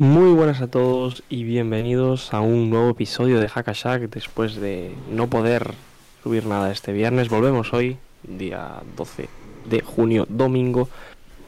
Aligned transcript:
Muy 0.00 0.32
buenas 0.32 0.60
a 0.60 0.68
todos 0.68 1.24
y 1.28 1.42
bienvenidos 1.42 2.32
a 2.32 2.40
un 2.40 2.70
nuevo 2.70 2.90
episodio 2.90 3.40
de 3.40 3.48
Hackashack 3.48 4.02
después 4.02 4.54
de 4.54 4.94
no 5.10 5.26
poder 5.26 5.74
subir 6.22 6.46
nada 6.46 6.70
este 6.70 6.92
viernes. 6.92 7.28
Volvemos 7.28 7.72
hoy, 7.72 7.96
día 8.22 8.74
12 8.96 9.28
de 9.68 9.80
junio, 9.80 10.24
domingo, 10.28 10.88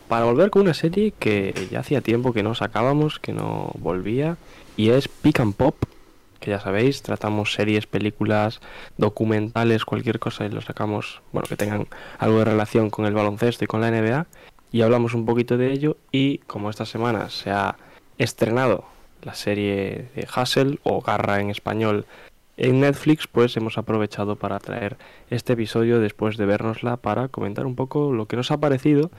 para 0.09 0.25
volver 0.25 0.51
con 0.51 0.63
una 0.63 0.75
serie 0.75 1.13
que 1.17 1.69
ya 1.71 1.79
hacía 1.79 2.01
tiempo 2.01 2.33
que 2.33 2.43
no 2.43 2.57
sacábamos, 2.57 3.21
que 3.21 3.33
no 3.33 3.71
volvía, 3.79 4.37
y 4.77 4.91
es 4.91 5.07
Pick 5.07 5.39
and 5.39 5.55
Pop, 5.55 5.77
que 6.41 6.51
ya 6.51 6.59
sabéis, 6.59 7.03
tratamos 7.03 7.53
series, 7.53 7.87
películas, 7.87 8.61
documentales, 8.97 9.85
cualquier 9.85 10.19
cosa 10.19 10.45
y 10.45 10.49
lo 10.49 10.61
sacamos, 10.61 11.23
bueno, 11.31 11.47
que 11.49 11.57
tengan 11.57 11.87
algo 12.19 12.41
de 12.41 12.47
relación 12.47 12.91
con 12.91 13.07
el 13.07 13.15
baloncesto 13.15 13.63
y 13.63 13.69
con 13.69 13.81
la 13.81 13.93
NBA, 13.93 14.27
y 14.73 14.81
hablamos 14.81 15.15
un 15.15 15.25
poquito 15.25 15.57
de 15.57 15.71
ello, 15.71 15.99
y 16.11 16.39
como 16.39 16.69
esta 16.69 16.85
semana 16.85 17.31
se 17.31 17.53
ha 17.53 17.77
estrenado 18.23 18.85
la 19.23 19.35
serie 19.35 20.09
de 20.15 20.27
Hustle 20.35 20.79
o 20.83 21.01
Garra 21.01 21.41
en 21.41 21.51
español 21.51 22.07
en 22.57 22.81
Netflix, 22.81 23.27
pues 23.27 23.57
hemos 23.57 23.79
aprovechado 23.79 24.37
para 24.37 24.59
traer 24.59 24.99
este 25.31 25.55
episodio 25.55 25.99
después 25.99 26.37
de 26.37 26.45
vernosla 26.45 26.97
para 26.99 27.29
comentar 27.29 27.65
un 27.67 27.75
poco 27.75 28.13
lo 28.13 28.27
que 28.27 28.37
nos 28.37 28.51
ha 28.51 28.59
parecido 28.59 29.11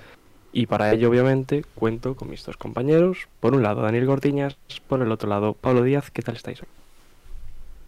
y 0.53 0.67
para 0.67 0.91
ello, 0.91 1.09
obviamente, 1.09 1.63
cuento 1.75 2.15
con 2.15 2.29
mis 2.29 2.45
dos 2.45 2.57
compañeros. 2.57 3.27
Por 3.39 3.55
un 3.55 3.63
lado, 3.63 3.81
Daniel 3.81 4.05
Gordiñas, 4.05 4.57
por 4.87 5.01
el 5.01 5.11
otro 5.11 5.29
lado, 5.29 5.53
Pablo 5.53 5.81
Díaz. 5.81 6.11
¿Qué 6.11 6.21
tal 6.21 6.35
estáis 6.35 6.61
hoy? 6.61 6.67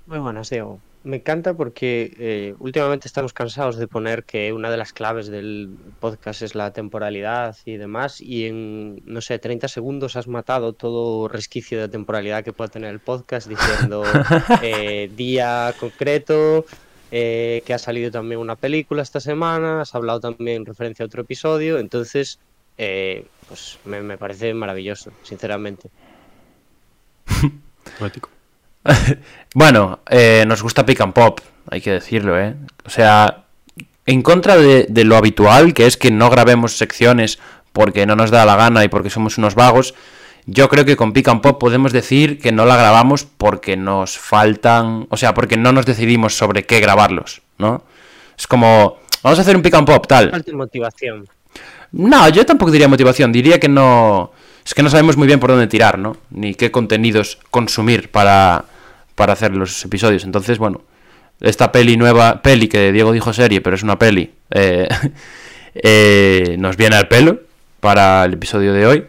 Muy 0.08 0.20
buenas, 0.20 0.50
Diego. 0.50 0.80
Me 1.04 1.18
encanta 1.18 1.54
porque 1.54 2.16
eh, 2.18 2.56
últimamente 2.60 3.10
estamos 3.10 3.34
cansados 3.34 3.76
de 3.76 3.88
poner 3.90 4.24
que 4.24 4.54
una 4.54 4.72
de 4.72 4.78
las 4.78 4.94
claves 4.94 5.28
del 5.28 5.76
podcast 6.00 6.42
es 6.42 6.56
la 6.56 6.72
temporalidad 6.72 7.58
y 7.66 7.76
demás, 7.76 8.22
y 8.22 8.46
en, 8.46 9.02
no 9.06 9.20
sé, 9.20 9.38
30 9.38 9.68
segundos 9.68 10.16
has 10.16 10.28
matado 10.30 10.72
todo 10.72 11.28
resquicio 11.28 11.82
de 11.82 11.90
temporalidad 11.90 12.46
que 12.46 12.54
pueda 12.54 12.70
tener 12.70 12.90
el 12.90 13.02
podcast 13.02 13.50
diciendo 13.50 14.04
eh, 14.62 15.12
día 15.14 15.74
concreto, 15.78 16.66
eh, 17.12 17.64
que 17.66 17.74
ha 17.74 17.80
salido 17.80 18.10
también 18.10 18.40
una 18.40 18.56
película 18.56 19.02
esta 19.02 19.20
semana, 19.20 19.82
has 19.82 19.94
hablado 19.96 20.22
también 20.22 20.62
en 20.62 20.66
referencia 20.66 21.04
a 21.04 21.08
otro 21.08 21.24
episodio, 21.24 21.80
entonces 21.80 22.40
eh, 22.78 23.26
pues 23.50 23.78
me, 23.84 24.02
me, 24.02 24.18
parece 24.18 24.54
maravilloso, 24.54 25.12
sinceramente. 25.22 25.90
Poético. 28.00 28.30
bueno, 29.54 30.00
eh, 30.10 30.44
nos 30.48 30.62
gusta 30.62 30.86
Pick 30.86 31.02
and 31.02 31.14
Pop, 31.14 31.40
hay 31.70 31.82
que 31.82 31.92
decirlo, 31.92 32.40
¿eh? 32.40 32.56
O 32.86 32.90
sea, 32.90 33.44
en 34.06 34.22
contra 34.22 34.58
de, 34.58 34.86
de, 34.90 35.04
lo 35.04 35.16
habitual, 35.16 35.74
que 35.74 35.86
es 35.86 35.98
que 35.98 36.12
no 36.12 36.30
grabemos 36.30 36.78
secciones 36.78 37.40
porque 37.72 38.06
no 38.06 38.16
nos 38.16 38.32
da 38.32 38.46
la 38.46 38.56
gana 38.56 38.84
y 38.84 38.90
porque 38.90 39.10
somos 39.10 39.38
unos 39.38 39.56
vagos, 39.56 39.94
yo 40.46 40.68
creo 40.70 40.86
que 40.86 40.98
con 40.98 41.14
Pick 41.14 41.28
and 41.30 41.42
Pop 41.42 41.60
podemos 41.60 41.94
decir 41.94 42.40
que 42.40 42.52
no 42.52 42.66
la 42.66 42.76
grabamos 42.76 43.26
porque 43.26 43.78
nos 43.78 44.18
faltan, 44.18 45.08
o 45.10 45.18
sea, 45.18 45.34
porque 45.34 45.58
no 45.58 45.72
nos 45.72 45.86
decidimos 45.86 46.38
sobre 46.38 46.66
qué 46.66 46.80
grabarlos, 46.80 47.42
¿no? 47.58 47.84
Es 48.38 48.48
como, 48.48 48.98
vamos 49.22 49.40
a 49.40 49.42
hacer 49.42 49.56
un 49.56 49.62
Pick 49.62 49.74
and 49.76 49.88
Pop, 49.88 50.06
tal. 50.08 50.32
Falta 50.32 50.52
motivación. 50.54 51.28
No, 51.94 52.28
yo 52.30 52.46
tampoco 52.46 52.72
diría 52.72 52.88
motivación, 52.88 53.32
diría 53.32 53.60
que 53.60 53.70
no... 53.70 54.32
Es 54.66 54.74
que 54.74 54.82
no 54.82 54.90
sabemos 54.90 55.18
muy 55.18 55.28
bien 55.28 55.40
por 55.40 55.50
dónde 55.50 55.68
tirar, 55.68 56.00
¿no? 56.00 56.16
Ni 56.32 56.56
qué 56.56 56.72
contenidos 56.72 57.38
consumir 57.52 58.10
para, 58.10 58.66
para 59.16 59.34
hacer 59.34 59.56
los 59.56 59.84
episodios. 59.86 60.24
Entonces, 60.24 60.58
bueno, 60.58 60.82
esta 61.40 61.72
peli 61.72 61.98
nueva, 61.98 62.42
peli 62.42 62.68
que 62.68 62.92
Diego 62.92 63.12
dijo 63.12 63.34
serie, 63.34 63.62
pero 63.62 63.76
es 63.76 63.84
una 63.84 64.00
peli, 64.00 64.34
eh, 64.52 64.88
eh, 65.76 66.56
nos 66.60 66.78
viene 66.78 66.96
al 66.96 67.08
pelo 67.08 67.40
para 67.80 68.26
el 68.26 68.34
episodio 68.34 68.74
de 68.74 68.86
hoy 68.86 69.06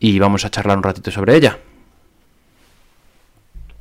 y 0.00 0.18
vamos 0.18 0.44
a 0.44 0.50
charlar 0.50 0.76
un 0.76 0.82
ratito 0.82 1.10
sobre 1.10 1.36
ella. 1.36 1.58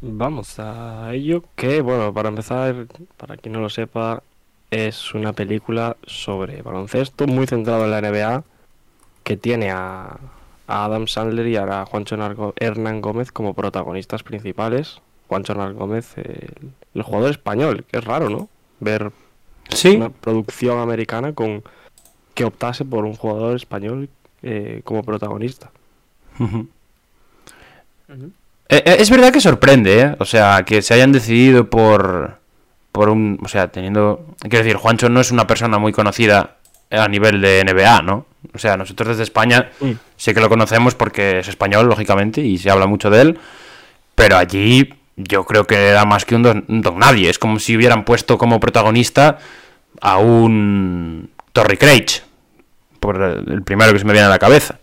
Vamos 0.01 0.59
a 0.59 1.12
ello, 1.13 1.44
que 1.56 1.81
bueno, 1.81 2.13
para 2.13 2.29
empezar, 2.29 2.88
para 3.18 3.38
quien 3.38 3.53
no 3.53 3.62
lo 3.62 3.69
sepa, 3.69 4.22
es 4.69 5.13
una 5.13 5.34
película 5.34 5.97
sobre 6.06 6.62
baloncesto 6.62 7.25
muy 7.25 7.47
centrado 7.47 7.85
en 7.85 7.91
la 7.91 8.01
NBA 8.01 8.44
que 9.24 9.38
tiene 9.38 9.72
a, 9.72 10.18
a 10.68 10.85
Adam 10.85 11.07
Sandler 11.07 11.47
y 11.47 11.56
a 11.56 11.85
Juancho 11.85 12.16
Hernán 12.57 13.01
Gómez 13.01 13.31
como 13.31 13.53
protagonistas 13.53 14.24
principales. 14.24 15.01
Juancho 15.27 15.53
Hernán 15.53 15.75
Gómez, 15.75 16.17
el, 16.17 16.71
el, 16.93 17.01
jugador 17.01 17.31
español, 17.31 17.85
que 17.89 17.97
es 17.97 18.03
raro, 18.03 18.29
¿no? 18.29 18.49
Ver 18.79 19.11
¿Sí? 19.69 19.95
una 19.95 20.09
producción 20.09 20.79
americana 20.79 21.33
con 21.33 21.63
que 22.33 22.45
optase 22.45 22.85
por 22.85 23.05
un 23.05 23.15
jugador 23.15 23.55
español 23.55 24.09
eh, 24.43 24.81
como 24.83 25.03
protagonista. 25.03 25.71
Uh 26.39 26.43
-huh. 26.43 26.67
Uh 28.09 28.13
-huh. 28.13 28.31
Eh, 28.69 28.97
es 28.99 29.09
verdad 29.09 29.31
que 29.31 29.41
sorprende, 29.41 30.01
¿eh? 30.01 30.15
O 30.19 30.25
sea, 30.25 30.63
que 30.63 30.81
se 30.81 30.93
hayan 30.93 31.11
decidido 31.11 31.69
por 31.69 32.38
por 32.97 33.09
un, 33.09 33.39
o 33.44 33.47
sea, 33.47 33.67
teniendo, 33.67 34.25
quiero 34.39 34.65
decir, 34.65 34.75
Juancho 34.75 35.07
no 35.07 35.21
es 35.21 35.29
una 35.29 35.45
persona 35.45 35.77
muy 35.77 35.94
conocida 35.94 36.55
a 36.89 37.07
nivel 37.07 37.41
de 37.41 37.63
NBA, 37.63 38.01
¿no? 38.01 38.25
O 38.55 38.57
sea, 38.57 38.75
nosotros 38.75 39.09
desde 39.09 39.21
España 39.21 39.69
sí 40.15 40.33
que 40.33 40.39
lo 40.39 40.49
conocemos 40.49 40.95
porque 40.95 41.38
es 41.39 41.47
español, 41.47 41.88
lógicamente, 41.88 42.41
y 42.41 42.57
se 42.57 42.71
habla 42.71 42.88
mucho 42.88 43.11
de 43.11 43.21
él, 43.21 43.39
pero 44.15 44.38
allí 44.38 44.95
yo 45.17 45.44
creo 45.45 45.66
que 45.66 45.75
era 45.89 46.05
más 46.05 46.25
que 46.25 46.35
un 46.35 46.44
don, 46.44 46.66
un 46.67 46.81
don 46.81 47.00
nadie, 47.00 47.29
es 47.29 47.39
como 47.39 47.59
si 47.59 47.75
hubieran 47.75 48.05
puesto 48.05 48.38
como 48.38 48.59
protagonista 48.59 49.39
a 50.00 50.19
un 50.19 51.29
Torrey 51.53 51.78
Craig, 51.78 52.05
por 53.00 53.22
el 53.22 53.63
primero 53.63 53.91
que 53.94 54.00
se 54.00 54.06
me 54.06 54.13
viene 54.13 54.27
a 54.27 54.29
la 54.29 54.39
cabeza. 54.39 54.79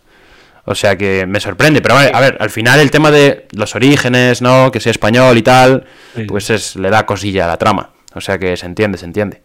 O 0.67 0.73
sea 0.73 0.97
que 0.97 1.25
me 1.27 1.39
sorprende, 1.39 1.81
pero 1.81 1.95
a 1.95 2.01
ver, 2.03 2.15
a 2.15 2.19
ver, 2.19 2.37
al 2.39 2.49
final 2.49 2.79
el 2.79 2.89
tema 2.91 3.11
de 3.11 3.47
los 3.51 3.75
orígenes, 3.75 4.41
¿no? 4.41 4.71
Que 4.71 4.79
sea 4.79 4.91
español 4.91 5.37
y 5.37 5.41
tal, 5.43 5.85
Sí. 6.15 6.23
pues 6.25 6.49
es, 6.49 6.75
le 6.75 6.89
da 6.89 7.05
cosilla 7.05 7.45
a 7.45 7.47
la 7.47 7.57
trama. 7.57 7.91
O 8.15 8.21
sea 8.21 8.39
que 8.39 8.57
se 8.57 8.65
entiende, 8.65 8.97
se 8.97 9.05
entiende. 9.05 9.41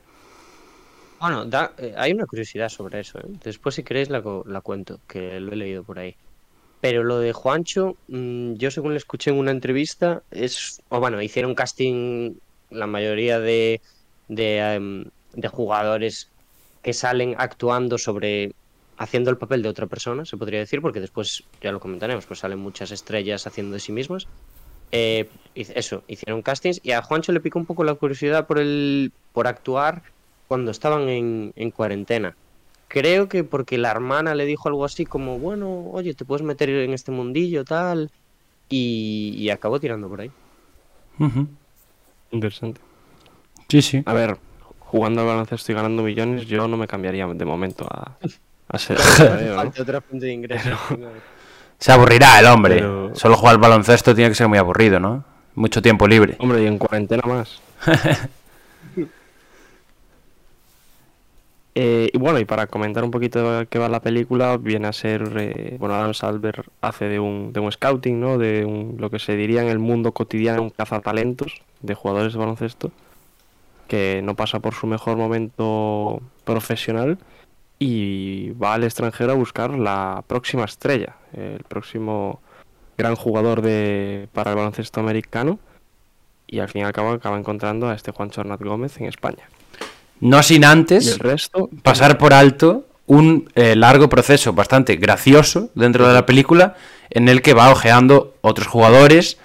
Bueno, 1.21 1.45
da, 1.45 1.73
eh, 1.77 1.95
hay 1.99 2.13
una 2.13 2.25
curiosidad 2.25 2.71
sobre 2.71 3.01
eso. 3.01 3.19
¿eh? 3.19 3.25
Después, 3.45 3.75
si 3.75 3.83
queréis, 3.83 4.09
la, 4.09 4.23
la, 4.47 4.61
cuento, 4.63 5.01
que 5.07 5.39
lo 5.41 5.53
he 5.53 5.57
leído 5.57 5.83
por 5.85 5.99
ahí. 5.99 6.17
Pero 6.81 7.05
lo 7.05 7.19
de 7.19 7.33
Juancho, 7.33 7.97
mmm, 8.09 8.55
yo 8.55 8.71
según 8.71 8.93
le 8.93 8.99
escuché 8.99 9.31
en 9.31 9.39
una 9.39 9.51
entrevista, 9.51 10.23
es. 10.31 10.81
O 10.89 11.01
bueno, 11.01 11.21
hicieron 11.21 11.55
casting 11.55 12.35
la 12.71 12.87
mayoría 12.87 13.39
de, 13.39 13.81
um, 14.29 15.05
de 15.35 15.49
jugadores 15.49 16.31
que 16.83 16.93
salen 16.93 17.35
actuando 17.39 17.99
sobre. 17.99 18.53
haciendo 18.97 19.31
el 19.31 19.37
papel 19.39 19.63
de 19.63 19.69
otra 19.69 19.87
persona, 19.87 20.25
se 20.25 20.37
podría 20.37 20.61
decir, 20.61 20.81
porque 20.81 21.01
después 21.01 21.45
ya 21.61 21.73
lo 21.73 21.81
comentaremos, 21.81 22.27
pues 22.27 22.41
salen 22.41 22.59
muchas 22.59 22.91
estrellas 22.91 23.47
haciendo 23.47 23.75
de 23.75 23.81
sí 23.81 23.93
mismas. 23.93 24.27
Eh, 24.93 25.29
eso, 25.55 26.03
hicieron 26.09 26.43
castings 26.43 26.81
y 26.83 26.93
a 26.93 27.03
Juancho 27.03 27.33
le 27.33 27.41
picó 27.41 27.59
un 27.59 27.67
poco 27.67 27.85
la 27.85 27.95
curiosidad 27.95 28.47
por 28.47 28.59
el 28.59 29.13
por 29.33 29.47
actuar 29.47 30.03
cuando 30.49 30.73
estaban 30.73 31.09
en, 31.09 31.71
cuarentena. 31.71 32.37
Creo 32.91 33.29
que 33.29 33.45
porque 33.45 33.79
la 33.79 33.93
hermana 33.93 34.35
le 34.35 34.45
dijo 34.47 34.69
algo 34.69 34.85
así 34.85 35.07
como, 35.07 35.39
bueno, 35.39 35.91
oye, 35.93 36.13
te 36.13 36.25
puedes 36.25 36.45
meter 36.45 36.69
en 36.71 36.93
este 36.93 37.13
mundillo, 37.13 37.65
tal, 37.65 38.11
y, 38.69 39.33
y 39.39 39.49
acabó 39.51 39.79
tirando 39.79 40.09
por 40.09 40.23
ahí. 40.23 40.31
Uh 41.21 41.27
-huh. 41.27 41.47
Interesante. 42.33 42.81
Sí, 43.69 43.81
sí. 43.81 44.03
A 44.07 44.13
ver, 44.13 44.39
jugando 44.81 45.21
al 45.21 45.29
baloncesto 45.29 45.71
y 45.71 45.77
ganando 45.77 46.03
millones, 46.03 46.47
yo 46.47 46.67
no 46.67 46.77
me 46.77 46.89
cambiaría 46.89 47.29
de 47.29 47.45
momento 47.45 47.87
a, 47.89 48.17
a 48.67 48.79
ser... 48.79 48.99
¿no? 48.99 49.63
otra 49.81 50.01
fuente 50.01 50.27
de 50.27 50.33
ingreso. 50.33 50.77
Pero... 50.89 51.13
Se 51.79 51.93
aburrirá 51.93 52.41
el 52.41 52.47
hombre. 52.47 52.75
Pero... 52.75 53.15
Solo 53.15 53.37
jugar 53.37 53.55
al 53.55 53.61
baloncesto 53.61 54.17
tiene 54.17 54.31
que 54.31 54.35
ser 54.35 54.49
muy 54.49 54.59
aburrido, 54.59 54.99
¿no? 54.99 55.23
Mucho 55.55 55.81
tiempo 55.81 56.09
libre. 56.09 56.35
Hombre, 56.41 56.65
y 56.65 56.67
en 56.67 56.77
cuarentena 56.77 57.23
más. 57.25 57.63
eh, 61.75 62.11
y 62.13 62.19
bueno, 62.19 62.41
y 62.41 62.45
para 62.45 62.67
comentar 62.67 63.05
un 63.05 63.11
poquito 63.11 63.59
de 63.59 63.67
qué 63.67 63.79
va 63.79 63.89
la 63.89 64.01
película, 64.01 64.57
viene 64.57 64.89
a 64.89 64.93
ser, 64.93 65.33
eh, 65.37 65.77
bueno, 65.79 65.95
Adam 65.95 66.15
Salver 66.15 66.65
hace 66.81 67.07
de 67.07 67.21
un, 67.21 67.53
de 67.53 67.61
un 67.61 67.71
scouting, 67.71 68.19
¿no? 68.19 68.39
De 68.39 68.65
un, 68.65 68.97
lo 68.99 69.11
que 69.11 69.19
se 69.19 69.37
diría 69.37 69.63
en 69.63 69.69
el 69.69 69.79
mundo 69.79 70.13
cotidiano, 70.13 70.63
un 70.63 70.71
cazatalentos 70.71 71.63
de 71.81 71.95
jugadores 71.95 72.33
de 72.33 72.39
baloncesto, 72.39 72.91
que 73.87 74.21
no 74.23 74.35
pasa 74.35 74.61
por 74.61 74.75
su 74.75 74.87
mejor 74.87 75.17
momento 75.17 76.21
profesional 76.45 77.19
y 77.79 78.51
va 78.53 78.75
al 78.75 78.85
extranjero 78.85 79.33
a 79.33 79.37
buscar 79.37 79.71
la 79.71 80.25
próxima 80.27 80.65
estrella, 80.65 81.17
el 81.33 81.65
próximo 81.65 82.41
gran 82.99 83.17
jugador 83.17 83.63
de, 83.63 84.29
para 84.33 84.51
el 84.51 84.57
baloncesto 84.57 85.01
americano 85.01 85.59
y 86.47 86.59
al 86.59 86.69
fin 86.69 86.83
y 86.83 86.85
al 86.85 86.93
cabo 86.93 87.11
acaba 87.11 87.39
encontrando 87.39 87.89
a 87.89 87.95
este 87.95 88.11
Juan 88.11 88.31
Chornat 88.31 88.61
Gómez 88.61 88.99
en 89.01 89.07
España. 89.07 89.49
No 90.21 90.43
sin 90.43 90.65
antes 90.65 91.09
el 91.09 91.19
resto, 91.19 91.71
pasar 91.83 92.19
por 92.19 92.33
alto 92.33 92.87
un 93.07 93.51
eh, 93.55 93.75
largo 93.75 94.09
proceso 94.09 94.53
bastante 94.53 94.97
gracioso 94.97 95.71
dentro 95.75 96.07
de 96.07 96.15
la 96.15 96.27
película 96.27 96.77
en 97.11 97.29
el 97.29 97.43
que 97.43 97.55
va 97.55 97.71
ojeando 97.71 98.35
otros 98.41 98.69
jugadores 98.69 99.39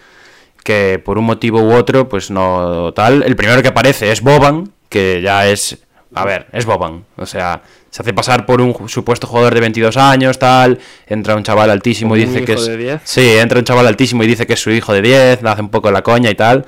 que 0.64 1.02
por 1.04 1.18
un 1.18 1.26
motivo 1.26 1.62
u 1.62 1.74
otro 1.74 2.10
pues 2.10 2.30
no 2.30 2.92
tal. 2.94 3.24
El 3.24 3.36
primero 3.36 3.62
que 3.62 3.70
aparece 3.70 4.12
es 4.12 4.22
Boban, 4.22 4.72
que 4.90 5.22
ya 5.22 5.48
es... 5.48 5.78
A 6.14 6.26
ver, 6.26 6.48
es 6.54 6.66
Boban. 6.66 7.06
O 7.18 7.26
sea, 7.26 7.62
se 7.90 8.02
hace 8.02 8.14
pasar 8.14 8.46
por 8.46 8.62
un 8.62 8.90
supuesto 8.90 9.28
jugador 9.28 9.54
de 9.54 9.62
22 9.62 9.98
años, 9.98 10.40
tal. 10.40 10.80
Entra 11.08 11.36
un 11.36 11.44
chaval 11.44 11.70
altísimo 11.70 12.16
y 12.16 12.26
dice 12.26 12.44
que 12.44 12.54
es... 12.54 12.66
de 12.66 12.78
10. 12.78 13.02
Sí, 13.04 13.38
entra 13.38 13.60
un 13.60 13.66
chaval 13.66 13.86
altísimo 13.88 14.24
y 14.24 14.28
dice 14.28 14.48
que 14.48 14.54
es 14.54 14.60
su 14.60 14.72
hijo 14.72 14.92
de 14.92 15.02
10, 15.02 15.44
le 15.44 15.50
hace 15.50 15.62
un 15.62 15.70
poco 15.70 15.92
la 15.92 16.02
coña 16.02 16.30
y 16.30 16.36
tal. 16.36 16.66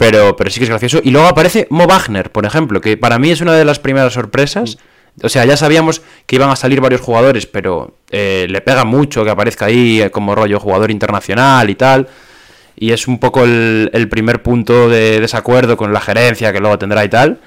Pero, 0.00 0.34
pero 0.34 0.48
sí 0.48 0.58
que 0.58 0.64
es 0.64 0.70
gracioso. 0.70 1.02
Y 1.04 1.10
luego 1.10 1.28
aparece 1.28 1.66
Mo 1.68 1.86
Wagner, 1.86 2.32
por 2.32 2.46
ejemplo, 2.46 2.80
que 2.80 2.96
para 2.96 3.18
mí 3.18 3.30
es 3.30 3.42
una 3.42 3.52
de 3.52 3.66
las 3.66 3.78
primeras 3.78 4.14
sorpresas. 4.14 4.78
O 5.22 5.28
sea, 5.28 5.44
ya 5.44 5.58
sabíamos 5.58 6.00
que 6.24 6.36
iban 6.36 6.48
a 6.48 6.56
salir 6.56 6.80
varios 6.80 7.02
jugadores, 7.02 7.44
pero 7.44 7.98
eh, 8.10 8.46
le 8.48 8.62
pega 8.62 8.86
mucho 8.86 9.24
que 9.24 9.30
aparezca 9.30 9.66
ahí 9.66 10.00
eh, 10.00 10.10
como 10.10 10.34
rollo 10.34 10.58
jugador 10.58 10.90
internacional 10.90 11.68
y 11.68 11.74
tal. 11.74 12.08
Y 12.76 12.92
es 12.92 13.08
un 13.08 13.18
poco 13.18 13.44
el, 13.44 13.90
el 13.92 14.08
primer 14.08 14.42
punto 14.42 14.88
de 14.88 15.20
desacuerdo 15.20 15.76
con 15.76 15.92
la 15.92 16.00
gerencia 16.00 16.50
que 16.50 16.60
luego 16.60 16.78
tendrá 16.78 17.04
y 17.04 17.10
tal. 17.10 17.38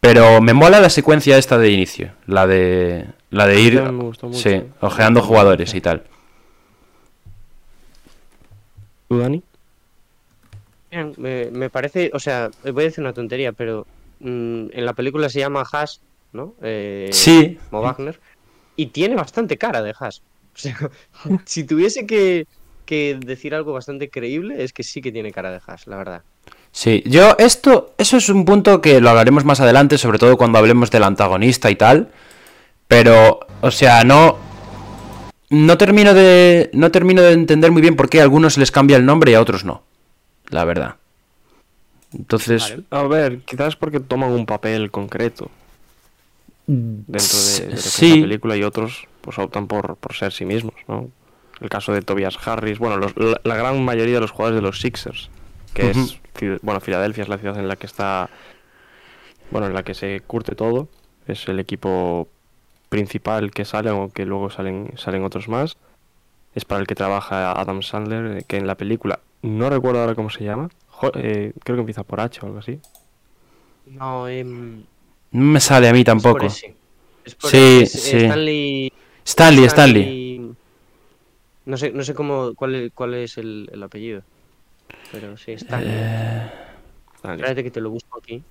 Pero 0.00 0.40
me 0.40 0.52
mola 0.52 0.80
la 0.80 0.90
secuencia 0.90 1.38
esta 1.38 1.58
de 1.58 1.70
inicio, 1.70 2.10
la 2.26 2.48
de 2.48 3.06
la 3.30 3.46
de 3.46 3.60
ir 3.60 3.84
sí, 4.32 4.62
ojeando 4.80 5.22
jugadores 5.22 5.72
y 5.76 5.80
tal. 5.80 6.02
¿tú, 9.06 9.18
Dani? 9.18 9.44
Me, 10.90 11.50
me 11.50 11.70
parece, 11.70 12.10
o 12.12 12.18
sea, 12.18 12.50
voy 12.64 12.82
a 12.82 12.86
decir 12.86 13.02
una 13.02 13.12
tontería, 13.12 13.52
pero 13.52 13.86
mm, 14.20 14.66
en 14.72 14.84
la 14.84 14.92
película 14.92 15.28
se 15.28 15.38
llama 15.40 15.64
Hash, 15.70 15.98
¿no? 16.32 16.54
Eh, 16.62 17.10
Sí, 17.12 17.58
Mo 17.70 17.80
Wagner, 17.80 18.18
y 18.76 18.86
tiene 18.86 19.14
bastante 19.14 19.56
cara 19.56 19.82
de 19.82 19.94
Hash. 19.98 20.18
O 20.54 20.58
sea, 20.58 20.76
si 21.44 21.64
tuviese 21.64 22.06
que, 22.06 22.46
que 22.86 23.18
decir 23.24 23.54
algo 23.54 23.72
bastante 23.72 24.10
creíble, 24.10 24.64
es 24.64 24.72
que 24.72 24.82
sí 24.82 25.00
que 25.00 25.12
tiene 25.12 25.32
cara 25.32 25.52
de 25.52 25.60
Hash, 25.64 25.86
la 25.86 25.96
verdad. 25.96 26.22
Sí, 26.72 27.02
yo 27.06 27.36
esto, 27.38 27.94
eso 27.98 28.16
es 28.16 28.28
un 28.28 28.44
punto 28.44 28.80
que 28.80 29.00
lo 29.00 29.10
hablaremos 29.10 29.44
más 29.44 29.60
adelante, 29.60 29.98
sobre 29.98 30.18
todo 30.18 30.36
cuando 30.36 30.58
hablemos 30.58 30.90
del 30.90 31.04
antagonista 31.04 31.70
y 31.70 31.76
tal. 31.76 32.10
Pero, 32.88 33.40
o 33.60 33.70
sea, 33.70 34.02
no, 34.04 34.38
no 35.50 35.78
termino 35.78 36.14
de, 36.14 36.70
no 36.72 36.90
termino 36.90 37.22
de 37.22 37.32
entender 37.32 37.70
muy 37.70 37.82
bien 37.82 37.96
por 37.96 38.08
qué 38.08 38.20
a 38.20 38.24
algunos 38.24 38.58
les 38.58 38.70
cambia 38.70 38.96
el 38.96 39.06
nombre 39.06 39.32
y 39.32 39.34
a 39.34 39.40
otros 39.40 39.64
no. 39.64 39.82
La 40.50 40.64
verdad. 40.64 40.96
Entonces, 42.12 42.62
Vale. 42.70 42.84
A 42.90 43.02
ver, 43.04 43.38
quizás 43.40 43.76
porque 43.76 44.00
toman 44.00 44.30
un 44.32 44.46
papel 44.46 44.90
concreto 44.90 45.50
dentro 46.66 47.38
de, 47.38 47.60
de 47.60 47.64
lo 47.66 47.70
que 47.70 47.76
es 47.76 47.82
sí. 47.84 48.16
la 48.16 48.22
película 48.26 48.56
y 48.56 48.62
otros 48.62 49.06
pues 49.20 49.38
optan 49.38 49.66
por, 49.66 49.96
por 49.96 50.14
ser 50.14 50.32
sí 50.32 50.44
mismos, 50.44 50.74
¿no? 50.88 51.08
El 51.60 51.68
caso 51.68 51.92
de 51.92 52.00
Tobias 52.02 52.36
Harris, 52.46 52.78
bueno, 52.78 52.96
los- 52.96 53.16
la, 53.16 53.40
la 53.44 53.56
gran 53.56 53.84
mayoría 53.84 54.14
de 54.14 54.20
los 54.20 54.30
jugadores 54.30 54.56
de 54.56 54.62
los 54.62 54.80
Sixers, 54.80 55.28
que 55.74 55.90
es, 55.90 56.18
bueno, 56.62 56.80
Filadelfia 56.80 57.22
es 57.22 57.28
la 57.28 57.38
ciudad 57.38 57.58
en 57.58 57.68
la 57.68 57.76
que 57.76 57.86
está, 57.86 58.30
bueno, 59.50 59.66
en 59.66 59.74
la 59.74 59.82
que 59.82 59.94
se 59.94 60.20
curte 60.26 60.54
todo, 60.54 60.88
es 61.26 61.46
el 61.48 61.60
equipo 61.60 62.28
principal 62.88 63.50
que 63.50 63.64
sale, 63.64 63.90
aunque 63.90 64.24
luego 64.24 64.48
salen, 64.50 64.92
salen 64.96 65.22
otros 65.22 65.48
más, 65.48 65.76
es 66.54 66.64
para 66.64 66.80
el 66.80 66.86
que 66.86 66.94
trabaja 66.94 67.52
Adam 67.52 67.82
Sandler, 67.82 68.38
eh, 68.38 68.44
que 68.46 68.56
en 68.56 68.66
la 68.66 68.74
película, 68.76 69.20
no 69.42 69.70
recuerdo 69.70 70.00
ahora 70.00 70.14
cómo 70.14 70.30
se 70.30 70.44
llama, 70.44 70.68
Jo- 70.88 71.12
eh, 71.14 71.52
creo 71.64 71.76
que 71.76 71.80
empieza 71.80 72.04
por 72.04 72.20
H 72.20 72.40
o 72.42 72.46
algo 72.46 72.58
así. 72.58 72.78
No, 73.86 74.28
em, 74.28 74.82
no 75.32 75.44
me 75.44 75.60
sale 75.60 75.88
a 75.88 75.92
mí 75.92 76.00
es 76.00 76.04
por 76.04 76.14
tampoco. 76.22 76.46
ese. 76.46 76.74
Es 77.24 77.34
por 77.34 77.50
Sí, 77.50 77.80
es, 77.82 77.92
sí. 77.92 78.16
Stanley, 78.18 78.92
Stanley, 79.24 79.64
Stanley. 79.64 80.52
No 81.66 81.76
sé, 81.76 81.90
no 81.92 82.02
sé 82.02 82.14
cómo, 82.14 82.54
cuál, 82.54 82.74
es- 82.74 82.92
cuál 82.94 83.14
es 83.14 83.36
el, 83.38 83.68
el 83.72 83.82
apellido. 83.82 84.22
Pero 85.12 85.36
sí, 85.36 85.52
Stanley. 85.52 85.90
Eh. 85.92 86.50
Espérate 87.22 87.62
que 87.62 87.70
te 87.70 87.80
lo 87.80 87.90
busco 87.90 88.18
aquí. 88.18 88.42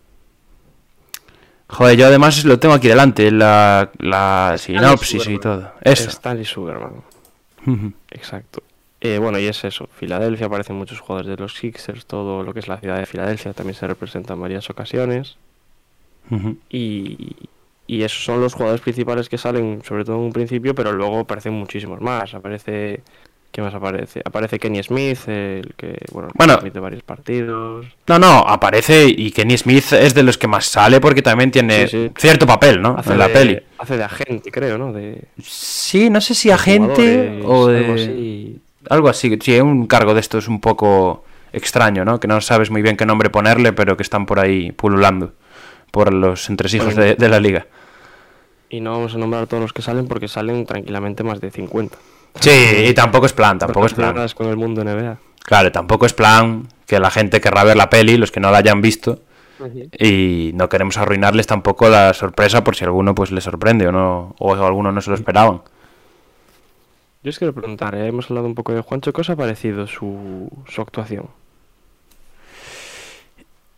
Joder, 1.67 1.97
yo 1.97 2.07
además 2.07 2.43
lo 2.45 2.57
tengo 2.59 2.73
aquí 2.73 2.87
delante, 2.87 3.29
la, 3.31 3.91
la 3.99 4.55
sinopsis 4.57 5.27
y 5.27 5.37
todo. 5.39 5.71
Eso. 5.81 6.09
Stanley 6.09 6.45
Sugarman. 6.45 7.03
Exacto. 8.11 8.63
Eh, 9.01 9.17
bueno, 9.17 9.39
y 9.39 9.45
es 9.45 9.63
eso. 9.63 9.87
Filadelfia 9.97 10.47
aparecen 10.47 10.75
muchos 10.75 10.99
jugadores 10.99 11.29
de 11.29 11.37
los 11.37 11.53
Sixers, 11.55 12.05
todo 12.05 12.43
lo 12.43 12.53
que 12.53 12.59
es 12.59 12.67
la 12.67 12.77
ciudad 12.77 12.97
de 12.97 13.05
Filadelfia 13.05 13.53
también 13.53 13.75
se 13.75 13.87
representa 13.87 14.33
en 14.33 14.41
varias 14.41 14.69
ocasiones. 14.69 15.37
Y, 16.69 17.35
y 17.87 18.03
esos 18.03 18.23
son 18.23 18.39
los 18.41 18.53
jugadores 18.53 18.81
principales 18.81 19.29
que 19.29 19.37
salen, 19.37 19.81
sobre 19.87 20.03
todo 20.05 20.17
en 20.17 20.23
un 20.23 20.33
principio, 20.33 20.75
pero 20.75 20.91
luego 20.91 21.19
aparecen 21.19 21.53
muchísimos 21.53 22.01
más. 22.01 22.33
Aparece. 22.33 23.01
¿Qué 23.51 23.63
más 23.63 23.73
aparece? 23.73 24.21
Aparece 24.23 24.59
Kenny 24.59 24.83
Smith, 24.83 25.27
el 25.27 25.73
que, 25.75 25.97
bueno, 26.11 26.29
Bueno. 26.35 26.53
transmite 26.53 26.79
varios 26.79 27.01
partidos. 27.01 27.87
No, 28.05 28.19
no, 28.19 28.27
aparece 28.47 29.07
y 29.07 29.31
Kenny 29.31 29.57
Smith 29.57 29.91
es 29.93 30.13
de 30.13 30.21
los 30.21 30.37
que 30.37 30.47
más 30.47 30.65
sale 30.65 31.01
porque 31.01 31.23
también 31.23 31.49
tiene 31.49 31.87
Sí, 31.87 32.09
sí. 32.09 32.11
cierto 32.15 32.45
papel, 32.45 32.79
¿no? 32.79 32.95
Hace 32.95 33.13
en 33.13 33.17
la 33.17 33.27
de- 33.27 33.33
peli. 33.33 33.59
Hace 33.79 33.97
de 33.97 34.03
agente, 34.03 34.51
creo, 34.51 34.77
¿no? 34.77 34.93
De, 34.93 35.23
Sí, 35.41 36.11
no 36.11 36.21
sé 36.21 36.35
si 36.35 36.49
de 36.49 36.53
agente 36.53 37.41
o 37.43 37.65
de... 37.65 38.57
algo 38.89 39.09
así. 39.09 39.37
Sí, 39.41 39.59
un 39.59 39.87
cargo 39.87 40.13
de 40.13 40.19
estos 40.19 40.47
un 40.47 40.59
poco 40.59 41.23
extraño, 41.53 42.05
¿no? 42.05 42.19
Que 42.19 42.27
no 42.27 42.41
sabes 42.41 42.69
muy 42.69 42.81
bien 42.81 42.97
qué 42.97 43.05
nombre 43.05 43.29
ponerle, 43.29 43.73
pero 43.73 43.95
que 43.97 44.03
están 44.03 44.25
por 44.25 44.39
ahí 44.39 44.71
pululando 44.71 45.33
por 45.91 46.13
los 46.13 46.49
entresijos 46.49 46.95
de, 46.95 47.15
de 47.15 47.29
la 47.29 47.39
liga. 47.39 47.65
Y 48.69 48.81
no 48.81 48.91
vamos 48.91 49.15
a 49.15 49.17
nombrar 49.17 49.43
a 49.43 49.45
todos 49.47 49.61
los 49.61 49.73
que 49.73 49.81
salen 49.81 50.07
porque 50.07 50.27
salen 50.27 50.65
tranquilamente 50.65 51.23
más 51.23 51.41
de 51.41 51.49
50. 51.49 51.97
Sí, 52.39 52.85
y 52.87 52.93
tampoco 52.93 53.25
es 53.25 53.33
plan, 53.33 53.57
tampoco 53.57 53.87
es 53.87 53.93
plan. 53.93 54.15
Con 54.35 54.47
el 54.47 54.57
mundo 54.57 54.83
NBA. 54.83 55.17
Claro, 55.43 55.71
tampoco 55.71 56.05
es 56.05 56.13
plan 56.13 56.67
que 56.85 56.99
la 56.99 57.09
gente 57.09 57.41
querrá 57.41 57.63
ver 57.63 57.77
la 57.77 57.89
peli, 57.89 58.17
los 58.17 58.31
que 58.31 58.39
no 58.39 58.51
la 58.51 58.59
hayan 58.59 58.81
visto, 58.81 59.21
y 59.97 60.51
no 60.53 60.69
queremos 60.69 60.97
arruinarles 60.97 61.47
tampoco 61.47 61.89
la 61.89 62.13
sorpresa 62.13 62.63
por 62.63 62.75
si 62.75 62.85
alguno 62.85 63.15
pues 63.15 63.31
le 63.31 63.41
sorprende 63.41 63.87
o 63.87 63.91
no, 63.91 64.35
o 64.37 64.53
alguno 64.53 64.91
no 64.91 65.01
se 65.01 65.09
lo 65.09 65.15
esperaban. 65.15 65.61
Yo 67.21 67.29
os 67.31 67.37
quiero 67.37 67.53
preguntar, 67.53 67.95
¿eh? 67.95 68.07
hemos 68.07 68.29
hablado 68.29 68.47
un 68.47 68.55
poco 68.55 68.73
de 68.73 68.81
Juancho, 68.81 69.11
¿qué 69.11 69.21
os 69.21 69.29
ha 69.29 69.35
parecido 69.35 69.87
su, 69.87 70.49
su 70.67 70.81
actuación? 70.81 71.27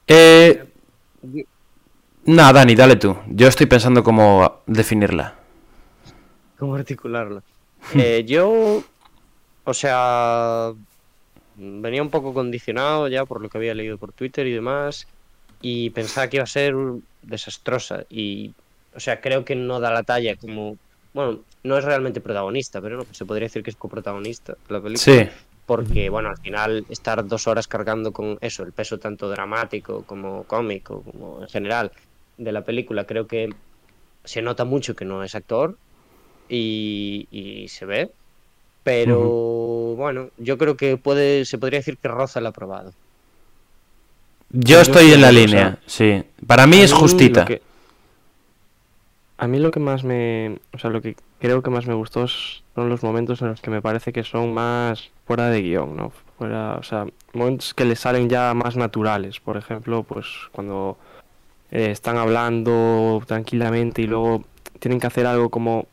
Eh, 0.05 0.63
nada, 2.25 2.53
Dani, 2.53 2.75
dale 2.75 2.97
tú. 2.97 3.17
Yo 3.27 3.47
estoy 3.47 3.65
pensando 3.65 4.03
cómo 4.03 4.61
definirla. 4.67 5.35
¿Cómo 6.57 6.75
articularlo? 6.75 7.43
Eh, 7.95 8.23
yo, 8.27 8.83
o 9.63 9.73
sea, 9.73 10.71
venía 11.55 12.03
un 12.03 12.11
poco 12.11 12.31
condicionado 12.31 13.07
ya 13.07 13.25
por 13.25 13.41
lo 13.41 13.49
que 13.49 13.57
había 13.57 13.73
leído 13.73 13.97
por 13.97 14.13
Twitter 14.13 14.45
y 14.45 14.51
demás, 14.51 15.07
y 15.63 15.89
pensaba 15.89 16.27
que 16.27 16.37
iba 16.37 16.43
a 16.43 16.47
ser 16.47 16.75
desastrosa. 17.23 18.05
Y, 18.07 18.53
o 18.95 18.99
sea, 18.99 19.19
creo 19.19 19.43
que 19.43 19.55
no 19.55 19.79
da 19.79 19.91
la 19.91 20.03
talla 20.03 20.35
como, 20.35 20.77
bueno, 21.13 21.39
no 21.63 21.77
es 21.77 21.83
realmente 21.85 22.21
protagonista, 22.21 22.81
pero 22.81 22.97
no, 22.97 23.05
se 23.11 23.25
podría 23.25 23.47
decir 23.47 23.63
que 23.63 23.69
es 23.71 23.75
coprotagonista 23.75 24.53
de 24.53 24.73
la 24.73 24.81
película. 24.81 24.97
Sí, 25.25 25.29
Porque, 25.65 26.09
bueno, 26.09 26.29
al 26.29 26.37
final 26.37 26.85
estar 26.89 27.25
dos 27.25 27.47
horas 27.47 27.67
cargando 27.67 28.11
con 28.11 28.37
eso, 28.41 28.63
el 28.63 28.73
peso 28.73 28.97
tanto 28.97 29.29
dramático 29.29 30.03
como 30.05 30.43
cómico, 30.45 31.03
como 31.03 31.41
en 31.41 31.47
general 31.49 31.91
de 32.37 32.51
la 32.51 32.63
película, 32.63 33.05
creo 33.05 33.27
que 33.27 33.49
se 34.23 34.41
nota 34.41 34.65
mucho 34.65 34.95
que 34.95 35.05
no 35.05 35.23
es 35.23 35.35
actor 35.35 35.77
y, 36.49 37.27
y 37.31 37.67
se 37.67 37.85
ve. 37.85 38.11
Pero 38.83 39.17
bueno, 39.95 40.29
yo 40.37 40.57
creo 40.57 40.75
que 40.75 40.97
puede, 40.97 41.45
se 41.45 41.57
podría 41.57 41.79
decir 41.79 41.97
que 41.97 42.07
roza 42.07 42.39
el 42.39 42.47
aprobado. 42.47 42.91
yo 44.49 44.75
Yo 44.77 44.81
estoy 44.81 45.11
en 45.13 45.21
la 45.21 45.31
línea, 45.31 45.69
sea, 45.69 45.79
sí. 45.85 46.23
Para 46.47 46.65
mí 46.67 46.81
es 46.81 46.91
lo 46.91 46.97
justita. 46.97 47.45
que- 47.45 47.61
a 49.41 49.47
mí 49.47 49.57
lo 49.57 49.71
que 49.71 49.79
más 49.79 50.03
me... 50.03 50.59
O 50.71 50.77
sea, 50.77 50.91
lo 50.91 51.01
que 51.01 51.15
creo 51.39 51.63
que 51.63 51.71
más 51.71 51.87
me 51.87 51.95
gustó 51.95 52.27
son 52.27 52.89
los 52.89 53.01
momentos 53.01 53.41
en 53.41 53.47
los 53.47 53.59
que 53.59 53.71
me 53.71 53.81
parece 53.81 54.13
que 54.13 54.23
son 54.23 54.53
más 54.53 55.09
fuera 55.25 55.47
de 55.47 55.63
guion, 55.63 55.95
¿no? 55.95 56.11
Fuera, 56.37 56.75
o 56.75 56.83
sea, 56.83 57.07
momentos 57.33 57.73
que 57.73 57.85
le 57.85 57.95
salen 57.95 58.29
ya 58.29 58.53
más 58.53 58.77
naturales. 58.77 59.39
Por 59.39 59.57
ejemplo, 59.57 60.03
pues 60.03 60.27
cuando 60.51 60.95
eh, 61.71 61.89
están 61.89 62.17
hablando 62.17 63.19
tranquilamente 63.25 64.03
y 64.03 64.07
luego 64.07 64.43
tienen 64.77 64.99
que 64.99 65.07
hacer 65.07 65.25
algo 65.25 65.49
como 65.49 65.87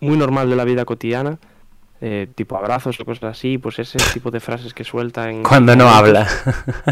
muy 0.00 0.18
normal 0.18 0.50
de 0.50 0.56
la 0.56 0.64
vida 0.64 0.84
cotidiana, 0.84 1.38
eh, 2.02 2.28
tipo 2.34 2.58
abrazos 2.58 3.00
o 3.00 3.06
cosas 3.06 3.24
así, 3.24 3.56
pues 3.56 3.78
ese 3.78 3.96
tipo 4.12 4.30
de 4.30 4.40
frases 4.40 4.74
que 4.74 4.84
suelta 4.84 5.30
en... 5.30 5.42
Cuando 5.42 5.74
no 5.74 5.88
habla. 5.88 6.28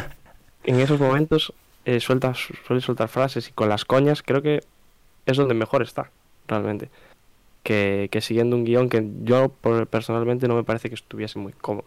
en 0.64 0.80
esos 0.80 0.98
momentos 0.98 1.52
eh, 1.84 2.00
suelta, 2.00 2.32
suele 2.32 2.80
soltar 2.80 3.08
frases 3.08 3.50
y 3.50 3.52
con 3.52 3.68
las 3.68 3.84
coñas 3.84 4.22
creo 4.22 4.40
que 4.40 4.62
es 5.26 5.36
donde 5.36 5.54
mejor 5.54 5.82
está, 5.82 6.10
realmente. 6.48 6.88
Que, 7.62 8.08
que 8.10 8.20
siguiendo 8.20 8.56
un 8.56 8.64
guion 8.64 8.88
que 8.88 9.08
yo 9.22 9.48
por- 9.48 9.86
personalmente 9.86 10.48
no 10.48 10.56
me 10.56 10.64
parece 10.64 10.88
que 10.88 10.96
estuviese 10.96 11.38
muy 11.38 11.52
cómodo. 11.52 11.84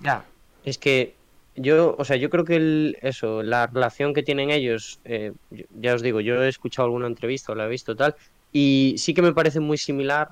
Ya, 0.00 0.24
es 0.64 0.76
que 0.78 1.14
yo, 1.56 1.96
o 1.98 2.04
sea, 2.04 2.16
yo 2.16 2.30
creo 2.30 2.44
que 2.44 2.56
el- 2.56 2.98
eso, 3.00 3.42
la 3.42 3.66
relación 3.66 4.12
que 4.14 4.22
tienen 4.22 4.50
ellos, 4.50 5.00
eh, 5.04 5.32
ya 5.80 5.94
os 5.94 6.02
digo, 6.02 6.20
yo 6.20 6.42
he 6.42 6.48
escuchado 6.48 6.86
alguna 6.86 7.06
entrevista 7.06 7.52
o 7.52 7.54
la 7.54 7.66
he 7.66 7.68
visto 7.68 7.96
tal, 7.96 8.14
y 8.52 8.94
sí 8.98 9.14
que 9.14 9.22
me 9.22 9.32
parece 9.32 9.60
muy 9.60 9.78
similar 9.78 10.30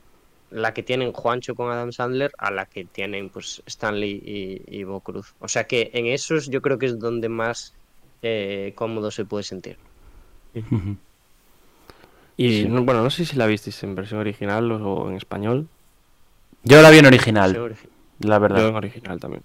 la 0.50 0.72
que 0.74 0.82
tienen 0.82 1.12
Juancho 1.12 1.54
con 1.54 1.70
Adam 1.72 1.90
Sandler 1.92 2.30
a 2.38 2.50
la 2.50 2.66
que 2.66 2.84
tienen 2.84 3.30
pues 3.30 3.62
Stanley 3.66 4.22
y, 4.24 4.62
y 4.78 4.84
Bo 4.84 5.00
Cruz. 5.00 5.34
O 5.40 5.48
sea 5.48 5.64
que 5.64 5.90
en 5.94 6.06
esos 6.06 6.48
yo 6.48 6.62
creo 6.62 6.78
que 6.78 6.86
es 6.86 6.98
donde 6.98 7.28
más 7.28 7.74
eh, 8.22 8.72
cómodo 8.76 9.10
se 9.10 9.24
puede 9.24 9.42
sentir. 9.42 9.76
Y 12.36 12.64
no- 12.68 12.84
bueno, 12.84 13.02
no 13.02 13.10
sé 13.10 13.24
si 13.24 13.36
la 13.36 13.46
visteis 13.46 13.82
en 13.82 13.94
versión 13.94 14.20
original 14.20 14.70
o 14.72 15.08
en 15.10 15.16
español. 15.16 15.66
Yo 16.64 16.82
la 16.82 16.90
vi 16.90 16.98
en 16.98 17.06
original, 17.06 17.56
origi- 17.56 17.88
la 18.20 18.38
verdad. 18.38 18.58
Yo 18.58 18.68
en 18.68 18.74
original 18.76 19.20
también. 19.20 19.42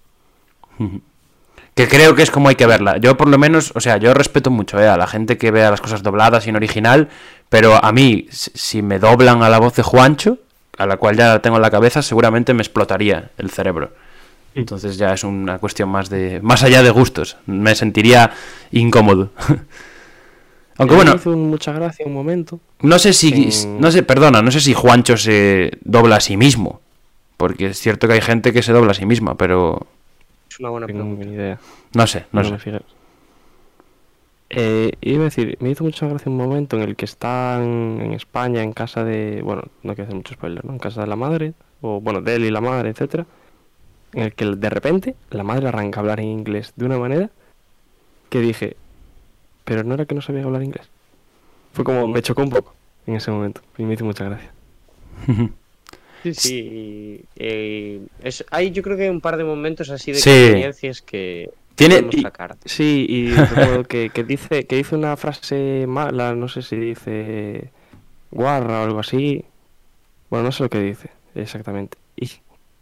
Que 1.74 1.88
creo 1.88 2.14
que 2.14 2.22
es 2.22 2.30
como 2.30 2.48
hay 2.48 2.54
que 2.56 2.66
verla. 2.66 2.98
Yo 2.98 3.16
por 3.16 3.28
lo 3.28 3.38
menos, 3.38 3.72
o 3.74 3.80
sea, 3.80 3.96
yo 3.96 4.12
respeto 4.12 4.50
mucho 4.50 4.78
eh, 4.80 4.88
a 4.88 4.96
la 4.96 5.06
gente 5.06 5.38
que 5.38 5.50
vea 5.50 5.70
las 5.70 5.80
cosas 5.80 6.02
dobladas 6.02 6.46
y 6.46 6.50
en 6.50 6.56
original, 6.56 7.08
pero 7.48 7.82
a 7.82 7.92
mí, 7.92 8.26
si 8.30 8.50
si 8.54 8.82
me 8.82 8.98
doblan 8.98 9.42
a 9.42 9.48
la 9.48 9.58
voz 9.58 9.74
de 9.76 9.82
Juancho, 9.82 10.38
a 10.76 10.86
la 10.86 10.96
cual 10.98 11.16
ya 11.16 11.28
la 11.28 11.38
tengo 11.42 11.56
en 11.56 11.62
la 11.62 11.70
cabeza, 11.70 12.02
seguramente 12.02 12.52
me 12.52 12.62
explotaría 12.62 13.30
el 13.38 13.50
cerebro. 13.50 13.92
Entonces 14.54 14.98
ya 14.98 15.14
es 15.14 15.24
una 15.24 15.58
cuestión 15.58 15.88
más 15.88 16.10
de... 16.10 16.40
Más 16.42 16.62
allá 16.62 16.82
de 16.82 16.90
gustos. 16.90 17.38
Me 17.46 17.74
sentiría 17.74 18.32
incómodo. 18.70 19.30
Aunque 20.78 20.94
bueno, 20.94 21.12
Me 21.12 21.16
hizo 21.18 21.30
mucha 21.36 21.72
gracia 21.72 22.06
un 22.06 22.14
momento. 22.14 22.58
no 22.80 22.98
sé 22.98 23.12
si... 23.12 23.28
en- 23.50 23.80
No 23.80 23.90
sé, 23.90 24.02
perdona, 24.02 24.40
no 24.42 24.50
sé 24.50 24.60
si 24.60 24.72
Juancho 24.74 25.16
se 25.16 25.72
dobla 25.82 26.16
a 26.16 26.20
sí 26.20 26.36
mismo. 26.36 26.80
Porque 27.36 27.66
es 27.66 27.78
cierto 27.78 28.06
que 28.06 28.14
hay 28.14 28.20
gente 28.20 28.52
que 28.52 28.62
se 28.62 28.72
dobla 28.72 28.92
a 28.92 28.94
sí 28.94 29.04
misma, 29.06 29.34
pero... 29.36 29.86
Es 30.50 30.60
una 30.60 30.70
buena 30.70 30.86
pregunta. 30.86 31.24
idea. 31.24 31.58
No 31.94 32.06
sé, 32.06 32.26
no, 32.32 32.42
No, 32.42 32.58
sé. 32.58 32.70
me. 32.72 32.80
Eh, 34.50 34.92
iba 35.00 35.22
a 35.22 35.24
decir, 35.24 35.56
me 35.60 35.70
hizo 35.70 35.82
mucha 35.82 36.06
gracia 36.06 36.30
un 36.30 36.36
momento 36.36 36.76
en 36.76 36.82
el 36.82 36.94
que 36.94 37.06
están 37.06 37.62
en 38.02 38.12
España, 38.12 38.62
en 38.62 38.72
casa 38.74 39.02
de. 39.02 39.40
Bueno, 39.42 39.62
no 39.82 39.94
quiero 39.94 40.04
hacer 40.04 40.14
mucho 40.16 40.34
spoiler, 40.34 40.62
¿no? 40.64 40.72
En 40.72 40.78
casa 40.78 41.00
de 41.00 41.06
la 41.06 41.16
madre, 41.16 41.54
o 41.80 42.00
bueno, 42.02 42.20
de 42.20 42.34
él 42.36 42.44
y 42.44 42.50
la 42.50 42.60
madre, 42.60 42.90
etcétera. 42.90 43.24
En 44.12 44.24
el 44.24 44.34
que 44.34 44.44
de 44.44 44.68
repente 44.68 45.14
la 45.30 45.42
madre 45.42 45.68
arranca 45.68 46.00
a 46.00 46.02
hablar 46.02 46.20
en 46.20 46.26
inglés 46.28 46.74
de 46.76 46.84
una 46.84 46.98
manera 46.98 47.30
que 48.28 48.40
dije, 48.40 48.76
pero 49.64 49.84
no 49.84 49.94
era 49.94 50.06
que 50.06 50.14
no 50.14 50.22
sabía 50.22 50.44
hablar 50.44 50.62
inglés. 50.62 50.88
Fue 51.72 51.84
como, 51.84 52.06
me 52.08 52.22
chocó 52.22 52.42
un 52.42 52.50
poco 52.50 52.74
en 53.06 53.16
ese 53.16 53.30
momento 53.30 53.60
y 53.78 53.84
me 53.84 53.94
hizo 53.94 54.04
mucha 54.04 54.24
gracia. 54.24 54.52
Sí, 56.32 57.24
eh, 57.36 58.00
es, 58.22 58.44
hay 58.50 58.70
yo 58.70 58.82
creo 58.82 58.96
que 58.96 59.04
hay 59.04 59.08
un 59.08 59.20
par 59.20 59.36
de 59.36 59.44
momentos 59.44 59.90
así 59.90 60.12
de 60.12 60.18
Sí. 60.18 60.30
experiencias 60.30 61.02
que 61.02 61.50
Tiene- 61.74 61.96
podemos 61.96 62.14
y- 62.14 62.22
sacar. 62.22 62.56
Sí, 62.64 63.06
y 63.08 63.26
recuerdo 63.34 63.84
que, 63.84 64.10
que 64.10 64.22
dice 64.22 64.64
que 64.66 64.76
dice 64.76 64.94
una 64.94 65.16
frase 65.16 65.84
mala, 65.88 66.34
no 66.34 66.48
sé 66.48 66.62
si 66.62 66.76
dice 66.76 67.70
guarra 68.30 68.80
o 68.80 68.84
algo 68.84 69.00
así. 69.00 69.44
Bueno, 70.30 70.44
no 70.46 70.52
sé 70.52 70.62
lo 70.62 70.70
que 70.70 70.80
dice 70.80 71.10
exactamente. 71.34 71.98
Y, 72.16 72.30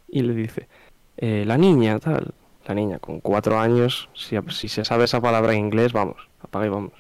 y 0.08 0.22
le 0.22 0.34
dice, 0.34 0.68
eh, 1.16 1.44
la 1.46 1.56
niña, 1.56 1.98
tal. 1.98 2.34
La 2.70 2.76
niña 2.76 3.00
con 3.00 3.18
cuatro 3.18 3.58
años, 3.58 4.08
si, 4.14 4.36
si 4.50 4.68
se 4.68 4.84
sabe 4.84 5.02
esa 5.02 5.20
palabra 5.20 5.54
en 5.54 5.58
inglés, 5.58 5.92
vamos, 5.92 6.28
apaga 6.40 6.66
y 6.66 6.68
vamos. 6.68 6.92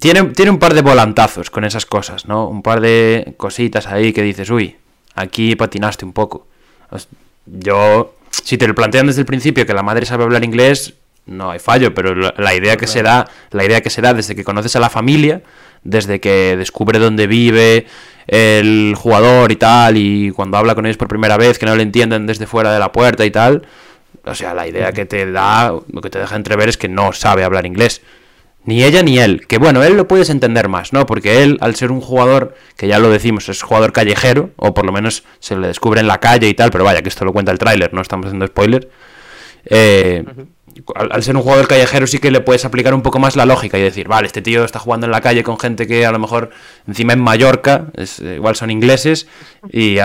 Tiene, 0.00 0.24
tiene 0.30 0.50
un 0.50 0.58
par 0.58 0.74
de 0.74 0.82
volantazos 0.82 1.50
con 1.50 1.62
esas 1.62 1.86
cosas, 1.86 2.26
¿no? 2.26 2.48
Un 2.48 2.62
par 2.62 2.80
de 2.80 3.34
cositas 3.36 3.86
ahí 3.86 4.12
que 4.12 4.22
dices, 4.22 4.50
uy, 4.50 4.76
aquí 5.14 5.54
patinaste 5.54 6.04
un 6.04 6.12
poco. 6.12 6.48
Yo, 7.46 8.16
si 8.32 8.58
te 8.58 8.66
lo 8.66 8.74
plantean 8.74 9.06
desde 9.06 9.20
el 9.20 9.26
principio 9.26 9.66
que 9.66 9.72
la 9.72 9.84
madre 9.84 10.04
sabe 10.04 10.24
hablar 10.24 10.42
inglés, 10.42 10.94
no 11.26 11.52
hay 11.52 11.60
fallo, 11.60 11.94
pero 11.94 12.16
la, 12.16 12.34
la 12.36 12.54
idea 12.56 12.76
que 12.76 12.88
se 12.88 13.04
da, 13.04 13.28
la 13.52 13.64
idea 13.64 13.82
que 13.82 13.90
se 13.90 14.02
da 14.02 14.14
desde 14.14 14.34
que 14.34 14.42
conoces 14.42 14.74
a 14.74 14.80
la 14.80 14.90
familia, 14.90 15.42
desde 15.84 16.18
que 16.18 16.56
descubre 16.56 16.98
dónde 16.98 17.28
vive 17.28 17.86
el 18.26 18.94
jugador 18.96 19.52
y 19.52 19.56
tal, 19.56 19.96
y 19.96 20.32
cuando 20.32 20.56
habla 20.56 20.74
con 20.74 20.86
ellos 20.86 20.96
por 20.96 21.06
primera 21.06 21.36
vez, 21.36 21.60
que 21.60 21.66
no 21.66 21.76
le 21.76 21.84
entienden 21.84 22.26
desde 22.26 22.48
fuera 22.48 22.72
de 22.72 22.80
la 22.80 22.90
puerta 22.90 23.24
y 23.24 23.30
tal, 23.30 23.62
o 24.24 24.34
sea, 24.34 24.54
la 24.54 24.66
idea 24.66 24.92
que 24.92 25.04
te 25.04 25.30
da, 25.30 25.72
lo 25.90 26.00
que 26.00 26.10
te 26.10 26.18
deja 26.18 26.36
entrever 26.36 26.68
es 26.68 26.76
que 26.76 26.88
no 26.88 27.12
sabe 27.12 27.44
hablar 27.44 27.66
inglés. 27.66 28.02
Ni 28.64 28.84
ella 28.84 29.02
ni 29.02 29.18
él. 29.18 29.46
Que 29.48 29.58
bueno, 29.58 29.82
él 29.82 29.96
lo 29.96 30.06
puedes 30.06 30.30
entender 30.30 30.68
más, 30.68 30.92
¿no? 30.92 31.04
Porque 31.04 31.42
él, 31.42 31.58
al 31.60 31.74
ser 31.74 31.90
un 31.90 32.00
jugador, 32.00 32.54
que 32.76 32.86
ya 32.86 33.00
lo 33.00 33.10
decimos, 33.10 33.48
es 33.48 33.62
jugador 33.62 33.92
callejero, 33.92 34.50
o 34.56 34.72
por 34.72 34.86
lo 34.86 34.92
menos 34.92 35.24
se 35.40 35.56
le 35.56 35.66
descubre 35.66 36.00
en 36.00 36.06
la 36.06 36.18
calle 36.18 36.48
y 36.48 36.54
tal, 36.54 36.70
pero 36.70 36.84
vaya, 36.84 37.02
que 37.02 37.08
esto 37.08 37.24
lo 37.24 37.32
cuenta 37.32 37.50
el 37.50 37.58
tráiler, 37.58 37.92
no 37.92 38.00
estamos 38.00 38.26
haciendo 38.26 38.46
spoiler. 38.46 38.88
Eh, 39.64 40.24
al, 40.94 41.22
ser 41.22 41.36
un 41.36 41.42
jugador 41.42 41.68
callejero 41.68 42.06
sí 42.06 42.18
que 42.18 42.30
le 42.30 42.40
puedes 42.40 42.64
aplicar 42.64 42.94
un 42.94 43.02
poco 43.02 43.18
más 43.18 43.36
la 43.36 43.46
lógica 43.46 43.78
y 43.78 43.82
decir, 43.82 44.08
vale, 44.08 44.26
este 44.26 44.42
tío 44.42 44.64
está 44.64 44.78
jugando 44.78 45.06
en 45.06 45.12
la 45.12 45.20
calle 45.20 45.42
con 45.42 45.58
gente 45.58 45.86
que 45.86 46.06
a 46.06 46.12
lo 46.12 46.18
mejor 46.18 46.50
encima 46.86 47.12
en 47.12 47.20
Mallorca, 47.20 47.86
es, 47.94 48.20
eh, 48.20 48.36
igual 48.36 48.56
son 48.56 48.70
ingleses, 48.70 49.26
y, 49.70 49.98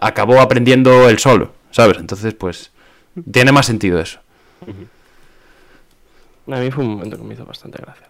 acabó 0.00 0.40
aprendiendo 0.40 1.08
él 1.08 1.18
solo, 1.18 1.52
¿sabes? 1.70 1.98
Entonces, 1.98 2.34
pues, 2.34 2.72
tiene 3.30 3.52
más 3.52 3.66
sentido 3.66 4.00
eso. 4.00 4.18
A 6.46 6.56
mí 6.58 6.70
fue 6.70 6.84
un 6.84 6.90
momento 6.90 7.16
que 7.16 7.24
me 7.24 7.34
hizo 7.34 7.44
bastante 7.46 7.78
gracia. 7.80 8.06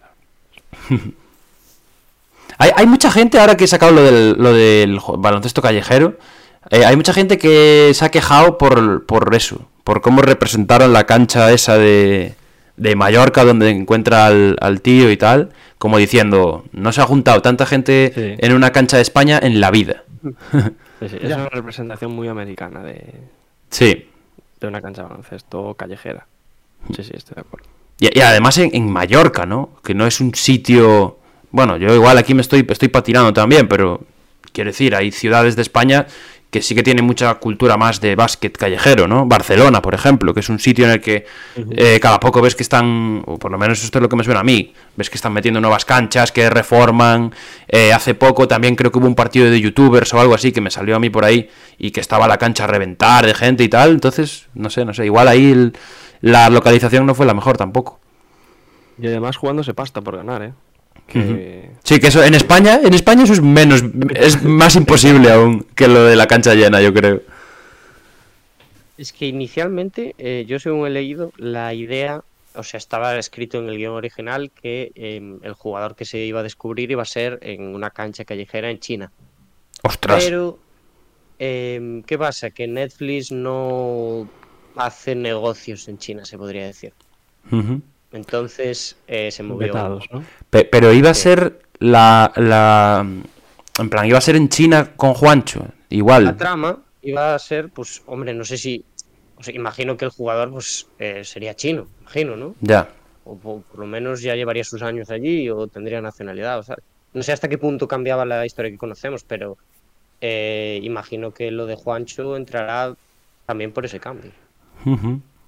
Hay, 2.57 2.71
hay 2.75 2.87
mucha 2.87 3.11
gente, 3.11 3.39
ahora 3.39 3.55
que 3.57 3.65
he 3.65 3.67
sacado 3.67 3.91
lo 3.91 4.01
del, 4.03 4.33
lo 4.37 4.53
del 4.53 4.99
jo- 4.99 5.17
baloncesto 5.17 5.61
callejero, 5.61 6.17
eh, 6.69 6.85
hay 6.85 6.95
mucha 6.95 7.13
gente 7.13 7.37
que 7.37 7.91
se 7.93 8.05
ha 8.05 8.09
quejado 8.09 8.57
por, 8.57 9.05
por 9.05 9.33
eso, 9.35 9.67
por 9.83 10.01
cómo 10.01 10.21
representaron 10.21 10.93
la 10.93 11.05
cancha 11.05 11.51
esa 11.51 11.77
de, 11.77 12.35
de 12.77 12.95
Mallorca 12.95 13.43
donde 13.43 13.69
encuentra 13.69 14.25
al, 14.27 14.55
al 14.61 14.81
tío 14.81 15.11
y 15.11 15.17
tal, 15.17 15.51
como 15.77 15.97
diciendo, 15.97 16.63
no 16.71 16.91
se 16.93 17.01
ha 17.01 17.05
juntado 17.05 17.41
tanta 17.41 17.65
gente 17.65 18.11
Sí. 18.15 18.35
en 18.37 18.53
una 18.53 18.71
cancha 18.71 18.97
de 18.97 19.03
España 19.03 19.39
en 19.41 19.59
la 19.59 19.69
vida. 19.71 20.03
Sí, 21.01 21.09
sí, 21.09 21.17
es 21.21 21.25
una 21.35 21.49
representación 21.49 22.11
muy 22.13 22.27
americana 22.29 22.83
de, 22.83 23.13
Sí. 23.69 24.07
De 24.65 24.69
una 24.69 24.81
cancha 24.81 25.03
de 25.03 25.09
baloncesto 25.09 25.73
callejera. 25.75 26.27
Sí, 26.95 27.03
sí, 27.03 27.11
estoy 27.13 27.35
de 27.35 27.41
acuerdo. 27.41 27.67
Y, 27.99 28.17
y 28.17 28.21
además 28.21 28.57
en, 28.57 28.69
en 28.73 28.91
Mallorca, 28.91 29.45
¿no? 29.45 29.69
Que 29.83 29.93
no 29.93 30.05
es 30.05 30.19
un 30.19 30.35
sitio... 30.35 31.19
Bueno, 31.51 31.77
yo 31.77 31.93
igual 31.95 32.17
aquí 32.17 32.33
me 32.33 32.41
estoy, 32.41 32.65
estoy 32.67 32.89
patinando 32.89 33.31
también, 33.33 33.67
pero 33.67 34.01
quiero 34.51 34.69
decir, 34.69 34.93
hay 34.95 35.11
ciudades 35.11 35.55
de 35.55 35.61
España 35.61 36.05
que 36.55 36.61
sí 36.61 36.73
que 36.73 36.83
tienen 36.83 37.03
mucha 37.03 37.33
cultura 37.35 37.75
más 37.75 37.99
de 37.99 38.15
básquet 38.15 38.55
callejero, 38.57 39.09
¿no? 39.09 39.25
Barcelona, 39.25 39.81
por 39.81 39.93
ejemplo, 39.93 40.33
que 40.33 40.39
es 40.39 40.47
un 40.47 40.57
sitio 40.57 40.85
en 40.85 40.91
el 40.91 41.01
que 41.01 41.25
eh, 41.75 41.99
cada 42.01 42.17
poco 42.17 42.41
ves 42.41 42.55
que 42.55 42.63
están, 42.63 43.21
o 43.25 43.37
por 43.37 43.51
lo 43.51 43.57
menos 43.57 43.83
esto 43.83 43.97
es 43.97 44.01
lo 44.01 44.07
que 44.07 44.15
me 44.15 44.23
suena 44.23 44.39
a 44.39 44.43
mí, 44.45 44.73
ves 44.95 45.09
que 45.09 45.17
están 45.17 45.33
metiendo 45.33 45.59
nuevas 45.59 45.83
canchas, 45.83 46.31
que 46.31 46.49
reforman. 46.49 47.33
Eh, 47.67 47.91
hace 47.91 48.13
poco 48.15 48.47
también 48.47 48.77
creo 48.77 48.89
que 48.89 48.99
hubo 48.99 49.07
un 49.07 49.15
partido 49.15 49.49
de 49.51 49.59
youtubers 49.59 50.13
o 50.13 50.19
algo 50.21 50.33
así 50.33 50.53
que 50.53 50.61
me 50.61 50.71
salió 50.71 50.95
a 50.95 50.99
mí 50.99 51.09
por 51.09 51.25
ahí 51.25 51.49
y 51.77 51.91
que 51.91 51.99
estaba 51.99 52.25
la 52.25 52.37
cancha 52.37 52.63
a 52.63 52.67
reventar 52.67 53.25
de 53.25 53.33
gente 53.33 53.65
y 53.65 53.67
tal. 53.67 53.89
Entonces, 53.91 54.47
no 54.53 54.69
sé, 54.69 54.85
no 54.85 54.93
sé, 54.93 55.05
igual 55.05 55.27
ahí 55.27 55.51
el- 55.51 55.73
la 56.21 56.49
localización 56.49 57.05
no 57.05 57.15
fue 57.15 57.25
la 57.25 57.33
mejor 57.33 57.57
tampoco. 57.57 57.99
Y 58.97 59.07
además 59.07 59.35
jugándose 59.35 59.73
pasta 59.73 59.99
por 59.99 60.15
ganar, 60.15 60.41
¿eh? 60.41 60.53
Que... 61.07 61.69
Sí, 61.83 61.99
que 61.99 62.07
eso 62.07 62.23
en 62.23 62.33
España, 62.33 62.79
en 62.83 62.93
España 62.93 63.23
eso 63.23 63.33
es 63.33 63.41
menos, 63.41 63.83
es 64.15 64.43
más 64.43 64.75
imposible 64.75 65.31
aún 65.31 65.65
que 65.75 65.87
lo 65.87 66.03
de 66.03 66.15
la 66.15 66.27
cancha 66.27 66.55
llena, 66.55 66.81
yo 66.81 66.93
creo. 66.93 67.21
Es 68.97 69.13
que 69.13 69.27
inicialmente, 69.27 70.15
eh, 70.17 70.45
yo 70.47 70.57
según 70.59 70.87
he 70.87 70.89
leído, 70.89 71.31
la 71.37 71.73
idea, 71.73 72.23
o 72.55 72.63
sea, 72.63 72.77
estaba 72.77 73.17
escrito 73.17 73.59
en 73.59 73.69
el 73.69 73.77
guion 73.77 73.93
original 73.93 74.51
que 74.51 74.91
eh, 74.95 75.37
el 75.41 75.53
jugador 75.53 75.95
que 75.95 76.05
se 76.05 76.19
iba 76.19 76.39
a 76.39 76.43
descubrir 76.43 76.89
iba 76.91 77.01
a 77.01 77.05
ser 77.05 77.39
en 77.41 77.75
una 77.75 77.91
cancha 77.91 78.25
callejera 78.25 78.71
en 78.71 78.79
China. 78.79 79.11
Ostras. 79.83 80.23
Pero, 80.23 80.57
em, 81.37 82.03
¿qué 82.03 82.17
pasa? 82.17 82.49
Que 82.49 82.67
Netflix 82.67 83.31
no 83.31 84.29
hace 84.75 85.13
negocios 85.13 85.87
en 85.87 85.97
China, 85.97 86.25
se 86.25 86.37
podría 86.37 86.65
decir. 86.65 86.93
Ujú. 87.51 87.81
Entonces 88.15 88.95
eh, 89.07 89.29
se 89.31 89.43
movió. 89.43 89.67
Vetados, 89.67 90.05
¿no? 90.11 90.23
Pe- 90.49 90.65
Pero 90.65 90.91
iba 90.93 91.09
a 91.09 91.13
ser 91.13 91.59
la, 91.79 92.31
la... 92.35 93.05
En 93.77 93.89
plan, 93.89 94.05
iba 94.05 94.17
a 94.17 94.21
ser 94.21 94.35
en 94.37 94.47
China 94.49 94.93
con 94.95 95.13
Juancho, 95.13 95.59
La 95.59 95.73
igual. 95.89 96.37
trama 96.37 96.79
iba 97.01 97.35
a 97.35 97.39
ser, 97.39 97.69
pues, 97.69 98.01
hombre, 98.07 98.33
no 98.33 98.45
sé 98.45 98.57
si. 98.57 98.83
O 99.37 99.43
sea, 99.43 99.53
imagino 99.53 99.97
que 99.97 100.05
el 100.05 100.11
jugador, 100.11 100.49
pues, 100.51 100.87
eh, 100.97 101.23
sería 101.25 101.53
chino, 101.55 101.87
imagino, 102.01 102.37
¿no? 102.37 102.55
Ya. 102.61 102.87
O 103.25 103.35
po- 103.37 103.61
por, 103.69 103.79
lo 103.81 103.85
menos 103.85 104.21
ya 104.21 104.33
llevaría 104.35 104.63
sus 104.63 104.81
años 104.81 105.09
allí 105.09 105.49
o 105.49 105.67
tendría 105.67 106.01
nacionalidad, 106.01 106.57
o 106.59 106.63
sea. 106.63 106.77
No 107.13 107.21
sé 107.21 107.31
hasta 107.33 107.47
qué 107.49 107.57
punto 107.57 107.87
cambiaba 107.87 108.25
la 108.25 108.45
historia 108.45 108.71
que 108.71 108.77
conocemos, 108.77 109.23
pero 109.23 109.57
eh, 110.21 110.79
imagino 110.83 111.33
que 111.33 111.51
lo 111.51 111.65
de 111.65 111.75
Juancho 111.75 112.35
entrará 112.37 112.95
también 113.45 113.71
por 113.71 113.85
ese 113.85 113.99
cambio. 113.99 114.31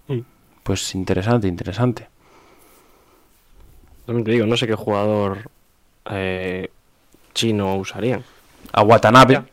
Sí. 0.07 0.23
Pues 0.63 0.95
interesante, 0.95 1.47
interesante. 1.47 2.07
Te 4.07 4.31
digo, 4.31 4.45
no 4.45 4.55
sé 4.55 4.67
qué 4.67 4.75
jugador 4.75 5.49
eh, 6.09 6.71
chino 7.33 7.75
usarían. 7.75 8.23
A 8.71 8.81
Watanabe. 8.81 9.43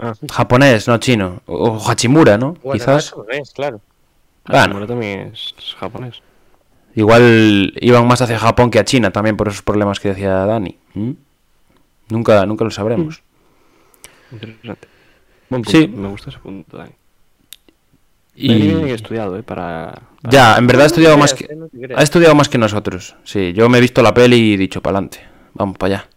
Ah, 0.00 0.14
Japonés, 0.30 0.88
no 0.88 0.98
chino. 0.98 1.40
O 1.46 1.78
Hachimura, 1.88 2.36
¿no? 2.36 2.56
Quizás. 2.72 3.14
es, 3.30 3.52
claro. 3.52 3.80
Hachimura 4.44 4.86
también 4.86 5.30
es 5.32 5.54
japonés. 5.78 6.22
Igual 6.96 7.72
iban 7.80 8.06
más 8.08 8.20
hacia 8.20 8.38
Japón 8.38 8.70
que 8.70 8.80
a 8.80 8.84
China 8.84 9.12
también 9.12 9.36
por 9.36 9.46
esos 9.46 9.62
problemas 9.62 10.00
que 10.00 10.08
decía 10.08 10.32
Dani. 10.32 10.76
¿Mm? 10.94 11.12
Nunca, 12.08 12.44
nunca 12.46 12.64
lo 12.64 12.70
sabremos. 12.72 13.22
Interesante. 14.32 14.88
Buen 15.48 15.62
punto. 15.62 15.78
Sí. 15.78 15.86
Me 15.86 16.08
gusta 16.08 16.30
ese 16.30 16.40
punto, 16.40 16.76
Dani. 16.76 16.90
Y... 18.40 18.54
Bien 18.56 18.86
estudiado, 18.88 19.36
¿eh? 19.36 19.42
Para... 19.42 20.00
para- 20.22 20.30
Ya, 20.32 20.56
en 20.56 20.66
verdad 20.66 20.82
ha 20.84 20.86
No 20.86 20.92
estudiado 20.92 21.18
más 21.18 21.34
que 21.34 21.48
no 21.54 21.68
ha 21.96 22.02
estudiado 22.02 22.34
más 22.36 22.48
que 22.48 22.58
nosotros. 22.58 23.16
Sí, 23.24 23.52
yo 23.52 23.68
me 23.68 23.78
he 23.78 23.80
visto 23.80 24.00
la 24.02 24.14
peli 24.14 24.36
y 24.36 24.54
he 24.54 24.56
dicho 24.56 24.80
para 24.80 24.98
adelante. 24.98 25.20
Vamos 25.54 25.76
para 25.76 25.94
allá. 25.96 26.08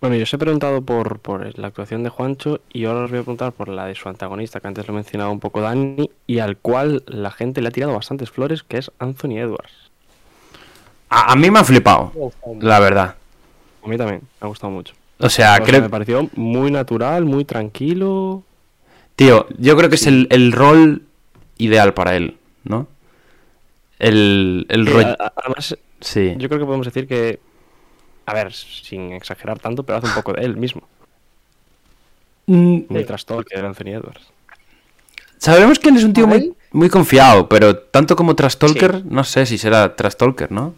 Bueno, 0.00 0.16
yo 0.16 0.24
os 0.24 0.34
he 0.34 0.38
preguntado 0.38 0.82
por, 0.82 1.18
por 1.18 1.58
la 1.58 1.68
actuación 1.68 2.02
de 2.02 2.10
Juancho 2.10 2.60
y 2.72 2.84
ahora 2.84 3.04
os 3.04 3.10
voy 3.10 3.20
a 3.20 3.22
preguntar 3.22 3.52
por 3.52 3.68
la 3.68 3.86
de 3.86 3.94
su 3.94 4.08
antagonista, 4.08 4.60
que 4.60 4.68
antes 4.68 4.86
lo 4.86 4.92
mencionaba 4.94 5.30
un 5.30 5.40
poco 5.40 5.62
Dani, 5.62 6.10
y 6.26 6.38
al 6.40 6.58
cual 6.58 7.02
la 7.06 7.30
gente 7.30 7.62
le 7.62 7.68
ha 7.68 7.70
tirado 7.70 7.94
bastantes 7.94 8.30
flores, 8.30 8.62
que 8.62 8.76
es 8.78 8.90
Anthony 8.98 9.38
Edwards. 9.38 9.72
A, 11.08 11.32
a 11.32 11.36
mí 11.36 11.50
me 11.50 11.58
ha 11.58 11.64
flipado, 11.64 12.12
la 12.60 12.80
verdad. 12.80 13.14
A 13.82 13.88
mí 13.88 13.96
también, 13.96 14.20
me 14.40 14.44
ha 14.44 14.48
gustado 14.48 14.70
mucho. 14.72 14.94
O 15.18 15.28
sea, 15.30 15.52
O 15.54 15.56
sea, 15.56 15.64
creo, 15.64 15.80
Me 15.82 15.88
pareció 15.88 16.28
muy 16.34 16.70
natural, 16.70 17.24
muy 17.24 17.44
tranquilo. 17.46 18.42
Tío, 19.16 19.46
yo 19.58 19.76
creo 19.76 19.88
que 19.88 19.94
es 19.96 20.06
el, 20.06 20.26
el 20.30 20.52
rol 20.52 21.02
ideal 21.58 21.94
para 21.94 22.16
él, 22.16 22.36
¿no? 22.64 22.88
El, 23.98 24.66
el 24.68 24.86
Eh, 24.88 24.90
rollo. 24.90 25.16
Además, 25.36 25.76
Sí. 26.00 26.34
yo 26.36 26.48
creo 26.48 26.60
que 26.60 26.66
podemos 26.66 26.86
decir 26.86 27.06
que, 27.06 27.38
a 28.26 28.34
ver, 28.34 28.52
sin 28.52 29.12
exagerar 29.12 29.58
tanto, 29.58 29.82
pero 29.84 29.98
hace 29.98 30.08
un 30.08 30.14
poco 30.14 30.32
de 30.34 30.44
él 30.44 30.56
mismo. 30.56 30.82
Mm, 32.46 32.80
Muy 32.88 33.04
trastorno 33.04 33.44
de 33.48 33.58
Anthony 33.60 33.88
Edwards. 33.94 34.20
Sabemos 35.38 35.78
que 35.78 35.88
él 35.90 35.96
es 35.96 36.04
un 36.04 36.12
tío 36.12 36.24
¿A 36.24 36.28
muy, 36.28 36.54
muy 36.72 36.88
confiado, 36.90 37.48
pero 37.48 37.76
tanto 37.78 38.16
como 38.16 38.34
Trastalker, 38.34 39.04
no 39.06 39.24
sé 39.24 39.46
si 39.46 39.58
será 39.58 39.94
Trastalker, 39.96 40.50
¿no? 40.52 40.74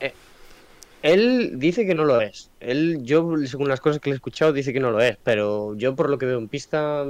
Él 1.02 1.52
dice 1.56 1.86
que 1.86 1.94
no 1.94 2.04
lo 2.04 2.20
es. 2.20 2.50
Él, 2.60 3.00
yo, 3.04 3.36
según 3.46 3.68
las 3.68 3.80
cosas 3.80 4.00
que 4.00 4.10
le 4.10 4.14
he 4.14 4.16
escuchado, 4.16 4.52
dice 4.52 4.72
que 4.72 4.80
no 4.80 4.90
lo 4.90 5.00
es. 5.00 5.16
Pero 5.22 5.76
yo, 5.76 5.94
por 5.94 6.10
lo 6.10 6.18
que 6.18 6.26
veo 6.26 6.38
en 6.38 6.48
pista, 6.48 7.04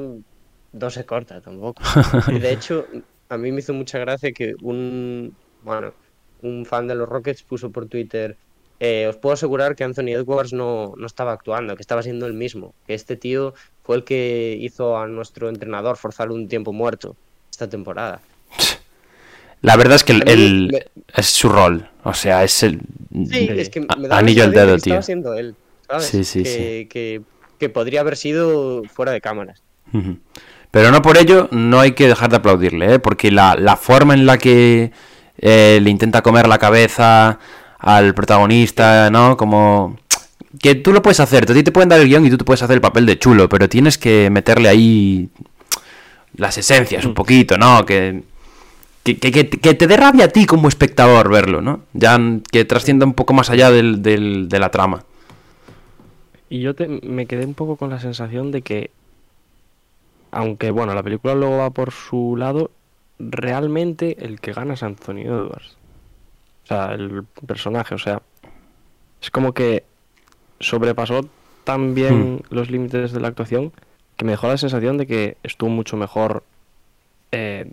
no 0.79 0.91
se 0.91 1.05
corta 1.05 1.41
tampoco. 1.41 1.83
Y 2.29 2.39
de 2.39 2.53
hecho, 2.53 2.87
a 3.29 3.37
mí 3.39 3.53
me 3.53 3.61
hizo 3.61 3.73
mucha 3.75 3.99
gracia 3.99 4.33
que 4.33 4.55
un, 4.63 5.35
bueno, 5.63 5.93
un 6.43 6.65
fan 6.67 6.87
de 6.87 6.95
los 6.95 7.09
Rockets 7.09 7.43
puso 7.43 7.71
por 7.71 7.87
Twitter. 7.87 8.37
eh, 8.79 9.07
os 9.09 9.17
puedo 9.17 9.33
asegurar 9.35 9.75
que 9.75 9.85
Anthony 9.85 10.11
Edwards 10.13 10.53
no, 10.53 10.93
no 10.97 11.07
estaba 11.07 11.33
actuando, 11.33 11.75
que 11.77 11.83
estaba 11.83 12.03
siendo 12.03 12.27
el 12.27 12.35
mismo. 12.35 12.75
Que 12.87 12.95
este 12.95 13.17
tío 13.17 13.55
fue 13.83 13.97
el 13.97 14.05
que 14.05 14.57
hizo 14.61 14.99
a 14.99 15.07
nuestro 15.09 15.49
entrenador 15.49 15.97
forzar 15.97 16.31
un 16.31 16.47
tiempo 16.49 16.73
muerto 16.73 17.17
esta 17.51 17.69
temporada. 17.69 18.21
La 19.63 19.77
verdad 19.77 19.97
es 19.97 20.05
que 20.05 20.13
el, 20.13 20.69
me- 20.71 20.87
es 21.15 21.27
su 21.27 21.49
rol. 21.49 21.89
O 22.05 22.13
sea, 22.13 22.45
es 22.45 22.63
el. 22.63 22.81
Sí, 23.13 23.27
Sí. 23.33 23.49
es 23.51 23.71
que 23.71 23.85
A- 23.89 23.97
me 23.97 24.09
da 24.09 24.15
la 24.17 24.19
anillo 24.19 24.45
al 24.45 24.53
dedo, 24.53 24.73
que 24.73 24.77
estaba 24.77 24.97
tío. 24.99 25.03
siendo 25.03 25.35
él, 25.35 25.57
¿sabes? 25.89 26.05
Sí, 26.07 26.23
sí, 26.25 26.43
que, 26.43 26.49
sí. 26.83 26.87
Que, 26.89 27.23
que 27.59 27.69
podría 27.71 28.01
haber 28.03 28.17
sido 28.19 28.85
fuera 28.85 29.13
de 29.13 29.21
cámaras. 29.23 29.63
Pero 30.77 30.91
no 30.91 31.01
por 31.01 31.17
ello 31.17 31.49
no 31.53 31.81
hay 31.81 31.93
que 31.93 32.07
dejar 32.07 32.29
de 32.29 32.37
aplaudirle, 32.37 32.93
¿eh? 32.93 32.99
porque 32.99 33.31
la, 33.31 33.55
la 33.57 33.79
forma 33.79 34.13
en 34.13 34.27
la 34.27 34.37
que 34.37 34.93
eh, 35.39 35.79
le 35.83 35.89
intenta 35.89 36.21
comer 36.21 36.47
la 36.49 36.59
cabeza 36.59 37.39
al 37.79 38.13
protagonista, 38.13 39.09
¿no? 39.11 39.39
Como 39.39 39.97
que 40.61 40.75
tú 40.75 40.93
lo 40.93 41.01
puedes 41.01 41.19
hacer, 41.21 41.45
a 41.51 41.55
ti 41.55 41.63
te 41.63 41.73
pueden 41.73 41.89
dar 41.89 41.99
el 42.01 42.09
guion 42.09 42.27
y 42.27 42.31
tú 42.31 42.37
te 42.37 42.45
puedes 42.45 42.63
hacer 42.63 42.75
el 42.75 42.83
papel 42.83 43.07
de 43.07 43.19
chulo, 43.19 43.49
pero 43.49 43.71
tienes 43.71 43.97
que 43.97 44.29
meterle 44.29 44.69
ahí 44.69 45.31
las 46.37 46.59
esencias 46.59 47.07
un 47.07 47.15
poquito, 47.15 47.57
¿no? 47.57 47.87
Que, 47.87 48.23
que, 49.03 49.15
que- 49.19 49.45
te 49.75 49.87
dé 49.87 49.97
rabia 49.97 50.27
a 50.27 50.29
ti 50.29 50.45
como 50.45 50.69
espectador 50.69 51.31
verlo, 51.31 51.63
¿no? 51.63 51.85
Ya 51.95 52.21
que 52.53 52.67
trascienda 52.67 53.07
un 53.07 53.15
poco 53.15 53.33
más 53.33 53.49
allá 53.49 53.71
del- 53.71 54.03
del- 54.03 54.51
de 54.51 54.59
la 54.59 54.69
trama. 54.71 55.05
Y 56.51 56.61
yo 56.61 56.75
te- 56.75 56.87
me 56.87 57.25
quedé 57.25 57.47
un 57.47 57.55
poco 57.55 57.77
con 57.77 57.89
la 57.89 57.99
sensación 57.99 58.53
de 58.53 58.61
que, 58.61 58.91
aunque 60.37 60.71
bueno, 60.71 60.95
la 60.95 61.03
película 61.03 61.35
luego 61.35 61.57
va 61.57 61.71
por 61.71 61.93
su 61.93 62.37
lado, 62.37 62.71
realmente 63.19 64.23
el 64.23 64.39
que 64.39 64.53
gana 64.53 64.75
es 64.75 64.83
Anthony 64.83 65.21
Edwards. 65.21 65.79
O 66.65 66.67
sea, 66.67 66.93
el 66.93 67.25
personaje, 67.47 67.95
o 67.95 67.99
sea, 67.99 68.21
es 69.23 69.31
como 69.31 69.55
que 69.55 69.85
sobrepasó 70.61 71.27
tan 71.65 71.95
bien 71.95 72.43
los 72.51 72.71
límites 72.71 73.13
de 73.13 73.21
la 73.21 73.29
actuación 73.29 73.73
que 74.19 74.27
me 74.27 74.33
dejó 74.33 74.49
la 74.49 74.59
sensación 74.59 74.99
de 74.99 75.07
que 75.07 75.39
estuvo 75.43 75.71
mucho 75.71 75.97
mejor 75.97 76.43
eh, 77.33 77.73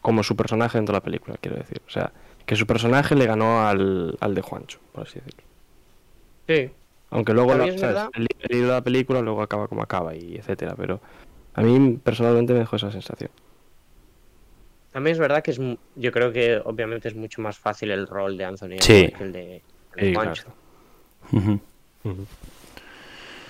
como 0.00 0.22
su 0.22 0.36
personaje 0.36 0.78
dentro 0.78 0.92
de 0.92 0.98
la 0.98 1.04
película, 1.04 1.36
quiero 1.40 1.56
decir. 1.56 1.82
O 1.88 1.90
sea, 1.90 2.12
que 2.44 2.54
su 2.54 2.68
personaje 2.68 3.16
le 3.16 3.26
ganó 3.26 3.66
al, 3.66 4.16
al 4.20 4.34
de 4.36 4.42
Juancho, 4.42 4.78
por 4.92 5.08
así 5.08 5.18
decirlo. 5.18 5.42
Sí. 6.46 6.70
Aunque 7.10 7.32
luego 7.32 7.52
el 7.54 7.76
de 8.48 8.62
la 8.62 8.80
película 8.82 9.22
luego 9.22 9.42
acaba 9.42 9.66
como 9.66 9.82
acaba 9.82 10.14
y 10.14 10.36
etcétera, 10.36 10.74
pero 10.76 11.00
a 11.56 11.62
mí 11.62 11.98
personalmente 12.02 12.52
me 12.52 12.60
dejó 12.60 12.76
esa 12.76 12.90
sensación. 12.92 13.30
También 14.92 15.12
es 15.14 15.18
verdad 15.18 15.42
que 15.42 15.50
es, 15.50 15.58
mu- 15.58 15.76
yo 15.96 16.12
creo 16.12 16.32
que 16.32 16.60
obviamente 16.64 17.08
es 17.08 17.14
mucho 17.14 17.42
más 17.42 17.58
fácil 17.58 17.90
el 17.90 18.06
rol 18.06 18.36
de 18.38 18.44
Anthony 18.44 18.76
Sí. 18.80 18.92
Edwards 19.04 19.18
que 19.18 19.24
el 19.24 19.32
de, 19.32 19.62
el. 19.96 20.14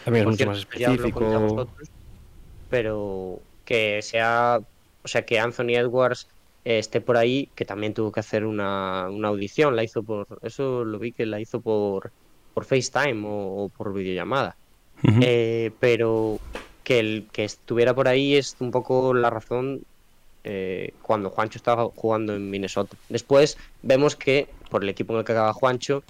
También 0.05 0.23
es 0.23 0.25
mucho 0.25 0.37
cierto, 0.37 0.51
más 0.51 0.59
específico. 0.59 1.21
vosotros, 1.21 1.89
pero 2.71 3.41
que 3.65 4.01
sea, 4.03 4.61
o 5.03 5.09
sea, 5.09 5.25
que 5.25 5.39
Anthony 5.39 5.75
Edwards 5.77 6.29
eh, 6.65 6.79
esté 6.79 7.01
por 7.01 7.17
ahí, 7.17 7.49
que 7.55 7.65
también 7.65 7.95
tuvo 7.95 8.13
que 8.13 8.21
hacer 8.21 8.45
una, 8.45 9.09
una 9.11 9.29
audición, 9.29 9.75
la 9.77 9.83
hizo 9.85 10.03
por, 10.03 10.27
eso 10.43 10.85
lo 10.85 10.99
vi 10.99 11.13
que 11.13 11.27
la 11.27 11.41
hizo 11.41 11.61
por, 11.61 12.11
por 12.55 12.65
FaceTime 12.65 13.27
o, 13.27 13.65
o 13.65 13.69
por 13.69 13.93
videollamada. 13.93 14.57
Eh, 15.21 15.71
pero 15.79 16.39
que 16.87 17.01
el 17.01 17.27
que 17.33 17.43
estuviera 17.43 17.95
por 17.95 18.07
ahí 18.07 18.37
es 18.37 18.55
un 18.61 18.71
poco 18.71 19.13
la 19.13 19.29
razón 19.29 19.81
eh, 20.45 20.93
cuando 21.03 21.31
Juancho 21.31 21.59
estaba 21.59 21.85
jugando 21.97 22.33
en 22.37 22.49
Minnesota. 22.49 22.97
Después 23.09 23.59
vemos 23.83 24.15
que 24.15 24.47
por 24.71 24.85
el 24.85 24.89
equipo 24.89 25.13
en 25.13 25.19
el 25.19 25.25
que 25.25 25.33
acaba 25.33 25.53
Juancho, 25.53 26.05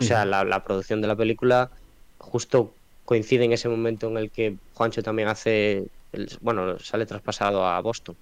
o 0.00 0.02
sea, 0.02 0.24
la, 0.24 0.42
la 0.42 0.64
producción 0.64 1.00
de 1.00 1.06
la 1.06 1.14
película 1.14 1.70
justo 2.18 2.72
coincide 3.04 3.44
en 3.44 3.52
ese 3.52 3.68
momento 3.68 4.08
en 4.08 4.16
el 4.16 4.30
que 4.32 4.56
Juancho 4.74 5.00
también 5.04 5.28
hace, 5.28 5.84
el- 6.12 6.28
bueno, 6.40 6.76
sale 6.80 7.06
traspasado 7.06 7.64
a 7.64 7.80
Boston. 7.80 8.16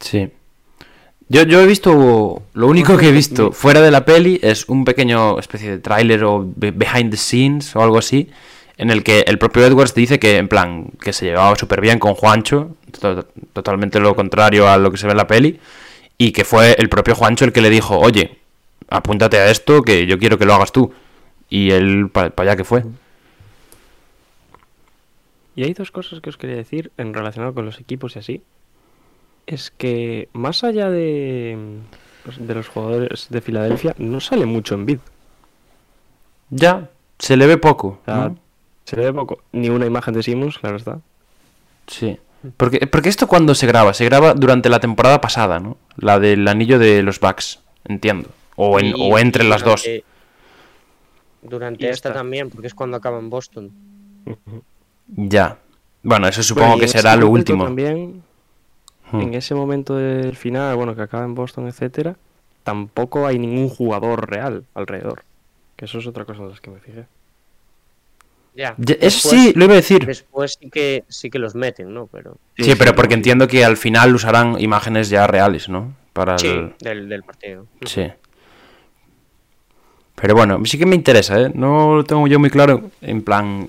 Sí. 0.00 0.28
Yo, 1.28 1.44
yo 1.44 1.60
he 1.60 1.66
visto, 1.66 2.42
lo 2.54 2.66
único 2.66 2.96
que 2.96 3.10
he 3.10 3.12
visto 3.12 3.52
fuera 3.52 3.80
de 3.80 3.92
la 3.92 4.04
peli 4.04 4.40
es 4.42 4.68
un 4.68 4.84
pequeño 4.84 5.38
especie 5.38 5.70
de 5.70 5.78
tráiler 5.78 6.24
o 6.24 6.44
be- 6.56 6.72
behind 6.72 7.12
the 7.12 7.16
scenes 7.16 7.76
o 7.76 7.82
algo 7.82 7.98
así, 7.98 8.28
en 8.76 8.90
el 8.90 9.02
que 9.04 9.20
el 9.26 9.38
propio 9.38 9.64
Edwards 9.64 9.94
dice 9.94 10.18
que, 10.18 10.36
en 10.38 10.48
plan, 10.48 10.88
que 11.00 11.12
se 11.12 11.26
llevaba 11.26 11.54
súper 11.56 11.80
bien 11.80 11.98
con 11.98 12.14
Juancho, 12.14 12.76
to- 13.00 13.24
totalmente 13.52 14.00
lo 14.00 14.14
contrario 14.16 14.68
a 14.68 14.78
lo 14.78 14.90
que 14.90 14.96
se 14.96 15.06
ve 15.06 15.12
en 15.12 15.18
la 15.18 15.26
peli, 15.26 15.60
y 16.18 16.32
que 16.32 16.44
fue 16.44 16.74
el 16.78 16.88
propio 16.88 17.14
Juancho 17.14 17.44
el 17.44 17.52
que 17.52 17.60
le 17.60 17.70
dijo, 17.70 17.98
oye, 17.98 18.38
apúntate 18.88 19.38
a 19.38 19.50
esto, 19.50 19.82
que 19.82 20.06
yo 20.06 20.18
quiero 20.18 20.38
que 20.38 20.44
lo 20.44 20.54
hagas 20.54 20.72
tú. 20.72 20.92
Y 21.50 21.70
él, 21.70 22.08
para 22.10 22.32
allá 22.36 22.56
que 22.56 22.64
fue. 22.64 22.84
Y 25.56 25.62
hay 25.62 25.72
dos 25.72 25.90
cosas 25.90 26.20
que 26.20 26.30
os 26.30 26.36
quería 26.36 26.56
decir 26.56 26.90
en 26.96 27.14
relacionado 27.14 27.54
con 27.54 27.64
los 27.64 27.78
equipos 27.78 28.16
y 28.16 28.18
así. 28.18 28.42
Es 29.46 29.70
que 29.70 30.28
más 30.32 30.64
allá 30.64 30.90
de, 30.90 31.56
pues, 32.24 32.44
de 32.44 32.54
los 32.54 32.66
jugadores 32.68 33.28
de 33.30 33.40
Filadelfia, 33.40 33.94
no 33.98 34.20
sale 34.20 34.46
mucho 34.46 34.74
en 34.74 34.86
vid. 34.86 34.98
Ya, 36.50 36.90
se 37.18 37.36
le 37.36 37.46
ve 37.46 37.56
poco. 37.56 38.00
O 38.02 38.04
sea, 38.04 38.14
¿no? 38.28 38.38
Se 38.84 38.96
le 38.96 39.04
ve 39.04 39.12
poco. 39.12 39.40
Ni 39.52 39.68
una 39.68 39.86
imagen 39.86 40.14
de 40.14 40.22
Simmons, 40.22 40.58
claro 40.58 40.76
está. 40.76 41.00
Sí. 41.86 42.18
Porque, 42.56 42.86
porque 42.86 43.08
esto 43.08 43.26
cuando 43.26 43.54
se 43.54 43.66
graba, 43.66 43.94
se 43.94 44.04
graba 44.04 44.34
durante 44.34 44.68
la 44.68 44.78
temporada 44.80 45.20
pasada, 45.20 45.60
¿no? 45.60 45.76
La 45.96 46.18
del 46.18 46.46
anillo 46.46 46.78
de 46.78 47.02
los 47.02 47.18
Bucks, 47.20 47.60
entiendo. 47.84 48.28
O, 48.56 48.78
en, 48.78 48.86
Y- 48.88 48.94
o 49.12 49.18
entre 49.18 49.44
las 49.44 49.64
dos. 49.64 49.84
durante- 51.42 51.88
esta 51.90 52.08
esta. 52.10 52.12
también, 52.12 52.50
porque 52.50 52.66
es 52.66 52.74
cuando 52.74 52.96
acaba 52.96 53.18
en 53.18 53.30
Boston. 53.30 53.70
Ya. 55.08 55.58
Bueno, 56.02 56.28
eso 56.28 56.42
supongo 56.42 56.68
Bueno, 56.68 56.80
que 56.82 56.88
será 56.88 57.16
lo 57.16 57.28
último. 57.28 57.64
También, 57.64 58.22
Hmm. 59.10 59.20
en 59.20 59.34
ese 59.34 59.54
momento 59.54 59.96
del 59.96 60.36
final, 60.36 60.76
bueno, 60.76 60.94
que 60.94 61.02
acaba 61.02 61.24
en 61.24 61.34
Boston, 61.34 61.68
etcétera, 61.68 62.16
tampoco 62.62 63.26
hay 63.26 63.38
ningún 63.38 63.68
jugador 63.68 64.28
real 64.30 64.64
alrededor. 64.74 65.22
Que 65.76 65.84
eso 65.86 65.98
es 65.98 66.06
otra 66.06 66.24
cosa 66.24 66.42
de 66.42 66.50
las 66.50 66.60
que 66.60 66.70
me 66.70 66.80
fijé. 66.80 67.04
Ya. 68.56 68.68
Eso 68.78 68.78
Después- 68.78 69.20
sí, 69.22 69.52
lo 69.56 69.64
iba 69.64 69.72
a 69.72 69.76
decir. 69.76 70.06
Después 70.06 70.56
sí 70.60 70.70
que 70.70 71.04
sí 71.08 71.28
que 71.30 71.38
los 71.40 71.54
meten, 71.54 71.92
¿no? 71.92 72.06
Pero 72.06 72.38
Sí, 72.56 72.74
pero 72.78 72.94
porque 72.94 73.14
entiendo 73.14 73.48
que 73.48 73.64
al 73.64 73.76
final 73.76 74.14
usarán 74.14 74.60
imágenes 74.60 75.08
ya 75.08 75.26
reales, 75.26 75.68
¿no? 75.68 75.92
Para 76.12 76.38
sí, 76.38 76.46
el... 76.48 76.74
del, 76.80 77.08
del 77.08 77.22
partido. 77.24 77.66
Sí. 77.84 78.06
Pero 80.14 80.34
bueno, 80.34 80.64
sí 80.64 80.78
que 80.78 80.86
me 80.86 80.94
interesa, 80.94 81.40
¿eh? 81.40 81.50
No 81.54 81.96
lo 81.96 82.04
tengo 82.04 82.26
yo 82.28 82.38
muy 82.38 82.50
claro, 82.50 82.90
en 83.00 83.22
plan, 83.22 83.68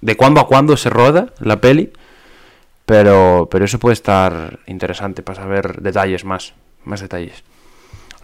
de 0.00 0.16
cuándo 0.16 0.40
a 0.40 0.46
cuándo 0.46 0.76
se 0.76 0.88
roda 0.90 1.26
la 1.40 1.60
peli. 1.60 1.92
Pero, 2.86 3.48
pero 3.50 3.64
eso 3.64 3.78
puede 3.78 3.92
estar 3.94 4.58
interesante 4.66 5.22
para 5.22 5.40
saber 5.42 5.80
detalles 5.82 6.24
más, 6.24 6.54
más 6.84 7.00
detalles. 7.00 7.44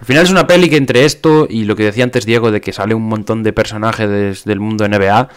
Al 0.01 0.05
final 0.05 0.25
es 0.25 0.31
una 0.31 0.47
peli 0.47 0.69
que 0.69 0.77
entre 0.77 1.05
esto 1.05 1.47
y 1.49 1.65
lo 1.65 1.77
que 1.77 1.85
decía 1.85 2.05
antes 2.05 2.27
Diego 2.27 2.51
de 2.51 2.61
que 2.61 2.73
sale 2.73 2.95
un 2.95 3.03
montón 3.09 3.43
de 3.43 3.53
personajes 3.53 4.45
del 4.45 4.61
mundo 4.61 4.85
NBA, 4.89 5.29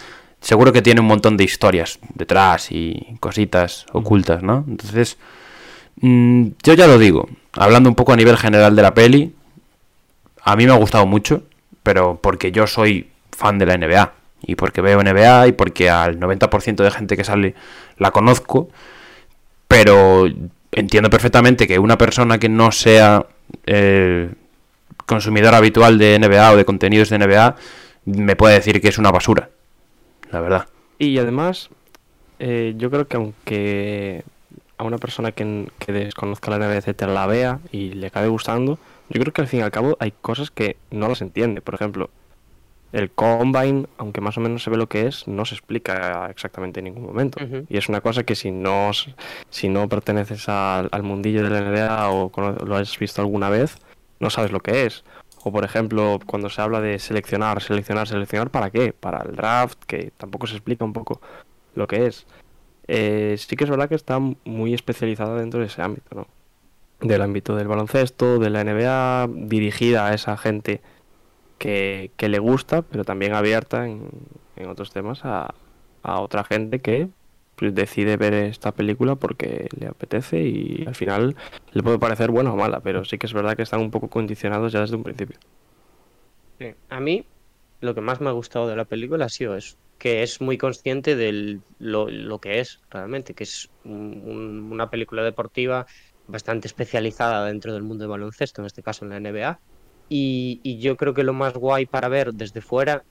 seguro 0.41 0.73
que 0.73 0.81
tiene 0.81 1.01
un 1.01 1.07
montón 1.07 1.37
de 1.37 1.43
historias 1.43 1.99
detrás 2.15 2.71
y 2.71 3.15
cositas 3.19 3.85
ocultas, 3.93 4.43
¿no? 4.43 4.65
Entonces, 4.67 5.17
mm, 6.01 6.47
yo 6.63 6.73
ya 6.73 6.87
lo 6.87 6.97
digo, 6.97 7.29
hablando 7.53 7.89
un 7.89 7.95
poco 7.95 8.11
a 8.11 8.17
nivel 8.17 8.37
general 8.37 8.75
de 8.75 8.81
la 8.81 8.93
peli, 8.93 9.33
a 10.43 10.55
mí 10.55 10.65
me 10.65 10.73
ha 10.73 10.77
gustado 10.77 11.05
mucho, 11.05 11.43
pero 11.83 12.19
porque 12.21 12.51
yo 12.51 12.67
soy 12.67 13.09
fan 13.31 13.59
de 13.59 13.65
la 13.65 13.77
NBA 13.77 14.13
y 14.43 14.55
porque 14.55 14.81
veo 14.81 15.01
NBA 15.03 15.47
y 15.47 15.51
porque 15.51 15.89
al 15.89 16.19
90% 16.19 16.83
de 16.83 16.91
gente 16.91 17.15
que 17.15 17.23
sale 17.23 17.55
la 17.97 18.11
conozco, 18.11 18.69
pero 19.67 20.25
entiendo 20.71 21.09
perfectamente 21.09 21.67
que 21.67 21.79
una 21.79 21.97
persona 21.97 22.39
que 22.39 22.49
no 22.49 22.71
sea 22.71 23.27
eh, 23.65 24.29
consumidor 25.05 25.53
habitual 25.53 25.97
de 25.97 26.17
NBA 26.17 26.51
o 26.51 26.57
de 26.57 26.65
contenidos 26.65 27.09
de 27.09 27.19
NBA 27.19 27.55
me 28.05 28.35
puede 28.35 28.55
decir 28.55 28.81
que 28.81 28.87
es 28.87 28.97
una 28.97 29.11
basura, 29.11 29.49
la 30.31 30.41
verdad. 30.41 30.67
Y 30.97 31.17
además, 31.17 31.69
eh, 32.39 32.73
yo 32.77 32.89
creo 32.89 33.07
que 33.07 33.17
aunque 33.17 34.23
a 34.77 34.83
una 34.83 34.97
persona 34.97 35.31
que, 35.31 35.69
que 35.79 35.91
desconozca 35.91 36.51
la 36.51 36.57
NBA, 36.57 36.77
etcétera, 36.77 37.13
la 37.13 37.27
vea 37.27 37.59
y 37.71 37.91
le 37.91 38.07
acabe 38.07 38.27
gustando, 38.27 38.79
yo 39.09 39.21
creo 39.21 39.33
que 39.33 39.41
al 39.41 39.47
fin 39.47 39.59
y 39.59 39.63
al 39.63 39.71
cabo 39.71 39.97
hay 39.99 40.11
cosas 40.11 40.51
que 40.51 40.77
no 40.89 41.07
las 41.07 41.21
entiende. 41.21 41.61
Por 41.61 41.75
ejemplo, 41.75 42.09
el 42.91 43.09
Combine, 43.11 43.87
aunque 43.97 44.21
más 44.21 44.37
o 44.37 44.41
menos 44.41 44.63
se 44.63 44.69
ve 44.69 44.77
lo 44.77 44.87
que 44.87 45.07
es, 45.07 45.27
no 45.27 45.45
se 45.45 45.55
explica 45.55 46.29
exactamente 46.29 46.79
en 46.79 46.85
ningún 46.85 47.05
momento. 47.05 47.39
Y 47.69 47.77
es 47.77 47.87
una 47.89 48.01
cosa 48.01 48.23
que 48.23 48.35
si 48.35 48.51
no, 48.51 48.91
si 49.49 49.69
no 49.69 49.87
perteneces 49.87 50.49
al, 50.49 50.89
mundillo 51.03 51.43
de 51.43 51.49
la 51.49 51.61
NBA 51.61 52.11
o 52.11 52.31
lo 52.65 52.75
has 52.75 52.97
visto 52.99 53.21
alguna 53.21 53.49
vez, 53.49 53.77
no 54.19 54.29
sabes 54.29 54.51
lo 54.51 54.59
que 54.59 54.85
es. 54.85 55.03
O 55.43 55.51
por 55.51 55.63
ejemplo, 55.63 56.19
cuando 56.25 56.49
se 56.49 56.61
habla 56.61 56.81
de 56.81 56.99
seleccionar, 56.99 57.61
seleccionar, 57.61 58.07
seleccionar, 58.07 58.51
¿para 58.51 58.69
qué? 58.69 58.93
Para 58.93 59.23
el 59.23 59.35
draft, 59.35 59.79
que 59.85 60.11
tampoco 60.17 60.47
se 60.47 60.55
explica 60.55 60.85
un 60.85 60.93
poco 60.93 61.21
lo 61.75 61.87
que 61.87 62.05
es. 62.05 62.27
Eh, 62.87 63.35
sí 63.37 63.55
que 63.55 63.63
es 63.63 63.69
verdad 63.69 63.89
que 63.89 63.95
está 63.95 64.19
muy 64.19 64.73
especializada 64.73 65.39
dentro 65.39 65.59
de 65.59 65.67
ese 65.67 65.81
ámbito, 65.81 66.15
¿no? 66.15 66.27
Del 66.99 67.21
ámbito 67.21 67.55
del 67.55 67.67
baloncesto, 67.67 68.37
de 68.37 68.49
la 68.49 68.63
NBA, 68.63 69.29
dirigida 69.47 70.07
a 70.07 70.13
esa 70.13 70.37
gente 70.37 70.81
que, 71.57 72.11
le 72.17 72.39
gusta, 72.39 72.81
pero 72.81 73.03
también 73.03 73.33
abierta 73.33 73.87
en, 73.87 74.09
otros 74.67 74.91
temas 74.91 75.21
a, 75.23 75.53
otra 76.03 76.43
gente 76.43 76.79
que 76.81 77.07
decide 77.61 78.17
ver 78.17 78.33
esta 78.33 78.71
película 78.71 79.15
porque 79.15 79.69
le 79.77 79.87
apetece 79.87 80.41
y 80.41 80.83
al 80.87 80.95
final 80.95 81.35
le 81.71 81.83
puede 81.83 81.99
parecer 81.99 82.31
buena 82.31 82.51
o 82.53 82.55
mala, 82.55 82.79
pero 82.81 83.05
sí 83.05 83.17
que 83.17 83.27
es 83.27 83.33
verdad 83.33 83.55
que 83.55 83.63
están 83.63 83.81
un 83.81 83.91
poco 83.91 84.09
condicionados 84.09 84.71
ya 84.71 84.81
desde 84.81 84.95
un 84.95 85.03
principio. 85.03 85.37
A 86.89 86.99
mí 86.99 87.25
lo 87.81 87.95
que 87.95 88.01
más 88.01 88.21
me 88.21 88.29
ha 88.29 88.33
gustado 88.33 88.67
de 88.67 88.75
la 88.75 88.85
película 88.85 89.25
ha 89.25 89.29
sido 89.29 89.55
eso, 89.55 89.77
que 89.97 90.23
es 90.23 90.41
muy 90.41 90.57
consciente 90.57 91.15
de 91.15 91.59
lo, 91.79 92.39
que 92.39 92.59
es 92.59 92.79
realmente, 92.89 93.33
que 93.33 93.43
es 93.43 93.69
una 93.83 94.89
película 94.89 95.23
deportiva 95.23 95.85
bastante 96.27 96.67
especializada 96.67 97.45
dentro 97.45 97.73
del 97.73 97.83
mundo 97.83 98.03
del 98.03 98.11
baloncesto, 98.11 98.61
en 98.61 98.67
este 98.67 98.83
caso 98.83 99.05
en 99.05 99.11
la 99.11 99.19
NBA, 99.19 99.59
y, 100.13 100.77
yo 100.79 100.97
creo 100.97 101.13
que 101.13 101.23
lo 101.23 101.31
más 101.31 101.53
guay 101.53 101.85
para 101.85 102.09
ver 102.09 102.33
desde 102.33 102.59
fuera 102.59 103.03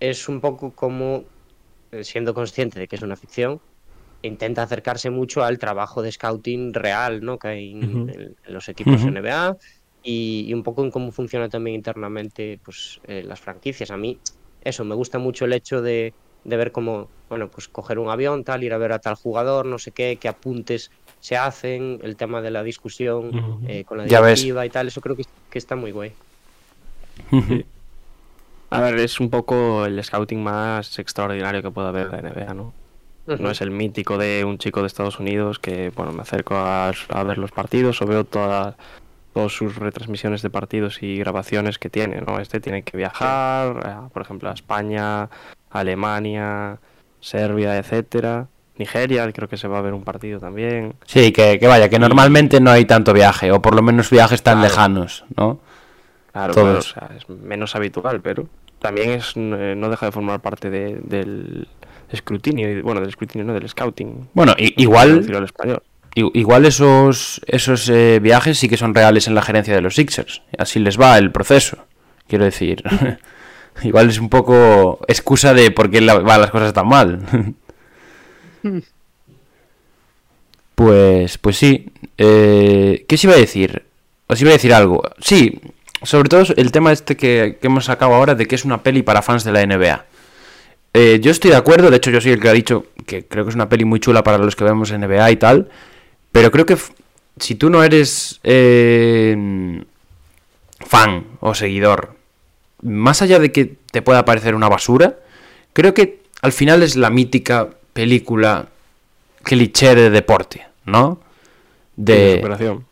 es 0.00 0.28
un 0.28 0.40
poco 0.40 0.72
como, 0.72 1.24
siendo 2.02 2.34
consciente 2.34 2.78
de 2.78 2.88
que 2.88 2.96
es 2.96 3.02
una 3.02 3.16
ficción, 3.16 3.60
intenta 4.22 4.62
acercarse 4.62 5.10
mucho 5.10 5.44
al 5.44 5.58
trabajo 5.58 6.02
de 6.02 6.12
scouting 6.12 6.74
real 6.74 7.22
¿no? 7.22 7.38
que 7.38 7.48
hay 7.48 7.70
en, 7.72 8.36
los 8.48 8.68
equipos 8.68 9.04
NBA 9.04 9.56
y, 10.02 10.52
un 10.52 10.62
poco 10.62 10.84
en 10.84 10.90
cómo 10.90 11.12
funciona 11.12 11.48
también 11.48 11.76
internamente 11.76 12.58
pues, 12.64 13.00
eh, 13.06 13.22
las 13.22 13.40
franquicias. 13.40 13.90
A 13.90 13.96
mí, 13.96 14.18
eso, 14.62 14.84
me 14.84 14.94
gusta 14.94 15.18
mucho 15.18 15.44
el 15.44 15.52
hecho 15.52 15.82
de, 15.82 16.14
de 16.44 16.56
ver 16.56 16.72
cómo, 16.72 17.08
bueno, 17.28 17.48
pues 17.48 17.68
coger 17.68 17.98
un 17.98 18.08
avión, 18.08 18.44
tal, 18.44 18.64
ir 18.64 18.72
a 18.72 18.78
ver 18.78 18.92
a 18.92 18.98
tal 18.98 19.14
jugador, 19.14 19.66
no 19.66 19.78
sé 19.78 19.90
qué, 19.90 20.18
qué 20.20 20.28
apuntes 20.28 20.90
se 21.20 21.36
hacen, 21.36 22.00
el 22.02 22.16
tema 22.16 22.40
de 22.40 22.50
la 22.50 22.62
discusión 22.62 23.60
eh, 23.66 23.84
con 23.84 23.98
la 23.98 24.04
directiva 24.04 24.64
y 24.64 24.70
tal, 24.70 24.88
eso 24.88 25.00
creo 25.00 25.16
que, 25.16 25.24
está 25.52 25.76
muy 25.76 25.90
guay. 25.90 26.12
A 28.70 28.80
ver, 28.80 28.98
es 28.98 29.20
un 29.20 29.30
poco 29.30 29.86
el 29.86 30.02
scouting 30.02 30.42
más 30.42 30.98
extraordinario 30.98 31.62
que 31.62 31.70
puede 31.70 31.88
haber 31.88 32.10
de 32.10 32.22
la 32.22 32.30
NBA, 32.30 32.54
¿no? 32.54 32.72
No 33.26 33.50
es 33.50 33.60
el 33.60 33.70
mítico 33.70 34.16
de 34.16 34.44
un 34.44 34.56
chico 34.56 34.80
de 34.80 34.86
Estados 34.86 35.20
Unidos 35.20 35.58
que, 35.58 35.90
bueno, 35.94 36.12
me 36.12 36.22
acerco 36.22 36.54
a, 36.56 36.90
ver 37.26 37.38
los 37.38 37.50
partidos 37.50 38.00
o 38.00 38.06
veo 38.06 38.24
todas 38.24 38.74
todas 39.34 39.52
sus 39.52 39.76
retransmisiones 39.76 40.40
de 40.40 40.48
partidos 40.48 41.02
y 41.02 41.18
grabaciones 41.18 41.78
que 41.78 41.90
tiene, 41.90 42.22
¿no? 42.22 42.40
Este 42.40 42.60
tiene 42.60 42.82
que 42.82 42.96
viajar, 42.96 44.08
por 44.12 44.22
ejemplo, 44.22 44.48
a 44.48 44.54
España, 44.54 45.28
Alemania, 45.70 46.78
Serbia, 47.20 47.76
etcétera. 47.76 48.48
Nigeria, 48.78 49.30
creo 49.32 49.48
que 49.48 49.56
se 49.56 49.68
va 49.68 49.78
a 49.78 49.82
ver 49.82 49.92
un 49.92 50.04
partido 50.04 50.40
también. 50.40 50.94
Sí, 51.04 51.32
que, 51.32 51.58
vaya, 51.66 51.88
que 51.88 51.98
normalmente 51.98 52.60
no 52.60 52.70
hay 52.70 52.84
tanto 52.84 53.12
viaje, 53.12 53.50
o 53.52 53.60
por 53.60 53.74
lo 53.74 53.82
menos 53.82 54.10
viajes 54.10 54.42
tan 54.42 54.62
lejanos, 54.62 55.24
¿no? 55.36 55.60
Claro, 56.46 56.78
es 56.78 57.28
menos 57.28 57.74
habitual, 57.74 58.20
pero 58.20 58.46
también 58.78 59.10
es 59.10 59.32
eh, 59.36 59.74
no 59.76 59.88
deja 59.90 60.06
de 60.06 60.12
formar 60.12 60.40
parte 60.40 60.70
del 60.70 61.66
escrutinio, 62.10 62.82
bueno, 62.82 63.00
del 63.00 63.08
escrutinio, 63.08 63.44
no, 63.44 63.54
del 63.54 63.68
scouting. 63.68 64.28
Bueno, 64.34 64.54
igual, 64.58 65.26
igual 66.14 66.66
esos, 66.66 67.40
esos 67.46 67.88
eh, 67.88 68.20
viajes 68.22 68.58
sí 68.58 68.68
que 68.68 68.76
son 68.76 68.94
reales 68.94 69.26
en 69.26 69.34
la 69.34 69.42
gerencia 69.42 69.74
de 69.74 69.80
los 69.80 69.96
Sixers, 69.96 70.42
así 70.58 70.78
les 70.78 70.98
va 70.98 71.18
el 71.18 71.32
proceso, 71.32 71.78
quiero 72.28 72.44
decir. 72.44 72.84
igual 73.82 74.08
es 74.08 74.18
un 74.18 74.28
poco 74.28 75.00
excusa 75.08 75.54
de 75.54 75.70
por 75.70 75.90
qué 75.90 76.00
van 76.00 76.40
las 76.40 76.50
cosas 76.50 76.72
tan 76.72 76.88
mal. 76.88 77.20
Pues, 80.78 81.38
pues 81.38 81.56
sí. 81.56 81.90
Eh, 82.18 83.04
¿Qué 83.08 83.16
os 83.16 83.24
iba 83.24 83.34
a 83.34 83.36
decir? 83.36 83.82
Os 84.28 84.40
iba 84.40 84.50
a 84.50 84.52
decir 84.52 84.72
algo. 84.72 85.02
Sí, 85.18 85.60
sobre 86.02 86.28
todo 86.28 86.42
el 86.56 86.72
tema 86.72 86.92
este 86.92 87.16
que, 87.16 87.58
hemos 87.62 87.86
sacado 87.86 88.14
ahora 88.14 88.34
de 88.34 88.46
que 88.46 88.54
es 88.54 88.64
una 88.64 88.82
peli 88.82 89.02
para 89.02 89.22
fans 89.22 89.44
de 89.44 89.52
la 89.52 89.64
NBA. 89.64 90.04
Eh, 90.94 91.18
yo 91.20 91.30
estoy 91.30 91.50
de 91.50 91.56
acuerdo, 91.56 91.90
de 91.90 91.96
hecho 91.96 92.10
yo 92.10 92.20
soy 92.20 92.32
el 92.32 92.40
que 92.40 92.48
ha 92.48 92.52
dicho 92.52 92.86
que 93.06 93.26
creo 93.26 93.44
que 93.44 93.50
es 93.50 93.54
una 93.54 93.68
peli 93.68 93.84
muy 93.84 94.00
chula 94.00 94.22
para 94.24 94.38
los 94.38 94.56
que 94.56 94.64
vemos 94.64 94.92
NBA 94.92 95.30
y 95.30 95.36
tal, 95.36 95.68
pero 96.32 96.50
creo 96.50 96.66
que 96.66 96.76
si 97.38 97.54
tú 97.54 97.70
no 97.70 97.84
eres 97.84 98.40
eh, 98.42 99.84
fan 100.80 101.24
o 101.40 101.54
seguidor, 101.54 102.16
más 102.82 103.22
allá 103.22 103.38
de 103.38 103.52
que 103.52 103.76
te 103.90 104.02
pueda 104.02 104.24
parecer 104.24 104.54
una 104.54 104.68
basura, 104.68 105.16
creo 105.72 105.94
que 105.94 106.20
al 106.42 106.52
final 106.52 106.82
es 106.82 106.96
la 106.96 107.10
mítica 107.10 107.68
película 107.92 108.68
cliché 109.42 109.94
de 109.94 110.10
deporte, 110.10 110.66
¿no? 110.84 111.20
De 111.98 112.40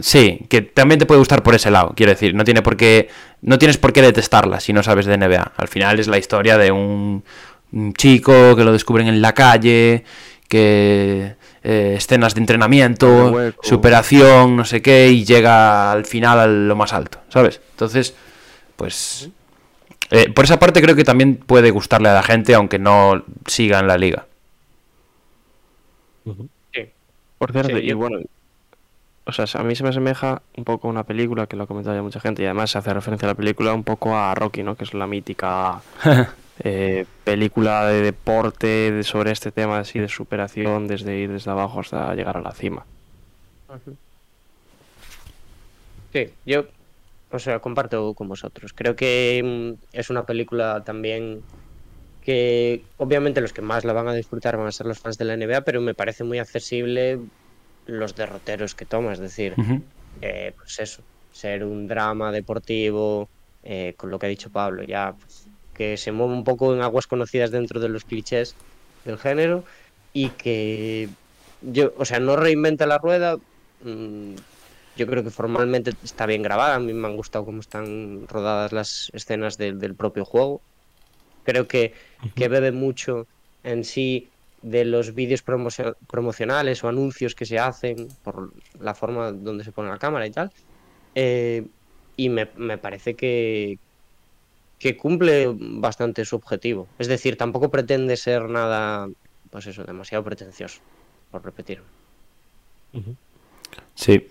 Sí, 0.00 0.40
que 0.48 0.62
también 0.62 0.98
te 0.98 1.06
puede 1.06 1.20
gustar 1.20 1.44
por 1.44 1.54
ese 1.54 1.70
lado, 1.70 1.92
quiero 1.94 2.10
decir, 2.10 2.34
no 2.34 2.42
tiene 2.42 2.60
por 2.60 2.76
qué 2.76 3.08
no 3.40 3.56
tienes 3.56 3.78
por 3.78 3.92
qué 3.92 4.02
detestarla 4.02 4.58
si 4.58 4.72
no 4.72 4.82
sabes 4.82 5.06
de 5.06 5.16
NBA. 5.16 5.52
Al 5.56 5.68
final 5.68 6.00
es 6.00 6.08
la 6.08 6.18
historia 6.18 6.58
de 6.58 6.72
un, 6.72 7.22
chico 7.96 8.56
que 8.56 8.64
lo 8.64 8.72
descubren 8.72 9.06
en 9.06 9.22
la 9.22 9.32
calle, 9.32 10.02
que 10.48 11.36
eh, 11.62 11.94
escenas 11.96 12.34
de 12.34 12.40
entrenamiento, 12.40 13.52
superación, 13.62 14.56
no 14.56 14.64
sé 14.64 14.82
qué, 14.82 15.08
y 15.08 15.24
llega 15.24 15.92
al 15.92 16.04
final 16.04 16.40
a 16.40 16.46
lo 16.48 16.74
más 16.74 16.92
alto, 16.92 17.18
¿sabes? 17.28 17.60
Entonces, 17.74 18.12
pues 18.74 19.30
eh, 20.10 20.30
por 20.30 20.46
esa 20.46 20.58
parte 20.58 20.82
creo 20.82 20.96
que 20.96 21.04
también 21.04 21.36
puede 21.36 21.70
gustarle 21.70 22.08
a 22.08 22.14
la 22.14 22.24
gente, 22.24 22.54
aunque 22.54 22.80
no 22.80 23.24
siga 23.46 23.78
en 23.78 23.86
la 23.86 23.98
liga. 23.98 24.26
Por 27.38 27.52
cierto, 27.52 27.78
y 27.78 27.92
bueno, 27.92 28.18
o 29.26 29.32
sea, 29.32 29.46
a 29.60 29.64
mí 29.64 29.74
se 29.74 29.82
me 29.82 29.88
asemeja 29.88 30.42
un 30.56 30.64
poco 30.64 30.86
a 30.86 30.90
una 30.90 31.02
película 31.02 31.48
que 31.48 31.56
lo 31.56 31.64
ha 31.64 31.66
comentado 31.66 31.96
ya 31.96 32.02
mucha 32.02 32.20
gente 32.20 32.42
y 32.42 32.44
además 32.46 32.70
se 32.70 32.78
hace 32.78 32.94
referencia 32.94 33.26
a 33.26 33.32
la 33.32 33.34
película 33.34 33.74
un 33.74 33.82
poco 33.82 34.16
a 34.16 34.32
Rocky, 34.36 34.62
¿no? 34.62 34.76
Que 34.76 34.84
es 34.84 34.94
la 34.94 35.08
mítica 35.08 35.82
eh, 36.60 37.06
película 37.24 37.86
de 37.86 38.02
deporte 38.02 39.02
sobre 39.02 39.32
este 39.32 39.50
tema 39.50 39.80
así 39.80 39.98
de 39.98 40.08
superación 40.08 40.86
desde 40.86 41.18
ir 41.18 41.32
desde 41.32 41.50
abajo 41.50 41.80
hasta 41.80 42.14
llegar 42.14 42.36
a 42.36 42.40
la 42.40 42.52
cima. 42.52 42.86
Sí, 46.12 46.30
yo, 46.46 46.66
o 47.32 47.38
sea, 47.40 47.58
comparto 47.58 48.14
con 48.14 48.28
vosotros. 48.28 48.72
Creo 48.72 48.94
que 48.94 49.42
mm, 49.44 49.96
es 49.96 50.08
una 50.08 50.24
película 50.24 50.84
también 50.84 51.42
que 52.22 52.84
obviamente 52.96 53.40
los 53.40 53.52
que 53.52 53.62
más 53.62 53.84
la 53.84 53.92
van 53.92 54.06
a 54.06 54.14
disfrutar 54.14 54.56
van 54.56 54.68
a 54.68 54.72
ser 54.72 54.86
los 54.86 55.00
fans 55.00 55.18
de 55.18 55.24
la 55.24 55.36
NBA, 55.36 55.62
pero 55.62 55.80
me 55.80 55.94
parece 55.94 56.22
muy 56.22 56.38
accesible 56.38 57.18
los 57.86 58.14
derroteros 58.16 58.74
que 58.76 58.86
toma, 58.86 59.12
es 59.14 59.20
decir, 59.20 59.60
eh, 60.20 60.52
pues 60.58 60.78
eso, 60.80 61.04
ser 61.30 61.64
un 61.64 61.86
drama 61.86 62.32
deportivo, 62.32 63.30
eh, 63.62 63.94
con 63.98 64.10
lo 64.10 64.18
que 64.18 64.26
ha 64.26 64.28
dicho 64.30 64.50
Pablo, 64.50 64.84
ya 64.84 65.14
pues, 65.20 65.50
que 65.72 65.96
se 65.96 66.12
mueve 66.12 66.34
un 66.34 66.44
poco 66.44 66.74
en 66.74 66.82
aguas 66.82 67.06
conocidas 67.06 67.50
dentro 67.50 67.80
de 67.80 67.88
los 67.90 68.04
clichés 68.04 68.58
del 69.04 69.18
género 69.18 69.64
y 70.12 70.36
que 70.36 71.10
yo, 71.60 71.92
o 71.96 72.04
sea, 72.04 72.20
no 72.20 72.36
reinventa 72.36 72.86
la 72.86 72.98
rueda. 72.98 73.36
mm, 73.80 74.36
Yo 74.94 75.06
creo 75.06 75.22
que 75.24 75.30
formalmente 75.30 75.92
está 76.02 76.26
bien 76.26 76.42
grabada. 76.42 76.76
A 76.76 76.80
mí 76.80 76.92
me 76.94 77.06
han 77.08 77.16
gustado 77.16 77.44
cómo 77.44 77.60
están 77.60 78.26
rodadas 78.28 78.72
las 78.72 79.08
escenas 79.12 79.56
del, 79.58 79.78
del 79.78 79.94
propio 79.96 80.24
juego. 80.24 80.64
Creo 81.42 81.68
que, 81.68 81.94
que 82.34 82.48
bebe 82.48 82.72
mucho 82.72 83.26
en 83.62 83.84
sí 83.84 84.32
de 84.62 84.84
los 84.84 85.14
vídeos 85.14 85.44
promocio- 85.44 85.96
promocionales 86.06 86.82
o 86.82 86.88
anuncios 86.88 87.34
que 87.34 87.46
se 87.46 87.58
hacen 87.58 88.08
por 88.22 88.52
la 88.80 88.94
forma 88.94 89.32
donde 89.32 89.64
se 89.64 89.72
pone 89.72 89.90
la 89.90 89.98
cámara 89.98 90.26
y 90.26 90.30
tal. 90.30 90.50
Eh, 91.14 91.66
y 92.16 92.28
me, 92.28 92.48
me 92.56 92.78
parece 92.78 93.14
que, 93.14 93.78
que 94.78 94.96
cumple 94.96 95.54
bastante 95.56 96.24
su 96.24 96.36
objetivo. 96.36 96.88
Es 96.98 97.08
decir, 97.08 97.36
tampoco 97.36 97.70
pretende 97.70 98.16
ser 98.16 98.48
nada, 98.48 99.08
pues 99.50 99.66
eso, 99.66 99.84
demasiado 99.84 100.24
pretencioso, 100.24 100.80
por 101.30 101.44
repetir. 101.44 101.82
Sí, 103.94 104.26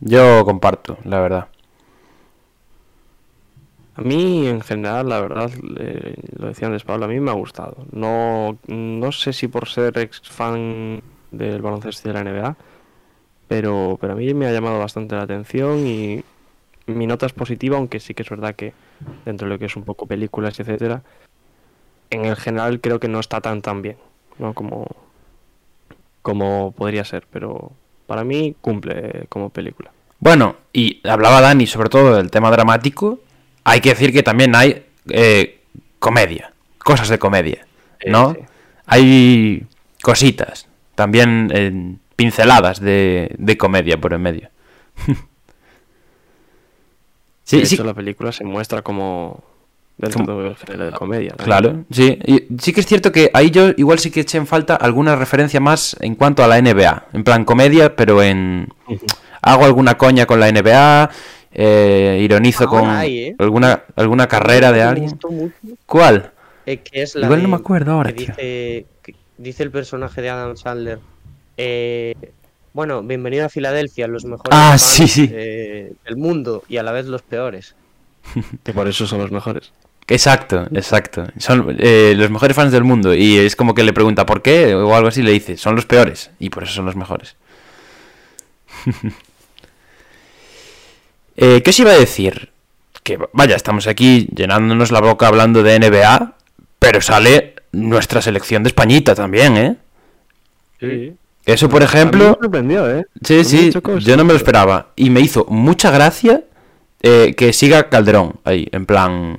yo 0.00 0.44
comparto, 0.44 0.98
la 1.04 1.20
verdad. 1.20 1.48
A 3.98 4.02
mí, 4.02 4.46
en 4.46 4.60
general, 4.60 5.08
la 5.08 5.20
verdad, 5.20 5.50
lo 5.58 6.46
decía 6.46 6.68
antes 6.68 6.84
Pablo, 6.84 7.06
a 7.06 7.08
mí 7.08 7.18
me 7.18 7.32
ha 7.32 7.34
gustado. 7.34 7.78
No, 7.90 8.56
no 8.68 9.10
sé 9.10 9.32
si 9.32 9.48
por 9.48 9.68
ser 9.68 9.98
ex 9.98 10.20
fan 10.20 11.02
del 11.32 11.60
baloncesto 11.60 12.08
de 12.08 12.14
la 12.14 12.22
NBA, 12.22 12.56
pero, 13.48 13.98
pero 14.00 14.12
a 14.12 14.16
mí 14.16 14.32
me 14.34 14.46
ha 14.46 14.52
llamado 14.52 14.78
bastante 14.78 15.16
la 15.16 15.22
atención 15.22 15.84
y 15.84 16.22
mi 16.86 17.08
nota 17.08 17.26
es 17.26 17.32
positiva, 17.32 17.76
aunque 17.76 17.98
sí 17.98 18.14
que 18.14 18.22
es 18.22 18.30
verdad 18.30 18.54
que 18.54 18.72
dentro 19.24 19.48
de 19.48 19.54
lo 19.54 19.58
que 19.58 19.64
es 19.64 19.74
un 19.74 19.82
poco 19.82 20.06
películas, 20.06 20.60
etcétera, 20.60 21.02
en 22.10 22.24
el 22.24 22.36
general 22.36 22.80
creo 22.80 23.00
que 23.00 23.08
no 23.08 23.18
está 23.18 23.40
tan 23.40 23.62
tan 23.62 23.82
bien, 23.82 23.96
¿no? 24.38 24.54
Como, 24.54 24.86
como 26.22 26.70
podría 26.70 27.04
ser, 27.04 27.26
pero 27.32 27.72
para 28.06 28.22
mí 28.22 28.54
cumple 28.60 29.26
como 29.28 29.50
película. 29.50 29.90
Bueno, 30.20 30.54
y 30.72 31.00
hablaba 31.08 31.40
Dani 31.40 31.66
sobre 31.66 31.88
todo 31.88 32.14
del 32.14 32.30
tema 32.30 32.52
dramático. 32.52 33.18
Hay 33.68 33.80
que 33.80 33.90
decir 33.90 34.12
que 34.12 34.22
también 34.22 34.54
hay 34.56 34.84
eh, 35.10 35.60
comedia, 35.98 36.52
cosas 36.78 37.08
de 37.08 37.18
comedia, 37.18 37.66
¿no? 38.06 38.32
Sí, 38.34 38.40
sí. 38.40 38.46
Hay 38.86 39.66
cositas, 40.02 40.66
también 40.94 41.50
eh, 41.54 41.96
pinceladas 42.16 42.80
de, 42.80 43.34
de 43.38 43.56
comedia 43.58 44.00
por 44.00 44.12
en 44.14 44.22
medio. 44.22 44.48
sí, 47.44 47.58
de 47.60 47.66
sí, 47.66 47.74
hecho, 47.74 47.84
la 47.84 47.94
película 47.94 48.32
se 48.32 48.44
muestra 48.44 48.82
como 48.82 49.42
dentro 49.96 50.24
Como- 50.24 50.42
de 50.42 50.92
comedia. 50.92 51.34
¿no? 51.38 51.44
Claro, 51.44 51.84
sí. 51.90 52.18
Y 52.24 52.46
sí 52.60 52.72
que 52.72 52.80
es 52.80 52.86
cierto 52.86 53.10
que 53.12 53.30
ahí 53.34 53.50
yo 53.50 53.70
igual 53.76 53.98
sí 53.98 54.10
que 54.10 54.20
eché 54.20 54.38
en 54.38 54.46
falta 54.46 54.76
alguna 54.76 55.16
referencia 55.16 55.60
más 55.60 55.96
en 56.00 56.14
cuanto 56.14 56.44
a 56.44 56.46
la 56.48 56.60
NBA. 56.60 57.06
En 57.12 57.24
plan 57.24 57.44
comedia, 57.44 57.96
pero 57.96 58.22
en... 58.22 58.68
Hago 59.40 59.64
alguna 59.64 59.96
coña 59.96 60.26
con 60.26 60.40
la 60.40 60.50
NBA, 60.50 61.10
eh, 61.52 62.20
ironizo 62.22 62.64
Ahora 62.68 62.80
con 62.80 62.90
hay, 62.90 63.18
¿eh? 63.18 63.36
alguna, 63.38 63.82
alguna 63.96 64.26
carrera 64.28 64.72
de 64.72 64.82
alguien. 64.82 65.18
¿Cuál? 65.86 66.32
eh, 66.66 66.78
que 66.78 67.02
es 67.02 67.14
la 67.14 67.26
Igual 67.26 67.42
no 67.42 67.48
me 67.48 67.56
acuerdo 67.56 67.92
ahora, 67.92 68.12
que 68.12 68.20
dice, 68.26 68.86
que 69.02 69.14
dice 69.38 69.62
el 69.62 69.70
personaje 69.70 70.20
de 70.22 70.30
Adam 70.30 70.56
Sandler. 70.56 70.98
eh, 71.56 72.14
bueno, 72.74 73.02
bienvenido 73.02 73.46
a 73.46 73.48
Filadelfia, 73.48 74.06
los 74.06 74.24
mejores 74.24 74.50
Ah, 74.52 74.70
fans, 74.70 74.82
sí, 74.82 75.08
sí. 75.08 75.28
eh, 75.32 75.92
del 76.04 76.16
mundo 76.16 76.62
y 76.68 76.76
a 76.76 76.82
la 76.82 76.92
vez 76.92 77.06
los 77.06 77.22
peores. 77.22 77.74
Que 78.62 78.72
por 78.72 78.86
eso 78.86 79.06
son 79.06 79.18
los 79.20 79.32
mejores. 79.32 79.72
Exacto, 80.06 80.66
exacto. 80.72 81.26
Son 81.38 81.76
eh, 81.78 82.14
los 82.16 82.30
mejores 82.30 82.54
fans 82.56 82.72
del 82.72 82.84
mundo. 82.84 83.14
Y 83.14 83.36
es 83.38 83.56
como 83.56 83.74
que 83.74 83.82
le 83.84 83.92
pregunta 83.92 84.24
por 84.26 84.40
qué 84.42 84.74
o 84.74 84.94
algo 84.94 85.08
así. 85.08 85.22
Le 85.22 85.32
dice, 85.32 85.56
son 85.56 85.74
los 85.76 85.86
peores. 85.86 86.30
Y 86.38 86.48
por 86.50 86.62
eso 86.62 86.72
son 86.72 86.86
los 86.86 86.96
mejores. 86.96 87.36
Eh, 91.40 91.62
¿Qué 91.62 91.70
os 91.70 91.78
iba 91.78 91.92
a 91.92 91.96
decir? 91.98 92.50
Que 93.04 93.16
vaya, 93.32 93.54
estamos 93.56 93.86
aquí 93.86 94.28
llenándonos 94.34 94.90
la 94.90 95.00
boca 95.00 95.28
hablando 95.28 95.62
de 95.62 95.78
NBA. 95.78 96.34
Pero 96.80 97.00
sale 97.00 97.54
nuestra 97.72 98.20
selección 98.20 98.62
de 98.62 98.68
Españita 98.68 99.14
también, 99.14 99.56
¿eh? 99.56 99.76
Sí. 100.80 101.14
Eso, 101.46 101.68
por 101.68 101.82
A 101.82 101.86
mí 101.86 101.92
ejemplo. 101.92 102.24
me 102.30 102.34
sorprendió, 102.42 102.90
¿eh? 102.98 103.06
Sí, 103.24 103.40
A 103.40 103.44
sí, 103.44 103.72
yo 104.00 104.16
no 104.16 104.24
me 104.24 104.32
lo 104.32 104.36
esperaba. 104.36 104.88
Y 104.96 105.10
me 105.10 105.20
hizo 105.20 105.46
mucha 105.48 105.90
gracia 105.90 106.42
eh, 107.02 107.34
que 107.36 107.52
siga 107.52 107.88
Calderón 107.88 108.34
ahí, 108.44 108.68
en 108.72 108.84
plan... 108.84 109.36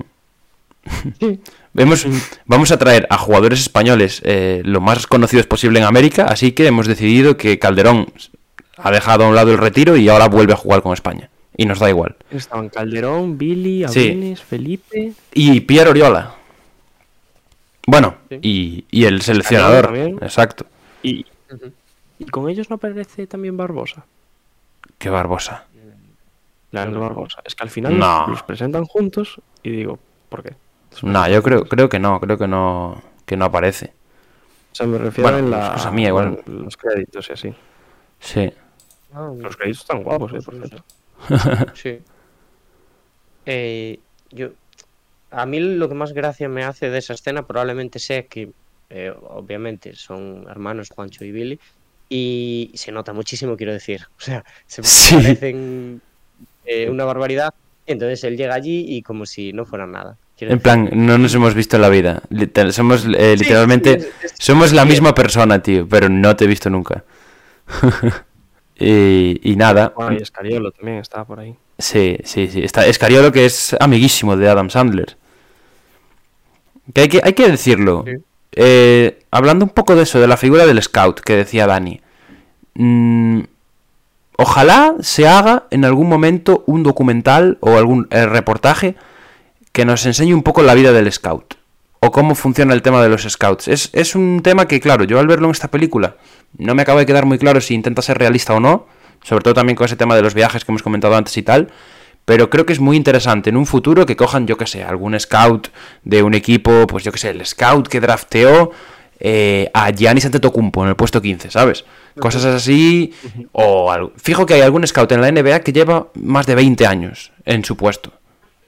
Vemos, 1.72 2.04
vamos 2.46 2.72
a 2.72 2.78
traer 2.78 3.06
a 3.10 3.16
jugadores 3.16 3.60
españoles 3.60 4.20
eh, 4.24 4.60
lo 4.64 4.80
más 4.80 5.06
conocidos 5.06 5.46
posible 5.46 5.78
en 5.78 5.84
América, 5.84 6.24
así 6.24 6.50
que 6.50 6.66
hemos 6.66 6.88
decidido 6.88 7.36
que 7.36 7.60
Calderón 7.60 8.12
ha 8.76 8.90
dejado 8.90 9.24
a 9.24 9.28
un 9.28 9.36
lado 9.36 9.52
el 9.52 9.58
retiro 9.58 9.96
y 9.96 10.08
ahora 10.08 10.26
vuelve 10.26 10.52
a 10.52 10.56
jugar 10.56 10.82
con 10.82 10.94
España. 10.94 11.30
Y 11.60 11.66
nos 11.66 11.78
da 11.78 11.90
igual. 11.90 12.16
Estaban 12.30 12.70
Calderón, 12.70 13.36
Billy, 13.36 13.86
Sí. 13.88 14.08
Abrines, 14.08 14.42
Felipe. 14.42 15.12
Y 15.34 15.60
Pierre 15.60 15.90
Oriola. 15.90 16.34
Bueno, 17.86 18.14
Sí. 18.30 18.38
y, 18.40 18.84
y 18.90 19.04
el 19.04 19.20
seleccionador. 19.20 19.84
también. 19.86 20.18
Exacto. 20.22 20.64
Y, 21.02 21.26
y 22.18 22.24
con 22.26 22.48
ellos 22.48 22.70
no 22.70 22.76
aparece 22.76 23.26
también 23.26 23.58
Barbosa. 23.58 24.06
Qué 24.96 25.10
barbosa. 25.10 25.66
Leandro 26.72 27.00
Barbosa. 27.00 27.42
Es 27.44 27.54
que 27.54 27.62
al 27.64 27.68
final 27.70 27.98
No. 27.98 28.26
los, 28.28 28.42
presentan 28.42 28.86
juntos 28.86 29.38
y 29.62 29.70
digo, 29.70 29.98
¿por 30.30 30.42
qué? 30.42 30.54
No, 31.02 31.28
yo 31.28 31.42
creo, 31.42 31.64
creo 31.66 31.90
que 31.90 31.98
no, 31.98 32.20
creo 32.20 32.38
que 32.38 32.48
no, 32.48 33.02
que 33.26 33.36
no 33.36 33.44
aparece. 33.44 33.92
O 34.72 34.74
sea, 34.74 34.86
me 34.86 34.96
refiero 34.96 35.30
Bueno, 35.30 35.44
en 35.44 35.50
la, 35.50 35.72
cosa 35.74 35.90
mía, 35.90 36.08
igual. 36.08 36.40
los 36.46 36.76
créditos 36.78 37.28
y 37.28 37.32
así. 37.34 37.54
Sí. 38.18 38.50
Los 39.12 39.56
créditos 39.58 39.80
están 39.82 40.02
guapos, 40.02 40.32
eh, 40.32 40.38
por 40.42 40.54
cierto. 40.56 40.84
Sí. 41.74 41.98
Eh, 43.46 43.98
yo, 44.30 44.50
a 45.30 45.46
mí 45.46 45.60
lo 45.60 45.88
que 45.88 45.94
más 45.94 46.12
gracia 46.12 46.48
me 46.48 46.64
hace 46.64 46.90
de 46.90 46.98
esa 46.98 47.14
escena 47.14 47.46
probablemente 47.46 47.98
sea 47.98 48.24
que, 48.26 48.50
eh, 48.90 49.12
obviamente, 49.28 49.94
son 49.96 50.46
hermanos 50.48 50.88
Juancho 50.94 51.24
y 51.24 51.32
Billy 51.32 51.58
y 52.08 52.72
se 52.74 52.92
nota 52.92 53.12
muchísimo, 53.12 53.56
quiero 53.56 53.72
decir. 53.72 54.02
O 54.18 54.20
sea, 54.20 54.44
se 54.66 54.82
Sí. 54.82 55.14
parecen 55.14 56.00
eh, 56.64 56.88
una 56.90 57.04
barbaridad. 57.04 57.52
Entonces 57.86 58.22
él 58.24 58.36
llega 58.36 58.54
allí 58.54 58.84
y 58.88 59.02
como 59.02 59.26
si 59.26 59.52
no 59.52 59.64
fuera 59.64 59.86
nada. 59.86 60.16
Quiero 60.38 60.52
En 60.52 60.58
decir, 60.58 60.62
plan, 60.62 60.90
no 61.06 61.18
nos 61.18 61.34
hemos 61.34 61.54
visto 61.54 61.76
en 61.76 61.82
la 61.82 61.88
vida. 61.88 62.22
Literal- 62.30 62.72
somos 62.72 63.04
eh, 63.04 63.36
literalmente. 63.36 64.00
sí, 64.00 64.06
somos 64.38 64.72
la 64.72 64.84
misma 64.84 65.12
persona, 65.14 65.60
tío, 65.62 65.88
pero 65.88 66.08
no 66.08 66.36
te 66.36 66.44
he 66.44 66.48
visto 66.48 66.70
nunca. 66.70 67.02
y, 68.80 69.40
y 69.42 69.56
nada. 69.56 69.92
Bueno, 69.94 70.14
y 70.18 70.22
Escariolo 70.22 70.72
también 70.72 70.98
estaba 70.98 71.24
por 71.24 71.38
ahí. 71.40 71.54
Sí, 71.78 72.18
sí, 72.24 72.48
sí. 72.48 72.62
Está 72.62 72.86
Escariolo, 72.86 73.30
que 73.30 73.44
es 73.44 73.76
amiguísimo 73.78 74.36
de 74.36 74.48
Adam 74.48 74.70
Sandler. 74.70 75.16
Que 76.92 77.02
hay 77.02 77.08
que, 77.08 77.20
hay 77.22 77.32
que 77.34 77.48
decirlo. 77.48 78.04
Sí. 78.06 78.16
Eh, 78.52 79.20
hablando 79.30 79.64
un 79.64 79.70
poco 79.70 79.94
de 79.94 80.02
eso, 80.02 80.20
de 80.20 80.26
la 80.26 80.36
figura 80.36 80.66
del 80.66 80.82
scout 80.82 81.20
que 81.20 81.36
decía 81.36 81.66
Dani. 81.66 82.00
Mm, 82.74 83.42
ojalá 84.36 84.94
se 85.00 85.28
haga 85.28 85.66
en 85.70 85.84
algún 85.84 86.08
momento 86.08 86.64
un 86.66 86.82
documental 86.82 87.58
o 87.60 87.76
algún 87.76 88.08
eh, 88.10 88.26
reportaje 88.26 88.96
que 89.72 89.84
nos 89.84 90.04
enseñe 90.06 90.34
un 90.34 90.42
poco 90.42 90.62
la 90.62 90.74
vida 90.74 90.92
del 90.92 91.10
scout. 91.12 91.54
O 92.00 92.10
cómo 92.10 92.34
funciona 92.34 92.74
el 92.74 92.82
tema 92.82 93.02
de 93.02 93.08
los 93.08 93.22
scouts. 93.22 93.68
Es, 93.68 93.90
es 93.92 94.14
un 94.14 94.40
tema 94.42 94.66
que, 94.66 94.80
claro, 94.80 95.04
yo 95.04 95.18
al 95.18 95.26
verlo 95.26 95.46
en 95.46 95.52
esta 95.52 95.70
película 95.70 96.16
no 96.56 96.74
me 96.74 96.82
acaba 96.82 97.00
de 97.00 97.06
quedar 97.06 97.26
muy 97.26 97.38
claro 97.38 97.60
si 97.60 97.74
intenta 97.74 98.02
ser 98.02 98.18
realista 98.18 98.54
o 98.54 98.60
no. 98.60 98.86
Sobre 99.22 99.42
todo 99.42 99.54
también 99.54 99.76
con 99.76 99.84
ese 99.84 99.96
tema 99.96 100.16
de 100.16 100.22
los 100.22 100.32
viajes 100.32 100.64
que 100.64 100.72
hemos 100.72 100.82
comentado 100.82 101.14
antes 101.14 101.36
y 101.36 101.42
tal. 101.42 101.70
Pero 102.24 102.48
creo 102.48 102.64
que 102.64 102.72
es 102.72 102.80
muy 102.80 102.96
interesante 102.96 103.50
en 103.50 103.56
un 103.56 103.66
futuro 103.66 104.06
que 104.06 104.16
cojan, 104.16 104.46
yo 104.46 104.56
que 104.56 104.66
sé, 104.66 104.82
algún 104.82 105.18
scout 105.18 105.68
de 106.04 106.22
un 106.22 106.34
equipo, 106.34 106.86
pues 106.86 107.04
yo 107.04 107.12
que 107.12 107.18
sé, 107.18 107.30
el 107.30 107.44
scout 107.44 107.88
que 107.88 108.00
drafteó 108.00 108.70
eh, 109.18 109.70
a 109.74 109.90
Giannis 109.90 110.24
Antetokounmpo 110.26 110.82
en 110.82 110.90
el 110.90 110.96
puesto 110.96 111.20
15, 111.20 111.50
¿sabes? 111.50 111.84
Cosas 112.18 112.44
así. 112.44 113.12
O 113.52 113.90
algo. 113.90 114.12
Fijo 114.16 114.46
que 114.46 114.54
hay 114.54 114.60
algún 114.62 114.86
scout 114.86 115.12
en 115.12 115.20
la 115.20 115.30
NBA 115.30 115.60
que 115.60 115.72
lleva 115.72 116.08
más 116.14 116.46
de 116.46 116.54
20 116.54 116.86
años 116.86 117.32
en 117.44 117.64
su 117.64 117.76
puesto. 117.76 118.12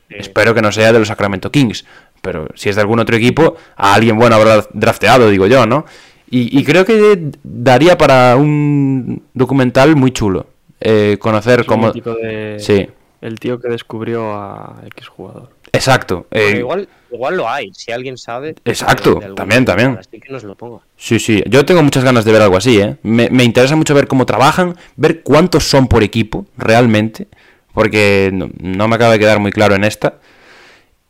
Espero 0.08 0.54
que 0.54 0.60
no 0.60 0.72
sea 0.72 0.92
de 0.92 0.98
los 0.98 1.08
Sacramento 1.08 1.50
Kings. 1.50 1.86
Pero 2.22 2.46
si 2.54 2.68
es 2.70 2.76
de 2.76 2.80
algún 2.82 3.00
otro 3.00 3.14
equipo, 3.16 3.56
a 3.76 3.92
alguien 3.94 4.16
bueno 4.16 4.36
habrá 4.36 4.64
drafteado, 4.72 5.28
digo 5.28 5.46
yo, 5.46 5.66
¿no? 5.66 5.84
Y, 6.30 6.58
y 6.58 6.64
creo 6.64 6.84
que 6.86 7.30
daría 7.42 7.98
para 7.98 8.36
un 8.36 9.22
documental 9.34 9.94
muy 9.96 10.12
chulo. 10.12 10.46
eh, 10.80 11.16
conocer 11.20 11.64
cómo. 11.66 11.92
de- 11.92 12.56
Sí, 12.58 12.88
El 13.20 13.38
tío 13.38 13.60
que 13.60 13.68
descubrió 13.68 14.32
a 14.34 14.80
X 14.86 15.06
jugador. 15.08 15.50
exacto. 15.72 16.26
eh, 16.32 16.56
igual, 16.58 16.88
igual 17.12 17.36
lo 17.36 17.48
hay, 17.48 17.72
si 17.74 17.92
alguien 17.92 18.16
sabe. 18.18 18.54
Exacto, 18.64 19.14
de 19.16 19.24
algún 19.26 19.36
también, 19.36 19.64
también. 19.64 19.96
Así 20.00 20.18
que 20.18 20.32
nos 20.32 20.42
lo 20.42 20.54
ponga. 20.56 20.80
Sí, 20.96 21.18
sí, 21.20 21.42
yo 21.46 21.64
tengo 21.64 21.82
muchas 21.84 22.02
ganas 22.02 22.24
de 22.24 22.32
ver 22.32 22.42
algo 22.42 22.56
así, 22.56 22.80
¿eh? 22.80 22.96
Me, 23.04 23.28
me 23.30 23.44
interesa 23.44 23.76
mucho 23.76 23.94
ver 23.94 24.08
cómo 24.08 24.26
trabajan, 24.26 24.74
ver 24.96 25.22
cuántos 25.22 25.64
son 25.64 25.86
por 25.86 26.02
equipo, 26.02 26.46
realmente, 26.56 27.28
porque 27.74 28.30
no, 28.32 28.48
no 28.60 28.88
me 28.88 28.96
acaba 28.96 29.12
de 29.12 29.18
quedar 29.20 29.38
muy 29.38 29.52
claro 29.52 29.74
en 29.76 29.84
esta. 29.84 30.14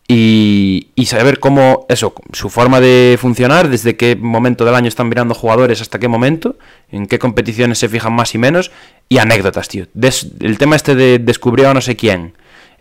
Y, 0.08 0.88
saber 1.06 1.38
cómo, 1.40 1.86
eso, 1.88 2.14
su 2.32 2.50
forma 2.50 2.80
de 2.80 3.16
funcionar, 3.20 3.68
desde 3.68 3.96
qué 3.96 4.16
momento 4.16 4.64
del 4.64 4.74
año 4.74 4.88
están 4.88 5.08
mirando 5.08 5.34
jugadores 5.34 5.80
hasta 5.80 5.98
qué 5.98 6.08
momento, 6.08 6.56
en 6.90 7.06
qué 7.06 7.18
competiciones 7.18 7.78
se 7.78 7.88
fijan 7.88 8.12
más 8.12 8.34
y 8.34 8.38
menos, 8.38 8.70
y 9.08 9.18
anécdotas, 9.18 9.68
tío. 9.68 9.86
Des- 9.94 10.28
el 10.40 10.58
tema 10.58 10.76
este 10.76 10.94
de 10.94 11.18
descubrió 11.18 11.70
a 11.70 11.74
no 11.74 11.80
sé 11.80 11.96
quién, 11.96 12.34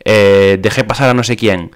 eh, 0.04 0.58
dejé 0.62 0.84
pasar 0.84 1.10
a 1.10 1.14
no 1.14 1.24
sé 1.24 1.36
quién. 1.38 1.72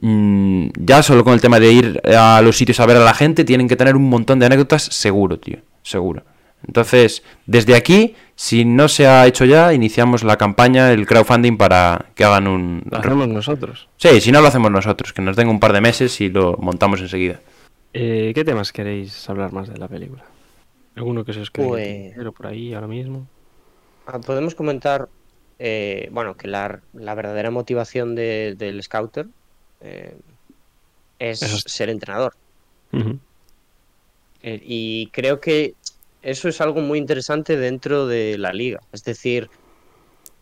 Mm, 0.00 0.68
ya 0.78 1.02
solo 1.02 1.24
con 1.24 1.34
el 1.34 1.40
tema 1.40 1.58
de 1.58 1.72
ir 1.72 2.00
a 2.16 2.40
los 2.42 2.56
sitios 2.56 2.78
a 2.80 2.86
ver 2.86 2.96
a 2.96 3.04
la 3.04 3.14
gente, 3.14 3.44
tienen 3.44 3.68
que 3.68 3.76
tener 3.76 3.96
un 3.96 4.08
montón 4.08 4.38
de 4.38 4.46
anécdotas, 4.46 4.82
seguro, 4.84 5.38
tío, 5.38 5.58
seguro. 5.82 6.22
Entonces, 6.66 7.22
desde 7.46 7.74
aquí, 7.76 8.14
si 8.34 8.64
no 8.64 8.88
se 8.88 9.06
ha 9.06 9.26
hecho 9.26 9.44
ya, 9.44 9.72
iniciamos 9.72 10.24
la 10.24 10.36
campaña, 10.36 10.92
el 10.92 11.06
crowdfunding 11.06 11.56
para 11.56 12.06
que 12.14 12.24
hagan 12.24 12.46
un... 12.48 12.82
Lo 12.90 12.98
hacemos 12.98 13.28
nosotros. 13.28 13.88
Sí, 13.96 14.20
si 14.20 14.32
no 14.32 14.40
lo 14.40 14.48
hacemos 14.48 14.70
nosotros, 14.70 15.12
que 15.12 15.22
nos 15.22 15.36
den 15.36 15.48
un 15.48 15.60
par 15.60 15.72
de 15.72 15.80
meses 15.80 16.20
y 16.20 16.28
lo 16.30 16.56
montamos 16.58 17.00
enseguida. 17.00 17.40
Eh, 17.92 18.32
¿Qué 18.34 18.44
temas 18.44 18.72
queréis 18.72 19.28
hablar 19.30 19.52
más 19.52 19.68
de 19.68 19.78
la 19.78 19.88
película? 19.88 20.24
¿Alguno 20.96 21.24
que 21.24 21.32
se 21.32 21.40
os 21.40 21.50
quede 21.50 21.66
Pues- 21.66 22.12
pero 22.16 22.32
por 22.32 22.48
ahí 22.48 22.74
ahora 22.74 22.88
mismo? 22.88 23.26
Ah, 24.06 24.18
Podemos 24.18 24.54
comentar, 24.54 25.08
eh, 25.60 26.08
bueno, 26.10 26.36
que 26.36 26.48
la, 26.48 26.80
la 26.92 27.14
verdadera 27.14 27.50
motivación 27.52 28.14
de- 28.14 28.54
del 28.58 28.82
scouter 28.82 29.26
eh, 29.80 30.16
es 31.20 31.38
ser 31.66 31.88
entrenador. 31.88 32.34
Eh, 34.42 34.60
y 34.64 35.08
creo 35.08 35.40
que 35.40 35.74
eso 36.22 36.48
es 36.48 36.60
algo 36.60 36.80
muy 36.80 36.98
interesante 36.98 37.56
dentro 37.56 38.06
de 38.06 38.36
la 38.38 38.52
liga. 38.52 38.80
Es 38.92 39.04
decir, 39.04 39.48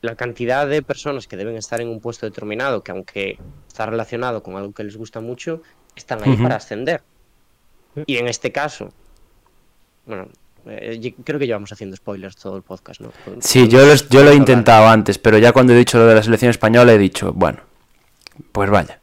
la 0.03 0.15
cantidad 0.15 0.67
de 0.67 0.83
personas 0.83 1.27
que 1.27 1.37
deben 1.37 1.57
estar 1.57 1.81
en 1.81 1.89
un 1.89 2.01
puesto 2.01 2.27
determinado, 2.27 2.83
que 2.83 2.93
aunque 2.93 3.39
está 3.67 3.87
relacionado 3.87 4.43
con 4.43 4.57
algo 4.57 4.73
que 4.73 4.85
les 4.85 4.97
gusta 4.97 5.21
mucho, 5.21 5.63
están 5.95 6.23
ahí 6.23 6.37
para 6.37 6.57
ascender. 6.57 7.03
Y 8.07 8.17
en 8.19 8.29
este 8.29 8.53
caso, 8.53 8.93
bueno, 10.05 10.29
eh, 10.67 11.15
creo 11.25 11.39
que 11.39 11.47
llevamos 11.47 11.73
haciendo 11.73 11.97
spoilers 11.97 12.37
todo 12.37 12.57
el 12.57 12.63
podcast, 12.63 13.01
¿no? 13.01 13.11
Sí, 13.41 13.69
yo, 13.69 13.85
los- 13.87 14.09
yo 14.09 14.23
lo 14.23 14.31
he 14.31 14.35
intentado 14.35 14.87
antes, 14.89 15.19
pero 15.19 15.39
ya 15.39 15.53
cuando 15.53 15.73
he 15.73 15.77
dicho 15.77 15.99
lo 15.99 16.07
de 16.07 16.15
la 16.15 16.23
selección 16.23 16.51
española 16.51 16.93
he 16.93 16.99
dicho, 16.99 17.33
bueno, 17.33 17.61
pues 18.53 18.69
vaya. 18.71 19.01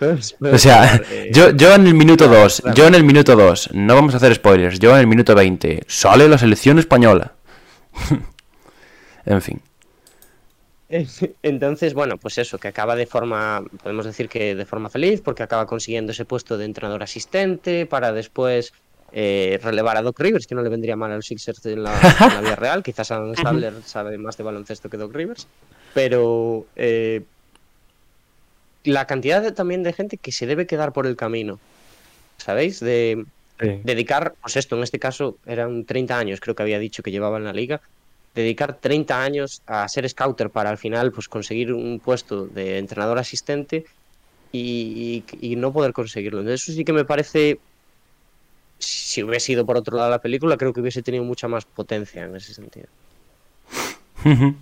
O 0.00 0.58
sea, 0.58 1.00
yo, 1.30 1.50
yo 1.50 1.74
en 1.74 1.86
el 1.86 1.94
minuto 1.94 2.26
claro, 2.26 2.42
2, 2.42 2.60
claro. 2.60 2.76
yo 2.76 2.86
en 2.86 2.94
el 2.94 3.04
minuto 3.04 3.36
2, 3.36 3.70
no 3.74 3.94
vamos 3.94 4.14
a 4.14 4.16
hacer 4.16 4.34
spoilers, 4.34 4.78
yo 4.78 4.92
en 4.92 5.00
el 5.00 5.06
minuto 5.06 5.34
20, 5.34 5.84
sale 5.86 6.28
la 6.28 6.38
selección 6.38 6.78
española. 6.78 7.34
en 9.24 9.42
fin. 9.42 9.60
Entonces, 11.42 11.94
bueno, 11.94 12.18
pues 12.18 12.38
eso, 12.38 12.58
que 12.58 12.68
acaba 12.68 12.96
de 12.96 13.06
forma, 13.06 13.62
podemos 13.82 14.04
decir 14.04 14.28
que 14.28 14.54
de 14.54 14.66
forma 14.66 14.90
feliz, 14.90 15.20
porque 15.22 15.42
acaba 15.42 15.66
consiguiendo 15.66 16.12
ese 16.12 16.24
puesto 16.24 16.58
de 16.58 16.64
entrenador 16.64 17.02
asistente 17.02 17.86
para 17.86 18.12
después 18.12 18.72
eh, 19.12 19.58
relevar 19.62 19.96
a 19.96 20.02
Doc 20.02 20.18
Rivers, 20.20 20.46
que 20.46 20.54
no 20.54 20.62
le 20.62 20.68
vendría 20.68 20.96
mal 20.96 21.12
a 21.12 21.16
los 21.16 21.26
Sixers 21.26 21.64
en 21.66 21.82
la, 21.82 21.94
en 21.94 22.34
la 22.34 22.40
vida 22.40 22.56
real. 22.56 22.82
Quizás 22.82 23.10
Adam 23.10 23.34
Sadler 23.34 23.74
sabe 23.84 24.18
más 24.18 24.36
de 24.36 24.44
baloncesto 24.44 24.88
que 24.88 24.96
Doc 24.96 25.14
Rivers, 25.14 25.46
pero 25.94 26.66
eh, 26.76 27.22
la 28.84 29.06
cantidad 29.06 29.42
de- 29.42 29.52
también 29.52 29.82
de 29.82 29.92
gente 29.92 30.16
que 30.18 30.32
se 30.32 30.46
debe 30.46 30.66
quedar 30.66 30.92
por 30.92 31.06
el 31.06 31.16
camino, 31.16 31.58
¿sabéis? 32.38 32.80
De 32.80 33.24
Sí. 33.60 33.80
dedicar, 33.84 34.34
pues 34.42 34.56
esto 34.56 34.76
en 34.76 34.82
este 34.82 34.98
caso 34.98 35.38
eran 35.46 35.84
30 35.84 36.18
años, 36.18 36.40
creo 36.40 36.54
que 36.56 36.62
había 36.64 36.78
dicho 36.80 37.02
que 37.02 37.10
llevaba 37.12 37.38
en 37.38 37.44
la 37.44 37.52
liga, 37.52 37.80
dedicar 38.34 38.78
30 38.80 39.22
años 39.22 39.62
a 39.66 39.88
ser 39.88 40.08
scouter 40.08 40.50
para 40.50 40.70
al 40.70 40.78
final 40.78 41.12
pues 41.12 41.28
conseguir 41.28 41.72
un 41.72 42.00
puesto 42.00 42.46
de 42.46 42.78
entrenador 42.78 43.18
asistente 43.18 43.84
y, 44.50 45.24
y- 45.40 45.52
y 45.52 45.56
no 45.56 45.72
poder 45.72 45.92
conseguirlo. 45.92 46.40
Entonces, 46.40 46.62
eso 46.68 46.72
sí 46.76 46.84
que 46.84 46.92
me 46.92 47.04
parece, 47.04 47.58
si 48.78 49.22
hubiese 49.22 49.52
ido 49.52 49.64
por 49.64 49.76
otro 49.76 49.96
lado 49.96 50.10
la 50.10 50.20
película, 50.20 50.56
creo 50.56 50.72
que 50.72 50.80
hubiese 50.80 51.02
tenido 51.02 51.22
mucha 51.24 51.46
más 51.48 51.64
potencia 51.64 52.24
en 52.24 52.34
ese 52.36 52.54
sentido. 52.54 52.86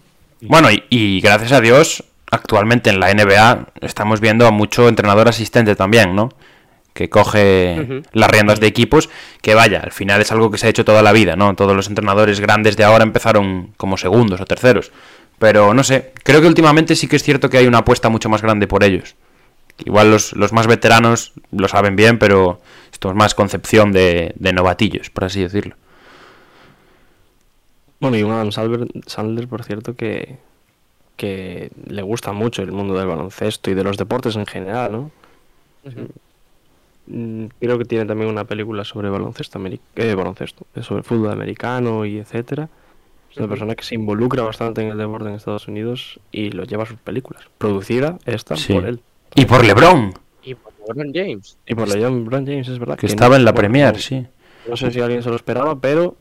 Bueno, 0.43 0.71
y, 0.73 0.83
y 0.91 1.21
gracias 1.21 1.53
a 1.53 1.61
Dios, 1.61 2.03
actualmente 2.33 2.91
en 2.91 2.99
la 2.99 3.13
NBA 3.13 3.69
estamos 3.83 4.21
viendo 4.21 4.47
a 4.47 4.51
mucho 4.51 4.89
entrenador 4.89 5.29
asistente 5.29 5.77
también, 5.77 6.17
¿no? 6.17 6.31
Que 6.95 7.09
coge 7.09 8.03
las 8.13 8.31
riendas 8.31 8.59
de 8.59 8.67
equipos, 8.67 9.11
que 9.43 9.55
vaya, 9.55 9.81
al 9.81 9.93
final 9.93 10.21
es 10.21 10.33
algo 10.33 10.51
que 10.51 10.59
se 10.59 10.67
ha 10.67 10.71
hecho 10.71 10.85
toda 10.85 11.03
la 11.03 11.13
vida, 11.13 11.37
¿no? 11.37 11.55
Todos 11.55 11.77
los 11.77 11.89
entrenadores 11.89 12.41
grandes 12.41 12.77
de 12.77 12.85
ahora 12.85 13.05
empezaron 13.05 13.75
como 13.77 13.99
segundos 13.99 14.41
o 14.41 14.47
terceros. 14.47 14.93
Pero 15.39 15.75
no 15.75 15.85
sé, 15.85 16.13
creo 16.25 16.41
que 16.41 16.47
últimamente 16.47 16.97
sí 16.97 17.07
que 17.07 17.17
es 17.17 17.23
cierto 17.23 17.51
que 17.51 17.59
hay 17.59 17.67
una 17.67 17.79
apuesta 17.79 18.09
mucho 18.09 18.31
más 18.31 18.41
grande 18.41 18.67
por 18.67 18.83
ellos. 18.83 19.15
Igual 19.85 20.11
los, 20.11 20.33
los 20.33 20.53
más 20.53 20.67
veteranos 20.67 21.33
lo 21.51 21.69
saben 21.69 21.97
bien, 21.97 22.19
pero 22.19 22.63
esto 22.93 23.11
es 23.11 23.15
más 23.15 23.35
concepción 23.35 23.93
de, 23.93 24.33
de 24.37 24.53
novatillos, 24.55 25.11
por 25.11 25.25
así 25.25 25.43
decirlo. 25.43 25.77
Bueno, 28.01 28.17
y 28.17 28.23
un 28.23 28.33
Adam 28.33 28.53
Sandler, 28.53 28.89
Sandler, 29.07 29.49
por 29.49 29.65
cierto, 29.65 29.95
que, 29.95 30.39
que 31.17 31.71
le 31.87 32.03
gusta 32.03 32.33
mucho 32.33 32.63
el 32.63 32.73
mundo 32.73 32.95
del 32.99 33.07
baloncesto 33.07 33.71
y 33.71 33.75
de 33.75 33.85
los 33.85 33.97
deportes 33.97 34.37
en 34.37 34.47
general, 34.47 34.93
¿no? 34.93 35.11
Mm, 37.07 37.47
Creo 37.61 37.79
que 37.79 37.85
tiene 37.85 38.05
también 38.07 38.31
una 38.31 38.45
película 38.45 38.85
sobre 38.85 39.11
baloncesto, 39.11 39.61
eh, 39.97 40.15
baloncesto, 40.15 40.67
eh, 40.75 40.83
sobre 40.83 41.03
fútbol 41.03 41.31
americano 41.33 42.05
y 42.05 42.19
etcétera. 42.19 42.69
Es 43.31 43.39
una 43.39 43.49
persona 43.49 43.75
que 43.75 43.83
se 43.83 43.95
involucra 43.95 44.43
bastante 44.43 44.83
en 44.83 44.89
el 44.89 44.99
deporte 44.99 45.29
en 45.29 45.35
Estados 45.35 45.67
Unidos 45.67 46.21
y 46.31 46.51
lo 46.51 46.65
lleva 46.65 46.83
a 46.83 46.87
sus 46.87 46.99
películas. 46.99 47.43
Producida 47.59 48.19
esta 48.27 48.57
Sí. 48.57 48.75
por 48.75 48.85
él. 48.87 49.01
Y 49.35 49.47
por 49.47 49.65
LeBron, 49.65 50.13
Y 50.45 50.55
por 50.55 50.73
LeBron 50.89 51.13
James. 51.15 51.57
Y 51.67 51.75
por 51.75 51.89
LeBron 51.89 52.45
James, 52.47 52.69
es 52.69 52.79
verdad. 52.79 52.99
que 52.99 53.07
estaba 53.07 53.37
en 53.37 53.45
la 53.45 53.55
Premier, 53.55 53.95
no- 53.95 53.99
sí. 53.99 54.27
No 54.69 54.77
sé 54.77 54.91
si 54.93 55.01
alguien 55.01 55.23
se 55.23 55.31
lo 55.31 55.37
esperaba, 55.37 55.77
pero 55.81 56.15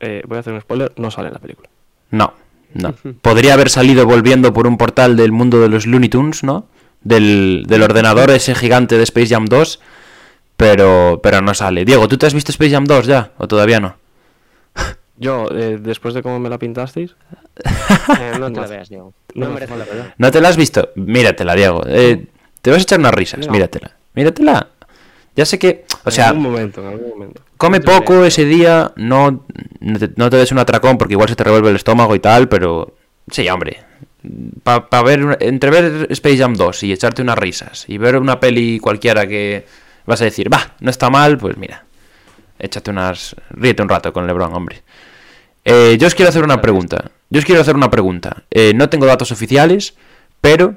eh, 0.00 0.22
voy 0.26 0.36
a 0.36 0.40
hacer 0.40 0.52
un 0.52 0.60
spoiler, 0.60 0.92
no 0.96 1.10
sale 1.10 1.28
en 1.28 1.34
la 1.34 1.40
película. 1.40 1.68
No, 2.10 2.32
no. 2.74 2.94
Podría 3.22 3.54
haber 3.54 3.70
salido 3.70 4.04
volviendo 4.06 4.52
por 4.52 4.66
un 4.66 4.76
portal 4.76 5.16
del 5.16 5.32
mundo 5.32 5.60
de 5.60 5.68
los 5.68 5.86
Looney 5.86 6.08
Tunes, 6.08 6.42
¿no? 6.44 6.66
Del, 7.02 7.64
del 7.66 7.82
ordenador 7.82 8.30
ese 8.30 8.54
gigante 8.54 8.96
de 8.96 9.04
Space 9.04 9.28
Jam 9.28 9.46
2, 9.46 9.80
pero, 10.56 11.20
pero 11.22 11.40
no 11.40 11.54
sale. 11.54 11.84
Diego, 11.84 12.08
¿tú 12.08 12.18
te 12.18 12.26
has 12.26 12.34
visto 12.34 12.50
Space 12.52 12.70
Jam 12.72 12.84
2 12.84 13.06
ya? 13.06 13.32
¿O 13.38 13.46
todavía 13.48 13.80
no? 13.80 13.96
Yo, 15.16 15.48
eh, 15.52 15.78
después 15.80 16.14
de 16.14 16.22
cómo 16.22 16.38
me 16.38 16.48
la 16.48 16.58
pintasteis, 16.58 17.14
Eh, 18.20 18.38
no 18.38 18.52
te 18.52 18.60
la 18.60 18.66
veas, 18.66 18.88
Diego. 18.88 19.12
no, 19.34 19.46
No 19.48 19.52
merece 19.54 19.76
la 19.76 19.84
pena. 19.84 20.14
¿No 20.16 20.30
te 20.30 20.40
la 20.40 20.48
has 20.48 20.56
visto? 20.56 20.90
Míratela, 20.94 21.54
Diego. 21.54 21.82
Eh, 21.86 22.26
te 22.62 22.70
vas 22.70 22.80
a 22.80 22.82
echar 22.82 22.98
unas 23.00 23.14
risas, 23.14 23.46
No. 23.46 23.52
míratela. 23.52 23.92
Míratela. 24.14 24.68
Ya 25.36 25.44
sé 25.44 25.58
que, 25.58 25.84
o 26.08 26.10
en 26.10 26.14
sea, 26.14 26.28
algún 26.28 26.42
momento, 26.42 26.80
en 26.80 26.86
algún 26.88 27.08
momento. 27.08 27.42
come 27.56 27.80
poco 27.80 28.24
ese 28.24 28.44
día, 28.44 28.92
no, 28.96 29.44
no, 29.80 29.98
te, 29.98 30.10
no 30.16 30.30
te 30.30 30.36
des 30.36 30.52
un 30.52 30.58
atracón 30.58 30.98
porque 30.98 31.14
igual 31.14 31.28
se 31.28 31.36
te 31.36 31.44
revuelve 31.44 31.70
el 31.70 31.76
estómago 31.76 32.14
y 32.14 32.20
tal, 32.20 32.48
pero 32.48 32.94
sí, 33.30 33.48
hombre. 33.48 33.78
Para 34.62 35.02
ver, 35.02 35.38
entre 35.40 35.70
ver 35.70 36.06
Space 36.10 36.38
Jam 36.38 36.54
2 36.54 36.82
y 36.82 36.92
echarte 36.92 37.22
unas 37.22 37.38
risas 37.38 37.84
y 37.88 37.98
ver 37.98 38.16
una 38.16 38.40
peli 38.40 38.78
cualquiera 38.80 39.26
que 39.26 39.64
vas 40.06 40.20
a 40.20 40.24
decir, 40.24 40.52
va, 40.52 40.74
no 40.80 40.90
está 40.90 41.08
mal, 41.08 41.38
pues 41.38 41.56
mira, 41.56 41.84
échate 42.58 42.90
unas, 42.90 43.36
ríete 43.50 43.82
un 43.82 43.88
rato 43.88 44.12
con 44.12 44.26
LeBron, 44.26 44.52
hombre. 44.54 44.82
Eh, 45.64 45.96
yo 46.00 46.06
os 46.06 46.14
quiero 46.14 46.30
hacer 46.30 46.44
una 46.44 46.60
pregunta. 46.60 47.10
Yo 47.30 47.38
os 47.38 47.44
quiero 47.44 47.60
hacer 47.60 47.76
una 47.76 47.90
pregunta. 47.90 48.44
Eh, 48.50 48.72
no 48.74 48.88
tengo 48.88 49.06
datos 49.06 49.32
oficiales, 49.32 49.94
pero 50.40 50.76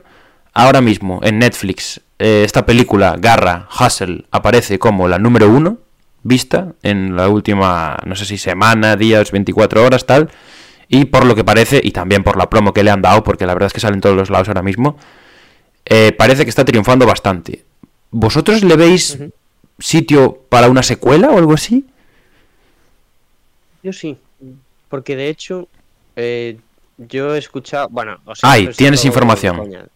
ahora 0.53 0.81
mismo 0.81 1.21
en 1.23 1.39
Netflix 1.39 2.01
eh, 2.21 2.43
esta 2.43 2.67
película, 2.67 3.15
Garra, 3.17 3.67
Hustle, 3.79 4.25
aparece 4.29 4.77
como 4.77 5.07
la 5.07 5.17
número 5.17 5.49
uno 5.49 5.79
vista 6.21 6.73
en 6.83 7.15
la 7.15 7.29
última, 7.29 7.97
no 8.05 8.15
sé 8.15 8.25
si 8.25 8.37
semana, 8.37 8.95
días, 8.95 9.31
24 9.31 9.83
horas, 9.83 10.05
tal. 10.05 10.29
Y 10.87 11.05
por 11.05 11.25
lo 11.25 11.33
que 11.33 11.43
parece, 11.43 11.81
y 11.83 11.89
también 11.89 12.23
por 12.23 12.37
la 12.37 12.47
promo 12.47 12.73
que 12.73 12.83
le 12.83 12.91
han 12.91 13.01
dado, 13.01 13.23
porque 13.23 13.47
la 13.47 13.53
verdad 13.53 13.67
es 13.67 13.73
que 13.73 13.79
sale 13.79 13.95
en 13.95 14.01
todos 14.01 14.15
los 14.15 14.29
lados 14.29 14.47
ahora 14.49 14.61
mismo, 14.61 14.97
eh, 15.85 16.11
parece 16.11 16.43
que 16.43 16.49
está 16.49 16.63
triunfando 16.63 17.07
bastante. 17.07 17.65
¿Vosotros 18.11 18.63
le 18.63 18.75
veis 18.75 19.17
sitio 19.79 20.43
para 20.47 20.69
una 20.69 20.83
secuela 20.83 21.31
o 21.31 21.39
algo 21.39 21.53
así? 21.53 21.87
Yo 23.81 23.93
sí, 23.93 24.15
porque 24.89 25.15
de 25.15 25.29
hecho 25.29 25.67
eh, 26.15 26.59
yo 26.97 27.33
he 27.33 27.39
escuchado, 27.39 27.87
bueno, 27.89 28.19
o 28.25 28.35
sea, 28.35 28.51
Ay, 28.51 28.67
tienes 28.75 29.05
información. 29.05 29.89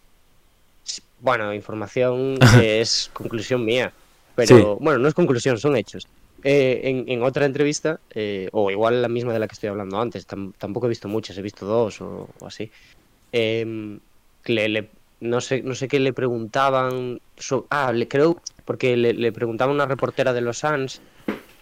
Bueno, 1.26 1.52
información 1.52 2.36
que 2.38 2.38
es 2.80 3.10
conclusión 3.12 3.64
mía, 3.64 3.92
pero 4.36 4.56
Sí. 4.56 4.84
bueno, 4.84 5.00
no 5.00 5.08
es 5.08 5.14
conclusión, 5.14 5.58
son 5.58 5.76
hechos. 5.76 6.06
Eh, 6.44 6.82
en, 6.84 7.04
en 7.08 7.22
otra 7.24 7.46
entrevista, 7.46 7.98
eh, 8.14 8.48
o 8.52 8.70
igual 8.70 9.02
la 9.02 9.08
misma 9.08 9.32
de 9.32 9.40
la 9.40 9.48
que 9.48 9.54
estoy 9.54 9.68
hablando 9.70 9.98
antes, 10.00 10.24
tam- 10.28 10.52
tampoco 10.56 10.86
he 10.86 10.88
visto 10.88 11.08
muchas, 11.08 11.36
he 11.36 11.42
visto 11.42 11.66
dos 11.66 12.00
o, 12.00 12.28
o 12.40 12.46
así. 12.46 12.70
em, 13.32 13.98
le- 14.44 14.68
le- 14.68 14.90
no 15.20 15.40
sé, 15.40 15.62
no 15.62 15.74
sé 15.74 15.88
qué 15.88 15.98
le 15.98 16.12
preguntaban. 16.12 17.18
so- 17.36 17.66
ah, 17.70 17.92
le 17.92 18.06
creo, 18.06 18.40
porque 18.64 18.96
le, 18.96 19.12
le 19.12 19.32
preguntaba 19.32 19.72
una 19.72 19.86
reportera 19.86 20.32
de 20.32 20.42
los 20.42 20.58
Suns 20.58 21.00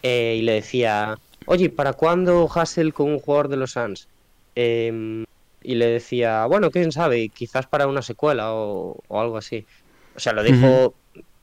eh, 0.03 0.37
y 0.39 0.43
le 0.43 0.53
decía, 0.61 1.17
oye, 1.47 1.71
¿para 1.71 1.95
cuándo 1.95 2.47
Hassel 2.55 2.93
con 2.93 3.09
un 3.11 3.19
jugador 3.19 3.49
de 3.49 3.57
los 3.57 3.71
Suns? 3.73 4.09
Em, 4.55 5.24
y 5.65 5.75
le 5.75 5.87
decía, 5.87 6.47
bueno, 6.47 6.71
quién 6.71 6.93
sabe, 6.93 7.29
quizás 7.31 7.67
para 7.67 7.87
una 7.89 8.03
secuela 8.03 8.53
o, 8.53 8.97
o 9.09 9.21
algo 9.21 9.37
así. 9.39 9.67
O 10.15 10.21
sea, 10.21 10.33
lo 10.33 10.43
dijo 10.45 10.95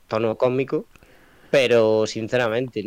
tono 0.08 0.36
cómico, 0.36 0.86
pero 1.50 2.06
sinceramente 2.08 2.84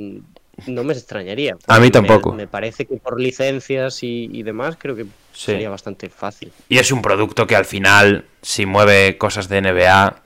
no 0.66 0.84
me 0.84 0.92
extrañaría. 0.94 1.56
A 1.66 1.80
mí 1.80 1.90
tampoco. 1.90 2.32
Me, 2.32 2.46
parece 2.46 2.86
que 2.86 2.96
por 2.96 3.20
licencias 3.20 4.02
y, 4.02 4.30
y 4.32 4.42
demás 4.42 4.76
creo 4.78 4.94
que 4.96 5.04
Sí. 5.32 5.46
sería 5.46 5.68
bastante 5.68 6.08
fácil. 6.08 6.52
Y 6.68 6.78
es 6.78 6.92
un 6.92 7.02
producto 7.02 7.46
que 7.48 7.56
al 7.56 7.64
final, 7.64 8.24
si 8.40 8.66
mueve 8.66 9.18
cosas 9.18 9.48
de 9.48 9.60
NBA, 9.60 10.22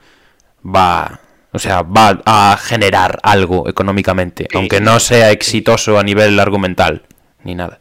va. 0.63 1.19
O 1.51 1.57
sea, 1.57 1.81
va 1.81 2.21
a 2.25 2.55
generar 2.57 3.17
algo 3.23 3.67
económicamente. 3.67 4.47
aunque 4.53 4.79
no 4.79 4.99
sea 4.99 5.31
exitoso 5.31 5.97
a 5.97 6.03
nivel 6.03 6.39
argumental. 6.39 7.01
Ni 7.43 7.55
nada. 7.55 7.79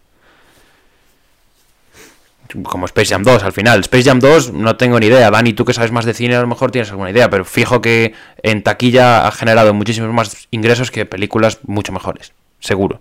Como 2.63 2.87
Space 2.87 3.13
Jam 3.13 3.23
2 3.23 3.43
al 3.43 3.53
final. 3.53 3.81
Space 3.81 4.05
Jam 4.05 4.21
2 4.21 4.53
no 4.53 4.77
tengo 4.77 4.99
ni 4.99 5.07
idea. 5.07 5.31
Dani, 5.31 5.53
tú 5.53 5.65
que 5.65 5.73
sabes 5.73 5.93
más 5.93 6.05
de 6.05 6.15
cine 6.15 6.37
a 6.37 6.41
lo 6.41 6.47
mejor 6.47 6.71
tienes 6.71 6.91
alguna 6.91 7.11
idea. 7.11 7.29
Pero 7.31 7.45
fijo 7.45 7.81
que 7.81 8.15
en 8.43 8.63
taquilla 8.63 9.27
ha 9.27 9.31
generado 9.33 9.75
muchísimos 9.75 10.13
más 10.13 10.49
ingresos 10.51 10.91
que 10.91 11.07
películas 11.07 11.59
mucho 11.65 11.93
mejores. 11.93 12.33
Seguro. 12.61 13.01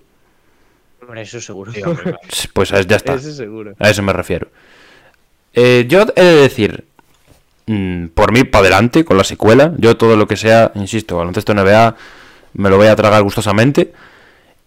Hombre, 1.01 1.21
eso 1.21 1.39
seguro. 1.39 1.71
Pues 2.53 2.69
ya 2.69 2.95
está. 2.97 3.13
Eso 3.15 3.31
seguro. 3.31 3.75
A 3.79 3.89
eso 3.89 4.03
me 4.03 4.13
refiero. 4.13 4.49
Eh, 5.53 5.85
yo 5.87 6.05
he 6.15 6.23
de 6.23 6.35
decir, 6.35 6.83
mm, 7.65 8.07
por 8.07 8.31
mí, 8.31 8.43
para 8.43 8.63
adelante 8.63 9.05
con 9.05 9.17
la 9.17 9.23
secuela. 9.23 9.73
Yo 9.77 9.95
todo 9.97 10.17
lo 10.17 10.27
que 10.27 10.35
sea, 10.35 10.71
insisto, 10.75 11.17
baloncesto 11.17 11.53
NBA, 11.53 11.95
me 12.53 12.69
lo 12.69 12.77
voy 12.77 12.87
a 12.87 12.95
tragar 12.95 13.23
gustosamente. 13.23 13.93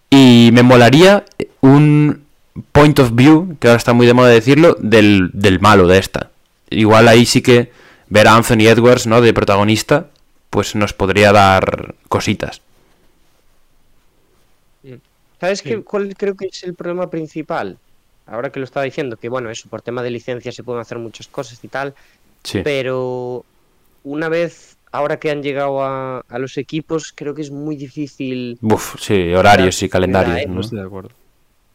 Y 0.09 0.49
me 0.51 0.63
molaría 0.63 1.23
un 1.61 2.25
point 2.71 2.99
of 2.99 3.11
view, 3.13 3.55
que 3.59 3.67
ahora 3.67 3.77
está 3.77 3.93
muy 3.93 4.05
de 4.07 4.13
moda 4.13 4.29
decirlo, 4.29 4.75
del, 4.79 5.29
del 5.33 5.59
malo 5.59 5.87
de 5.87 5.97
esta. 5.97 6.31
Igual 6.69 7.07
ahí 7.07 7.25
sí 7.25 7.41
que 7.41 7.71
ver 8.09 8.27
a 8.27 8.35
Anthony 8.35 8.67
Edwards, 8.67 9.07
¿no? 9.07 9.21
De 9.21 9.33
protagonista, 9.33 10.07
pues 10.49 10.75
nos 10.75 10.93
podría 10.93 11.31
dar 11.31 11.95
cositas. 12.07 12.61
¿Sabes 15.39 15.61
qué, 15.63 15.81
cuál 15.81 16.15
creo 16.15 16.35
que 16.35 16.45
es 16.47 16.63
el 16.63 16.75
problema 16.75 17.09
principal? 17.09 17.77
Ahora 18.27 18.51
que 18.51 18.59
lo 18.59 18.65
estaba 18.65 18.83
diciendo, 18.83 19.17
que 19.17 19.27
bueno, 19.27 19.49
eso, 19.49 19.67
por 19.69 19.81
tema 19.81 20.03
de 20.03 20.11
licencia 20.11 20.51
se 20.51 20.63
pueden 20.63 20.81
hacer 20.81 20.99
muchas 20.99 21.27
cosas 21.27 21.63
y 21.63 21.67
tal, 21.67 21.95
Sí. 22.43 22.61
pero 22.63 23.43
una 24.03 24.29
vez, 24.29 24.77
ahora 24.91 25.19
que 25.19 25.31
han 25.31 25.41
llegado 25.41 25.83
a, 25.83 26.19
a 26.19 26.39
los 26.39 26.57
equipos, 26.57 27.11
creo 27.15 27.33
que 27.33 27.41
es 27.41 27.49
muy 27.51 27.75
difícil, 27.75 28.57
Uf, 28.61 28.95
sí, 28.99 29.33
horarios 29.33 29.81
y 29.81 29.89
calendarios, 29.89 30.37
eh, 30.37 30.45
¿no? 30.47 30.55
No 30.55 30.61
estoy 30.61 30.79
de 30.79 30.85
acuerdo. 30.85 31.09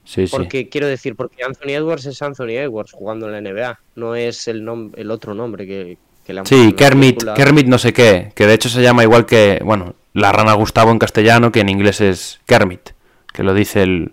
Sí, 0.06 0.26
sí. 0.26 0.34
porque 0.34 0.68
quiero 0.68 0.86
decir, 0.86 1.16
porque 1.16 1.42
Anthony 1.44 1.70
Edwards 1.72 2.06
es 2.06 2.22
Anthony 2.22 2.50
Edwards 2.52 2.92
jugando 2.92 3.26
en 3.28 3.32
la 3.32 3.40
NBA, 3.52 3.78
no 3.96 4.14
es 4.14 4.46
el, 4.48 4.62
nom- 4.64 4.92
el 4.96 5.10
otro 5.10 5.34
nombre 5.34 5.66
que, 5.66 5.98
que 6.24 6.32
le 6.32 6.40
han 6.40 6.46
Sí, 6.46 6.72
Kermit, 6.74 7.16
película. 7.16 7.34
Kermit 7.34 7.66
no 7.66 7.76
sé 7.76 7.92
qué, 7.92 8.32
que 8.34 8.46
de 8.46 8.54
hecho 8.54 8.68
se 8.68 8.82
llama 8.82 9.02
igual 9.02 9.26
que, 9.26 9.60
bueno, 9.64 9.94
la 10.14 10.32
rana 10.32 10.52
Gustavo 10.54 10.92
en 10.92 10.98
castellano, 11.00 11.50
que 11.52 11.60
en 11.60 11.68
inglés 11.68 12.00
es 12.00 12.40
Kermit, 12.46 12.90
que 13.32 13.42
lo 13.42 13.52
dice 13.52 13.82
el... 13.82 14.12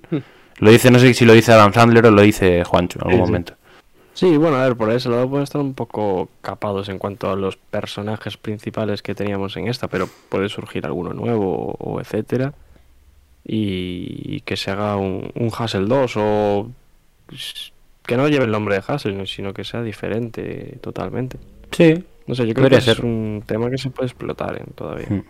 Lo 0.59 0.71
dice, 0.71 0.91
no 0.91 0.99
sé 0.99 1.13
si 1.13 1.25
lo 1.25 1.33
dice 1.33 1.51
Adam 1.51 1.73
Sandler 1.73 2.05
o 2.07 2.11
lo 2.11 2.21
dice 2.21 2.63
Juancho 2.63 2.99
en 2.99 3.07
algún 3.11 3.25
Sí, 3.25 3.31
momento. 3.31 3.53
Sí, 4.13 4.37
bueno, 4.37 4.57
a 4.57 4.63
ver, 4.63 4.75
por 4.77 4.91
ese 4.91 5.09
lado 5.09 5.27
pueden 5.27 5.43
estar 5.43 5.59
un 5.59 5.73
poco 5.73 6.29
capados 6.41 6.87
en 6.89 6.99
cuanto 6.99 7.29
a 7.31 7.35
los 7.35 7.57
personajes 7.57 8.37
principales 8.37 9.01
que 9.01 9.15
teníamos 9.15 9.57
en 9.57 9.67
esta, 9.67 9.87
pero 9.87 10.07
puede 10.29 10.49
surgir 10.49 10.85
alguno 10.85 11.11
nuevo 11.13 11.75
o 11.79 11.99
etcétera. 11.99 12.53
Y, 13.45 14.41
que 14.41 14.55
se 14.55 14.71
haga 14.71 14.95
un, 14.97 15.31
un 15.35 15.51
Hassel 15.57 15.87
2 15.87 16.13
o 16.17 16.71
que 18.05 18.17
no 18.17 18.27
lleve 18.27 18.45
el 18.45 18.51
nombre 18.51 18.75
de 18.75 18.83
Hassel, 18.87 19.27
sino 19.27 19.53
que 19.53 19.63
sea 19.63 19.81
diferente 19.81 20.77
totalmente. 20.81 21.37
Sí, 21.71 22.03
No 22.27 22.35
sé, 22.35 22.47
yo 22.47 22.53
creo 22.53 22.69
que 22.69 22.77
es 22.77 22.83
ser. 22.83 23.03
un 23.03 23.43
tema 23.45 23.69
que 23.69 23.77
se 23.77 23.89
puede 23.89 24.07
explotar 24.07 24.55
¿eh? 24.57 24.63
todavía. 24.75 25.07
Mm. 25.09 25.23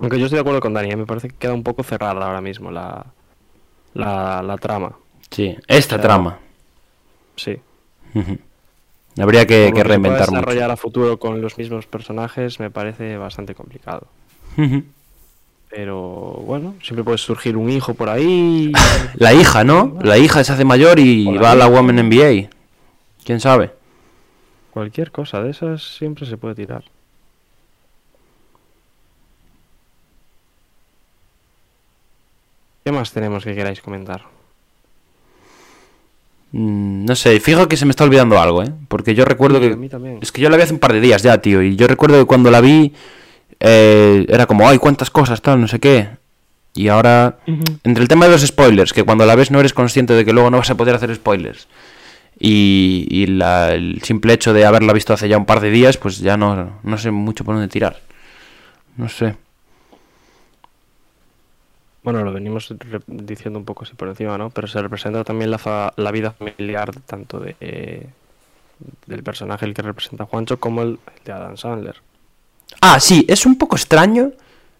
Aunque 0.00 0.18
yo 0.18 0.26
estoy 0.26 0.36
de 0.36 0.40
acuerdo 0.42 0.60
con 0.60 0.74
Dani, 0.74 0.90
¿eh? 0.90 0.96
me 0.96 1.06
parece 1.06 1.28
que 1.28 1.36
queda 1.36 1.54
un 1.54 1.62
poco 1.62 1.82
cerrada 1.82 2.24
ahora 2.26 2.40
mismo 2.40 2.70
la, 2.70 3.06
la, 3.94 4.42
la 4.42 4.56
trama. 4.58 4.96
sí, 5.30 5.56
esta 5.68 5.96
sea, 5.96 6.02
trama. 6.02 6.38
Sí. 7.36 7.56
Habría 9.18 9.46
que, 9.46 9.72
que 9.74 9.84
reinventar 9.84 10.30
mucho. 10.30 10.40
desarrollar 10.40 10.70
a 10.70 10.76
futuro 10.76 11.18
con 11.18 11.40
los 11.40 11.56
mismos 11.58 11.86
personajes 11.86 12.60
me 12.60 12.70
parece 12.70 13.16
bastante 13.16 13.54
complicado. 13.54 14.06
Pero 15.68 16.42
bueno, 16.46 16.74
siempre 16.82 17.04
puede 17.04 17.18
surgir 17.18 17.56
un 17.56 17.68
hijo 17.70 17.94
por 17.94 18.08
ahí. 18.08 18.72
La 19.14 19.34
hija, 19.34 19.64
¿no? 19.64 19.98
La 20.02 20.16
hija 20.18 20.42
se 20.44 20.52
hace 20.52 20.64
mayor 20.64 20.98
y 20.98 21.24
va 21.36 21.52
a 21.52 21.54
la. 21.54 21.66
Women 21.66 22.08
NBA. 22.08 22.48
¿Quién 23.24 23.40
sabe? 23.40 23.72
Cualquier 24.70 25.10
cosa 25.10 25.40
de 25.42 25.50
esas 25.50 25.82
siempre 25.82 26.26
se 26.26 26.36
puede 26.36 26.54
tirar. 26.54 26.84
¿Qué 32.84 32.92
más 32.92 33.12
tenemos 33.12 33.44
que 33.44 33.54
queráis 33.54 33.80
comentar? 33.80 34.22
Mm, 36.52 37.04
No 37.04 37.16
sé, 37.16 37.40
fijo 37.40 37.66
que 37.68 37.76
se 37.76 37.84
me 37.84 37.90
está 37.90 38.04
olvidando 38.04 38.38
algo, 38.38 38.62
¿eh? 38.62 38.72
Porque 38.88 39.14
yo 39.14 39.24
recuerdo 39.24 39.58
Sí, 39.60 39.66
que... 39.68 39.72
a 39.74 39.76
mí 39.76 39.88
también. 39.88 40.18
Es 40.22 40.30
que 40.30 40.40
yo 40.40 40.48
la 40.50 40.56
vi 40.56 40.62
hace 40.62 40.72
un 40.72 40.78
par 40.78 40.92
de 40.92 41.00
días 41.00 41.22
ya, 41.22 41.38
tío. 41.40 41.62
Y 41.62 41.74
yo 41.76 41.86
recuerdo 41.88 42.18
que 42.18 42.26
cuando 42.26 42.50
la 42.50 42.60
vi 42.60 42.92
eh, 43.60 44.26
era 44.28 44.46
como, 44.46 44.68
ay, 44.68 44.78
cuántas 44.78 45.10
cosas, 45.10 45.42
tal, 45.42 45.60
no 45.60 45.68
sé 45.68 45.78
qué. 45.80 46.08
Y 46.74 46.88
ahora, 46.88 47.38
entre 47.84 48.02
el 48.02 48.08
tema 48.08 48.26
de 48.26 48.32
los 48.32 48.42
spoilers, 48.46 48.92
que 48.92 49.02
cuando 49.02 49.24
la 49.24 49.34
ves 49.34 49.50
no 49.50 49.60
eres 49.60 49.72
consciente 49.72 50.12
de 50.12 50.24
que 50.26 50.32
luego 50.34 50.50
no 50.50 50.58
vas 50.58 50.68
a 50.70 50.74
poder 50.76 50.94
hacer 50.94 51.14
spoilers. 51.14 51.68
Y, 52.38 53.06
y 53.10 53.26
la- 53.26 53.72
el 53.72 54.02
simple 54.02 54.34
hecho 54.34 54.52
de 54.52 54.66
haberla 54.66 54.92
visto 54.92 55.14
hace 55.14 55.26
ya 55.28 55.38
un 55.38 55.46
par 55.46 55.60
de 55.60 55.70
días, 55.70 55.96
pues 55.96 56.18
ya 56.18 56.36
no, 56.36 56.78
no 56.82 56.98
sé 56.98 57.10
mucho 57.10 57.44
por 57.44 57.54
dónde 57.54 57.68
tirar. 57.68 58.00
No 58.98 59.08
sé. 59.08 59.36
Bueno, 62.02 62.22
lo 62.22 62.32
venimos 62.32 62.72
diciendo 63.06 63.58
un 63.58 63.64
poco 63.64 63.84
así 63.84 63.94
por 63.94 64.08
encima, 64.08 64.38
¿no? 64.38 64.50
Pero 64.50 64.68
se 64.68 64.80
representa 64.80 65.24
también 65.24 65.50
la, 65.50 65.58
fa- 65.58 65.92
la 65.96 66.12
vida 66.12 66.30
familiar 66.32 66.90
tanto 67.06 67.40
de 67.40 67.56
eh, 67.60 68.06
del 69.06 69.22
personaje 69.24 69.64
el 69.64 69.74
que 69.74 69.82
representa 69.82 70.22
a 70.24 70.26
Juancho 70.26 70.60
como 70.60 70.82
el, 70.82 70.88
el 71.16 71.24
de 71.24 71.32
Adam 71.32 71.56
Sandler. 71.56 71.96
Ah, 72.80 73.00
sí, 73.00 73.24
es 73.28 73.46
un 73.46 73.56
poco 73.58 73.76
extraño 73.76 74.32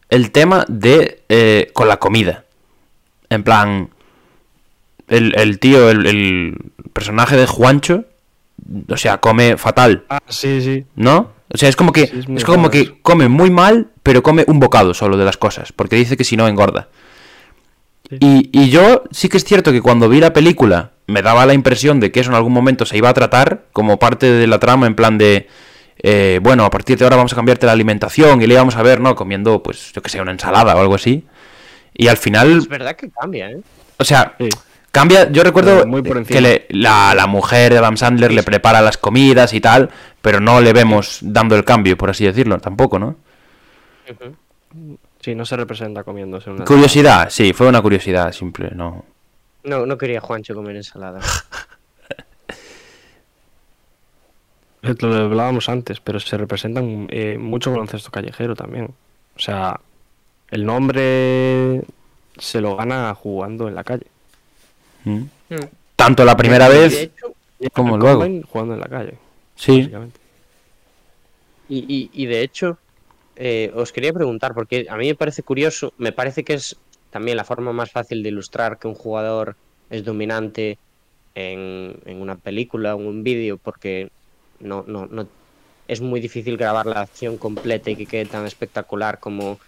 el 0.09 0.31
tema 0.31 0.65
de 0.69 1.23
eh, 1.29 1.71
con 1.73 1.89
la 1.89 1.97
comida. 1.99 2.45
En 3.31 3.43
plan, 3.43 3.91
el, 5.09 5.35
el 5.37 5.59
tío, 5.59 5.91
el, 5.91 6.07
el 6.07 6.57
personaje 6.93 7.37
de 7.37 7.47
Juancho, 7.47 8.05
o 8.89 8.97
sea, 8.97 9.19
come 9.19 9.57
fatal, 9.57 10.05
Ah, 10.09 10.19
sí, 10.29 10.61
sí. 10.61 10.85
¿no? 10.95 11.33
O 11.53 11.59
sea, 11.59 11.69
es 11.69 11.77
como 11.77 11.93
que 11.93 12.07
Sí, 12.09 12.21
es 12.37 12.45
como 12.45 12.71
que 12.71 13.01
come 13.03 13.29
muy 13.29 13.51
mal, 13.51 13.89
pero 14.03 14.23
come 14.23 14.45
un 14.49 14.61
bocado 14.61 14.95
solo 14.95 15.17
de 15.17 15.25
las 15.25 15.37
cosas, 15.37 15.73
porque 15.73 15.97
dice 15.97 16.17
que 16.17 16.25
si 16.25 16.37
no 16.37 16.47
engorda. 16.49 16.89
Sí. 18.09 18.19
Y, 18.21 18.51
y 18.53 18.71
yo 18.71 19.05
sí 19.11 19.29
que 19.29 19.37
es 19.37 19.45
cierto 19.45 19.73
que 19.73 19.83
cuando 19.83 20.09
vi 20.09 20.21
la 20.21 20.33
película 20.33 20.93
me 21.09 21.23
daba 21.23 21.47
la 21.47 21.55
impresión 21.55 21.99
de 22.01 22.11
que 22.13 22.21
eso 22.21 22.31
en 22.31 22.37
algún 22.37 22.53
momento 22.53 22.87
se 22.87 22.97
iba 22.97 23.09
a 23.09 23.15
tratar 23.15 23.65
como 23.73 23.99
parte 23.99 24.27
de 24.31 24.47
la 24.47 24.59
trama 24.59 24.87
en 24.87 24.95
plan 24.95 25.19
de, 25.19 25.49
eh, 26.09 26.39
bueno, 26.41 26.65
a 26.65 26.71
partir 26.71 26.97
de 26.97 27.05
ahora 27.05 27.17
vamos 27.17 27.33
a 27.33 27.37
cambiarte 27.37 27.67
la 27.67 27.73
alimentación 27.73 28.41
y 28.41 28.47
le 28.47 28.55
íbamos 28.55 28.77
a 28.77 28.83
ver, 28.85 29.01
¿no? 29.01 29.17
Comiendo, 29.17 29.61
pues, 29.63 29.93
yo 29.93 30.01
que 30.03 30.09
sé, 30.09 30.21
una 30.21 30.31
ensalada 30.31 30.77
o 30.77 30.81
algo 30.81 30.95
así. 30.95 31.25
Y 31.95 32.07
al 32.07 32.17
final, 32.17 32.59
Es 32.59 32.69
verdad 32.69 32.95
que 32.95 33.11
cambia, 33.11 33.51
¿eh? 33.51 33.59
o 33.99 34.05
sea, 34.05 34.35
Sí. 34.39 34.49
cambia, 34.93 35.31
yo 35.33 35.43
recuerdo 35.43 35.85
muy 35.87 36.03
por 36.03 36.25
que 36.25 36.41
le- 36.41 36.67
la, 36.69 37.13
la 37.17 37.27
mujer 37.27 37.73
de 37.73 37.79
Adam 37.79 37.97
Sandler 37.97 38.33
le 38.33 38.43
prepara 38.45 38.81
las 38.83 38.99
comidas 38.99 39.53
y 39.53 39.61
tal, 39.61 39.91
pero 40.23 40.39
no 40.39 40.61
le 40.61 40.73
vemos 40.73 41.19
dando 41.23 41.57
el 41.57 41.65
cambio, 41.65 41.97
por 41.97 42.11
así 42.11 42.25
decirlo, 42.25 42.59
tampoco, 42.59 42.99
¿no? 43.01 43.17
Sí, 45.21 45.35
no 45.35 45.45
se 45.45 45.57
representa 45.57 46.05
comiéndose 46.05 46.51
una. 46.51 46.65
Curiosidad, 46.65 47.29
sí, 47.31 47.53
fue 47.53 47.67
una 47.67 47.83
curiosidad 47.83 48.31
simple, 48.33 48.71
no. 48.75 49.05
No, 49.65 49.85
no 49.87 49.99
quería 49.99 50.21
Juancho 50.21 50.55
comer 50.55 50.77
ensalada. 50.77 51.21
Lo 55.01 55.15
hablábamos 55.15 55.69
antes, 55.69 56.01
pero 56.01 56.21
se 56.21 56.37
representan 56.37 57.07
eh, 57.11 57.39
mucho 57.39 57.71
baloncesto 57.71 58.11
callejero 58.11 58.55
también. 58.55 58.91
O 59.37 59.39
sea, 59.39 59.81
el 60.51 60.65
nombre 60.65 61.83
se 62.39 62.61
lo 62.61 62.77
gana 62.77 63.15
jugando 63.15 63.69
en 63.69 63.75
la 63.75 63.85
calle. 63.85 64.07
Mm. 65.05 65.17
Mm. 65.51 65.57
Tanto 65.97 66.25
la 66.25 66.37
primera 66.37 66.69
de 66.69 66.79
vez 66.79 66.95
hecho- 66.95 67.35
como 67.73 67.97
luego. 67.97 68.25
Jugando 68.49 68.75
en 68.75 68.81
la 68.81 68.87
calle, 68.89 69.15
Sí. 69.55 69.79
básicamente. 69.81 70.21
Y, 71.69 71.79
y- 71.89 72.11
y 72.13 72.27
de 72.27 72.43
hecho, 72.43 72.79
eh, 73.37 73.73
os 73.75 73.93
quería 73.93 74.13
preguntar, 74.13 74.55
porque 74.55 74.87
a 74.89 74.97
mí 74.97 75.07
me 75.09 75.15
parece 75.15 75.43
curioso, 75.43 75.93
me 75.99 76.13
parece 76.13 76.45
que 76.45 76.55
es 76.55 76.77
también 77.11 77.37
la 77.37 77.45
forma 77.45 77.73
más 77.73 77.91
fácil 77.91 78.23
de 78.23 78.29
ilustrar 78.29 78.79
que 78.79 78.89
un 78.89 78.95
jugador 78.95 79.57
es 79.91 80.05
dominante 80.05 80.79
en, 81.35 81.97
en 82.05 82.21
una 82.21 82.37
película 82.37 82.95
o 82.95 82.99
un 82.99 83.23
vídeo, 83.23 83.57
porque 83.59 84.11
no, 84.61 84.85
no, 84.87 85.07
no 85.07 85.27
es 85.89 86.01
muy 86.01 86.21
difícil 86.21 86.57
grabar 86.57 86.87
la 86.87 87.01
acción 87.03 87.37
completa 87.39 87.91
y 87.91 87.97
que 87.97 88.07
quede 88.07 88.27
tan 88.27 88.45
espectacular 88.47 89.21
como 89.21 89.59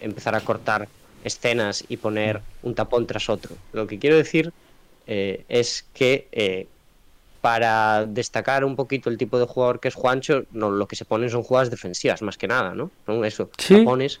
empezar 0.00 0.34
a 0.34 0.40
cortar 0.40 0.88
escenas 1.24 1.84
y 1.88 1.96
poner 1.96 2.40
un 2.62 2.74
tapón 2.74 3.06
tras 3.06 3.28
otro. 3.28 3.56
Lo 3.72 3.86
que 3.86 3.98
quiero 3.98 4.16
decir 4.16 4.50
eh, 5.06 5.44
es 5.48 5.84
que 5.94 6.28
eh, 6.32 6.66
para 7.40 8.04
destacar 8.06 8.64
un 8.64 8.74
poquito 8.76 9.08
el 9.10 9.18
tipo 9.18 9.38
de 9.38 9.46
jugador 9.46 9.78
que 9.80 9.88
es 9.88 9.94
Juancho, 9.94 10.42
no, 10.50 10.70
lo 10.70 10.86
que 10.86 10.96
se 10.96 11.04
ponen 11.04 11.30
son 11.30 11.42
jugadas 11.42 11.70
defensivas, 11.70 12.22
más 12.22 12.36
que 12.36 12.48
nada, 12.48 12.74
¿no? 12.74 12.90
¿No? 13.06 13.24
Eso, 13.24 13.50
Sí. 13.58 13.76
tapones, 13.78 14.20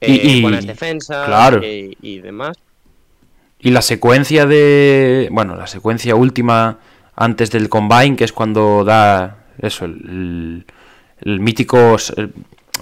Y- 0.00 0.06
eh, 0.06 0.20
y- 0.24 0.42
buenas 0.42 0.66
defensas 0.66 1.26
claro. 1.26 1.60
eh, 1.62 1.92
y 2.00 2.20
demás. 2.20 2.56
Y 3.58 3.70
la 3.70 3.80
secuencia 3.82 4.44
de. 4.46 5.28
Bueno, 5.32 5.56
la 5.56 5.66
secuencia 5.66 6.14
última 6.14 6.78
antes 7.16 7.50
del 7.50 7.68
combine, 7.68 8.16
que 8.16 8.24
es 8.24 8.32
cuando 8.32 8.84
da. 8.84 9.44
Eso, 9.58 9.84
el. 9.84 10.64
el 11.20 11.40
mítico. 11.40 11.96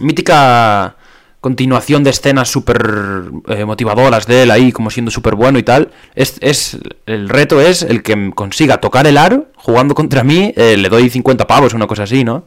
mítica 0.01 0.97
continuación 1.43 2.05
de 2.05 2.11
escenas 2.11 2.49
súper 2.49 3.25
eh, 3.49 3.65
motivadoras 3.65 4.29
de 4.29 4.45
él 4.45 4.51
ahí, 4.53 4.71
como 4.71 4.91
siendo 4.91 5.11
súper 5.11 5.35
bueno 5.35 5.59
y 5.59 5.65
tal. 5.65 5.91
Es, 6.15 6.39
es, 6.41 6.79
el 7.05 7.29
reto 7.29 7.61
es 7.61 7.83
el 7.83 8.05
que 8.05 8.31
consiga 8.33 8.81
tocar 8.81 9.09
el 9.09 9.19
aro 9.19 9.49
jugando 9.57 9.95
contra 9.95 10.23
mí, 10.23 10.55
eh, 10.57 10.77
le 10.77 10.89
doy 10.89 11.11
50 11.11 11.45
pavos, 11.49 11.75
una 11.75 11.89
cosa 11.89 12.05
así, 12.05 12.23
¿no? 12.23 12.45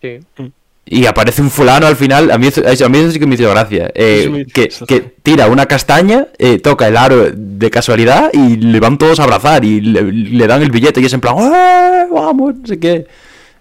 Sí. 0.00 0.20
Y 0.90 1.04
aparece 1.06 1.42
un 1.42 1.50
fulano 1.50 1.86
al 1.86 1.96
final, 1.96 2.30
a 2.30 2.38
mí, 2.38 2.46
eso- 2.46 2.62
a 2.62 2.88
mí 2.88 2.98
eso 2.98 3.10
sí 3.10 3.18
que 3.18 3.26
me 3.26 3.34
hizo 3.34 3.50
gracia, 3.50 3.90
eh, 3.94 4.46
que, 4.54 4.68
que 4.86 5.00
tira 5.22 5.46
una 5.48 5.66
castaña, 5.66 6.28
eh, 6.38 6.58
toca 6.60 6.88
el 6.88 6.96
aro 6.96 7.30
de 7.30 7.70
casualidad 7.70 8.30
y 8.32 8.56
le 8.56 8.80
van 8.80 8.96
todos 8.96 9.20
a 9.20 9.24
abrazar 9.24 9.64
y 9.64 9.80
le, 9.82 10.02
le 10.10 10.46
dan 10.46 10.62
el 10.62 10.70
billete 10.70 11.00
y 11.00 11.04
es 11.04 11.12
en 11.12 11.20
plan, 11.20 11.36
"¡Eh, 11.38 12.06
vamos, 12.10 12.54
no 12.56 12.66
sé 12.66 12.78
qué. 12.80 13.06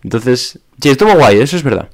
Entonces, 0.03 0.59
sí, 0.81 0.89
estuvo 0.89 1.13
guay, 1.15 1.39
eso 1.39 1.55
es 1.57 1.63
verdad. 1.63 1.89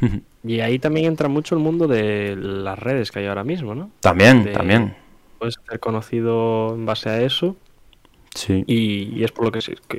Y 0.48 0.60
ahí 0.60 0.78
también 0.78 1.06
entra 1.06 1.26
mucho 1.28 1.56
el 1.56 1.60
mundo 1.60 1.88
de 1.88 2.36
las 2.36 2.78
redes 2.78 3.10
que 3.10 3.18
hay 3.18 3.26
ahora 3.26 3.42
mismo, 3.42 3.74
¿no? 3.74 3.90
También, 3.98 4.44
De- 4.44 4.52
también. 4.52 4.94
Puedes 5.40 5.56
ser 5.68 5.80
conocido 5.80 6.72
en 6.76 6.86
base 6.86 7.08
a 7.08 7.20
eso 7.20 7.56
Sí, 8.32 8.62
y, 8.66 9.18
y 9.18 9.24
es 9.24 9.32
por 9.32 9.46
lo 9.46 9.50
que, 9.50 9.58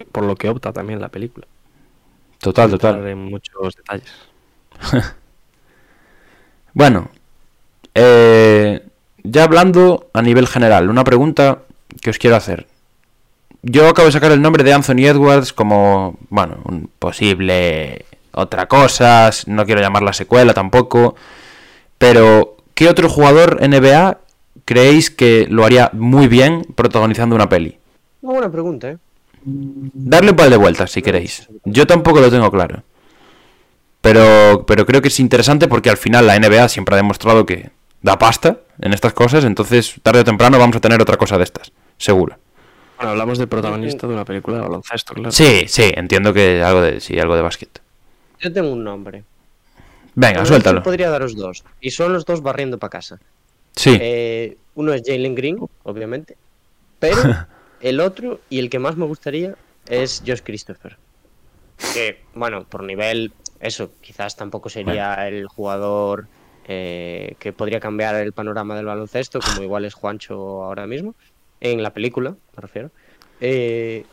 por 0.10 0.24
lo 0.24 0.36
que 0.38 0.48
opta 0.48 0.72
también 0.72 1.02
la 1.02 1.10
película. 1.10 1.46
total, 2.40 2.70
total. 2.72 3.06
En 3.08 3.26
muchos 3.26 3.76
detalles. 3.76 4.10
Bueno, 6.78 7.10
eh, 7.96 8.84
ya 9.24 9.44
hablando 9.44 10.12
a 10.14 10.22
nivel 10.22 10.46
general, 10.46 10.92
una 10.92 11.04
pregunta 11.04 11.64
que 12.02 12.12
os 12.12 12.20
quiero 12.20 12.36
hacer. 12.36 12.68
Yo 13.64 13.90
acabo 13.90 14.06
de 14.06 14.12
sacar 14.12 14.32
el 14.32 14.44
nombre 14.44 14.64
de 14.64 14.74
Anthony 14.74 15.08
Edwards 15.08 15.54
como, 15.54 16.20
bueno, 16.30 16.58
un 16.66 16.88
posible 17.00 18.06
otra 18.32 18.68
cosa, 18.68 19.32
no 19.48 19.66
quiero 19.66 19.82
llamarla 19.82 20.14
secuela 20.14 20.54
tampoco, 20.54 21.16
pero 21.98 22.58
¿qué 22.76 22.88
otro 22.90 23.10
jugador 23.10 23.60
NBA 23.68 24.20
creéis 24.64 25.10
que 25.10 25.48
lo 25.50 25.66
haría 25.66 25.90
muy 25.94 26.28
bien 26.28 26.62
protagonizando 26.76 27.36
una 27.36 27.50
peli? 27.50 27.80
Una 28.22 28.34
buena 28.34 28.52
pregunta, 28.52 28.92
¿eh? 28.92 28.98
Darle 29.44 30.32
un 30.32 30.36
par 30.36 30.52
de 30.52 30.58
vueltas 30.58 30.92
si 30.92 31.02
queréis. 31.02 31.48
Yo 31.64 31.88
tampoco 31.88 32.20
lo 32.20 32.30
tengo 32.30 32.52
claro. 32.52 32.84
Pero, 34.02 34.66
pero 34.66 34.86
creo 34.86 35.02
que 35.02 35.08
es 35.10 35.20
interesante 35.20 35.68
porque 35.68 35.90
al 35.90 35.98
final 35.98 36.28
la 36.28 36.40
NBA 36.40 36.70
siempre 36.70 36.96
ha 36.96 36.98
demostrado 36.98 37.46
que 37.46 37.72
da 38.02 38.18
pasta 38.18 38.60
en 38.80 38.94
estas 38.94 39.14
cosas, 39.14 39.44
entonces 39.44 39.96
tarde 40.04 40.20
o 40.22 40.24
temprano 40.24 40.60
vamos 40.60 40.76
a 40.76 40.80
tener 40.82 41.02
otra 41.02 41.18
cosa 41.18 41.38
de 41.38 41.44
estas, 41.44 41.72
seguro. 41.98 42.38
Bueno, 42.98 43.12
hablamos 43.12 43.38
del 43.38 43.48
protagonista 43.48 44.08
de 44.08 44.14
una 44.14 44.26
película 44.26 44.58
de 44.58 44.64
baloncesto, 44.64 45.14
claro. 45.14 45.32
Sí, 45.32 45.66
sí, 45.68 45.92
entiendo 45.96 46.34
que 46.34 46.62
algo 46.64 46.82
de, 46.82 47.00
sí, 47.00 47.20
algo 47.20 47.36
de 47.36 47.42
básquet. 47.42 47.82
Yo 48.40 48.52
tengo 48.54 48.72
un 48.72 48.84
nombre. 48.84 49.24
Venga, 50.16 50.34
Bueno, 50.40 50.46
suéltalo. 50.48 50.80
yo 50.80 50.84
Podría 50.84 51.10
daros 51.10 51.36
dos. 51.36 51.64
Y 51.82 51.92
son 51.92 52.14
los 52.14 52.26
dos 52.26 52.42
barriendo 52.42 52.78
para 52.78 52.90
casa. 52.92 53.20
Sí, 53.76 53.96
Eh, 54.00 54.58
uno 54.76 54.94
es 54.94 55.04
Jalen 55.06 55.36
Green, 55.36 55.58
obviamente. 55.84 56.38
Pero 57.00 57.18
el 57.82 58.00
otro, 58.00 58.40
y 58.50 58.58
el 58.60 58.70
que 58.72 58.80
más 58.80 58.96
me 58.96 59.06
gustaría, 59.06 59.56
es 59.88 60.24
Josh 60.26 60.42
Christopher. 60.44 60.98
Que, 61.94 62.22
bueno, 62.34 62.64
por 62.64 62.82
nivel, 62.84 63.32
eso, 63.60 63.96
quizás 64.02 64.36
tampoco 64.36 64.70
sería 64.70 65.28
el 65.28 65.48
jugador 65.48 66.28
eh, 66.64 67.36
que 67.40 67.54
podría 67.54 67.80
cambiar 67.80 68.16
el 68.16 68.34
panorama 68.34 68.76
del 68.76 68.86
baloncesto, 68.86 69.42
como 69.44 69.64
igual 69.64 69.86
es 69.86 69.94
Juancho 69.94 70.36
ahora 70.64 70.88
mismo, 70.88 71.16
en 71.60 71.84
la 71.84 71.94
película, 71.94 72.32
me 72.32 72.62
refiero. 72.62 72.92
Eh, 73.40 74.08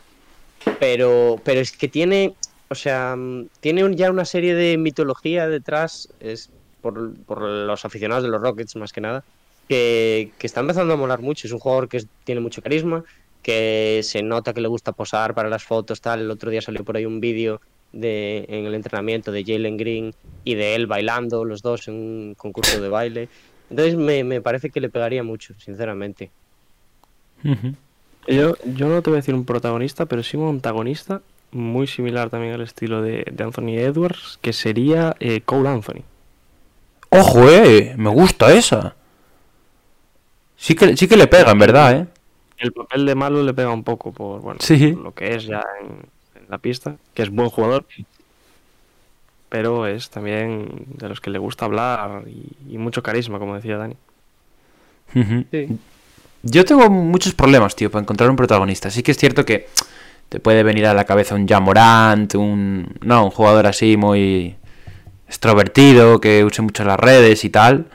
pero, 0.79 1.43
pero 1.45 1.61
es 1.61 1.77
que 1.77 1.89
tiene, 1.89 2.37
o 2.69 2.75
sea, 2.75 3.17
tiene 3.61 3.95
ya 3.97 4.11
una 4.11 4.25
serie 4.25 4.55
de 4.55 4.77
mitología 4.79 5.49
detrás, 5.49 6.09
es 6.19 6.53
por, 6.81 7.25
por 7.25 7.43
los 7.43 7.85
aficionados 7.85 8.25
de 8.25 8.31
los 8.31 8.41
Rockets 8.43 8.77
más 8.77 8.93
que 8.93 9.01
nada, 9.01 9.23
que, 9.69 10.35
que 10.39 10.47
está 10.47 10.61
empezando 10.61 10.95
a 10.95 10.97
molar 10.97 11.21
mucho. 11.23 11.47
Es 11.47 11.53
un 11.53 11.59
jugador 11.61 11.89
que 11.89 11.99
es- 11.99 12.09
tiene 12.25 12.41
mucho 12.41 12.63
carisma, 12.63 13.03
que 13.43 14.01
se 14.05 14.23
nota 14.23 14.53
que 14.55 14.61
le 14.61 14.69
gusta 14.69 14.93
posar 14.93 15.35
para 15.35 15.49
las 15.49 15.65
fotos, 15.65 16.01
tal. 16.01 16.21
El 16.23 16.31
otro 16.31 16.51
día 16.51 16.61
salió 16.63 16.85
por 16.85 16.97
ahí 16.97 17.07
un 17.07 17.21
vídeo 17.21 17.61
de, 17.95 18.45
en 18.49 18.67
el 18.67 18.75
entrenamiento 18.75 19.33
de 19.33 19.45
Jalen 19.45 19.77
Green 19.77 20.15
y 20.45 20.55
de 20.55 20.75
él 20.75 20.87
bailando, 20.87 21.45
los 21.45 21.63
dos 21.63 21.89
en 21.89 21.95
un 21.95 22.35
concurso 22.37 22.81
de 22.81 22.89
baile. 22.89 23.29
Entonces 23.71 23.97
me, 23.97 24.25
me 24.25 24.41
parece 24.41 24.71
que 24.71 24.81
le 24.81 24.89
pegaría 24.91 25.23
mucho, 25.23 25.55
sinceramente. 25.59 26.31
Yo, 28.27 28.55
yo 28.65 28.89
no 28.89 29.03
te 29.03 29.11
voy 29.11 29.17
a 29.19 29.21
decir 29.21 29.35
un 29.35 29.45
protagonista, 29.45 30.07
pero 30.07 30.23
sí 30.23 30.37
un 30.37 30.49
antagonista 30.49 31.21
muy 31.53 31.87
similar 31.87 32.31
también 32.31 32.55
al 32.55 32.63
estilo 32.63 33.03
de, 33.03 33.25
de 33.31 33.45
Anthony 33.45 33.79
Edwards, 33.79 34.39
que 34.43 34.53
sería 34.53 35.15
eh, 35.21 35.41
Cole 35.45 35.69
Anthony. 35.69 36.03
Ojo, 37.11 37.49
eh, 37.49 37.95
me 37.97 38.11
gusta 38.11 38.53
esa. 38.53 38.97
Sí 40.57 40.75
que, 40.75 40.97
sí 40.97 41.07
que 41.07 41.17
le 41.17 41.27
pega, 41.27 41.53
en 41.53 41.59
verdad, 41.59 41.93
eh. 41.93 42.07
El 42.59 42.73
papel 42.73 43.05
de 43.05 43.15
malo 43.15 43.43
le 43.43 43.53
pega 43.53 43.71
un 43.71 43.85
poco 43.85 44.13
por, 44.13 44.41
bueno, 44.41 44.59
Sí. 44.63 44.93
por 44.93 45.03
lo 45.03 45.15
que 45.15 45.35
es 45.35 45.45
ya 45.47 45.63
en, 45.83 46.07
en 46.45 46.51
la 46.51 46.59
pista, 46.59 46.97
que 47.15 47.23
es 47.23 47.31
buen 47.31 47.49
jugador, 47.49 47.87
pero 49.49 49.87
es 49.87 50.11
también 50.11 50.85
de 50.87 51.09
los 51.09 51.21
que 51.21 51.31
le 51.31 51.39
gusta 51.39 51.65
hablar 51.65 52.25
y, 52.27 52.75
y 52.75 52.79
mucho 52.79 53.03
carisma, 53.03 53.39
como 53.39 53.55
decía 53.55 53.77
Dani. 53.77 53.97
Sí. 55.51 55.79
Yo 56.43 56.65
tengo 56.65 56.91
muchos 56.91 57.35
problemas, 57.35 57.75
tío, 57.75 57.91
para 57.91 58.03
encontrar 58.03 58.29
un 58.29 58.37
protagonista. 58.37 58.91
Sí 58.91 59.03
que 59.03 59.13
es 59.13 59.17
cierto 59.17 59.45
que 59.45 59.69
te 60.29 60.41
puede 60.41 60.63
venir 60.63 60.87
a 60.87 60.95
la 60.95 61.05
cabeza 61.05 61.35
un 61.35 61.49
Jamorant, 61.49 62.35
un. 62.35 62.97
No, 63.01 63.25
un 63.25 63.31
jugador 63.31 63.67
así 63.67 63.97
muy 63.97 64.57
extrovertido, 65.27 66.21
que 66.21 66.45
use 66.45 66.61
mucho 66.61 66.85
las 66.85 66.99
redes 66.99 67.45
y 67.45 67.51
tal. 67.51 67.87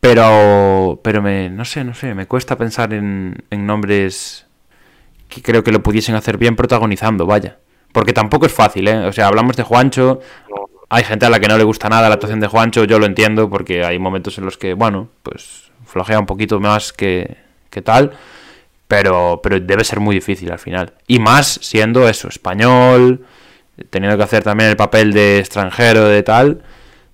Pero. 0.00 1.00
Pero 1.02 1.22
me. 1.22 1.48
No 1.48 1.64
sé, 1.64 1.82
no 1.82 1.94
sé. 1.94 2.14
Me 2.14 2.26
cuesta 2.26 2.56
pensar 2.56 2.92
en, 2.92 3.42
en 3.50 3.66
nombres 3.66 4.45
que 5.28 5.42
creo 5.42 5.62
que 5.64 5.72
lo 5.72 5.82
pudiesen 5.82 6.14
hacer 6.14 6.38
bien 6.38 6.56
protagonizando, 6.56 7.26
vaya. 7.26 7.58
Porque 7.92 8.12
tampoco 8.12 8.46
es 8.46 8.52
fácil, 8.52 8.88
¿eh? 8.88 9.06
O 9.06 9.12
sea, 9.12 9.28
hablamos 9.28 9.56
de 9.56 9.62
Juancho. 9.62 10.20
Hay 10.88 11.02
gente 11.04 11.26
a 11.26 11.30
la 11.30 11.40
que 11.40 11.48
no 11.48 11.58
le 11.58 11.64
gusta 11.64 11.88
nada 11.88 12.08
la 12.08 12.14
actuación 12.14 12.40
de 12.40 12.46
Juancho, 12.46 12.84
yo 12.84 12.98
lo 12.98 13.06
entiendo, 13.06 13.50
porque 13.50 13.84
hay 13.84 13.98
momentos 13.98 14.38
en 14.38 14.44
los 14.44 14.56
que, 14.56 14.74
bueno, 14.74 15.08
pues 15.22 15.70
flojea 15.84 16.18
un 16.18 16.26
poquito 16.26 16.60
más 16.60 16.92
que, 16.92 17.36
que 17.70 17.82
tal, 17.82 18.12
pero, 18.86 19.40
pero 19.42 19.58
debe 19.58 19.82
ser 19.84 19.98
muy 20.00 20.14
difícil 20.14 20.50
al 20.52 20.58
final. 20.58 20.92
Y 21.08 21.18
más 21.18 21.58
siendo 21.62 22.08
eso, 22.08 22.28
español, 22.28 23.24
teniendo 23.90 24.16
que 24.16 24.22
hacer 24.24 24.44
también 24.44 24.70
el 24.70 24.76
papel 24.76 25.12
de 25.12 25.38
extranjero, 25.40 26.04
de 26.04 26.22
tal, 26.22 26.62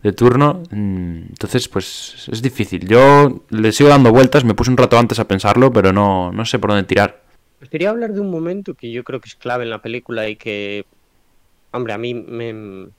de 0.02 0.12
turno. 0.12 0.62
mm, 0.70 1.16
Entonces, 1.30 1.68
pues 1.68 2.28
es 2.30 2.42
difícil. 2.42 2.86
Yo 2.86 3.44
le 3.50 3.72
sigo 3.72 3.88
dando 3.88 4.12
vueltas, 4.12 4.44
me 4.44 4.54
puse 4.54 4.70
un 4.70 4.76
rato 4.76 4.98
antes 4.98 5.18
a 5.18 5.26
pensarlo, 5.28 5.72
pero 5.72 5.92
no, 5.92 6.30
no 6.32 6.44
sé 6.44 6.58
por 6.58 6.70
dónde 6.70 6.84
tirar. 6.84 7.22
Os 7.62 7.68
quería 7.70 7.90
hablar 7.90 8.12
de 8.12 8.20
un 8.20 8.30
momento 8.30 8.74
que 8.74 8.90
yo 8.92 9.04
creo 9.04 9.20
que 9.20 9.28
es 9.28 9.36
clave 9.36 9.64
en 9.64 9.70
la 9.70 9.82
película 9.82 10.28
y 10.28 10.36
que, 10.36 10.84
hombre, 11.72 11.94
a 11.94 11.98
mí 11.98 12.14
me, 12.14 12.52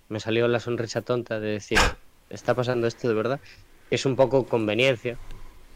me 0.09 0.19
salió 0.21 0.47
la 0.47 0.59
sonrisa 0.61 1.01
tonta 1.03 1.39
de 1.39 1.49
decir, 1.51 1.91
está 2.29 2.55
pasando 2.55 2.87
esto 2.87 3.07
de 3.09 3.15
verdad. 3.15 3.41
Es 3.89 4.05
un 4.05 4.15
poco 4.17 4.47
conveniencia, 4.47 5.17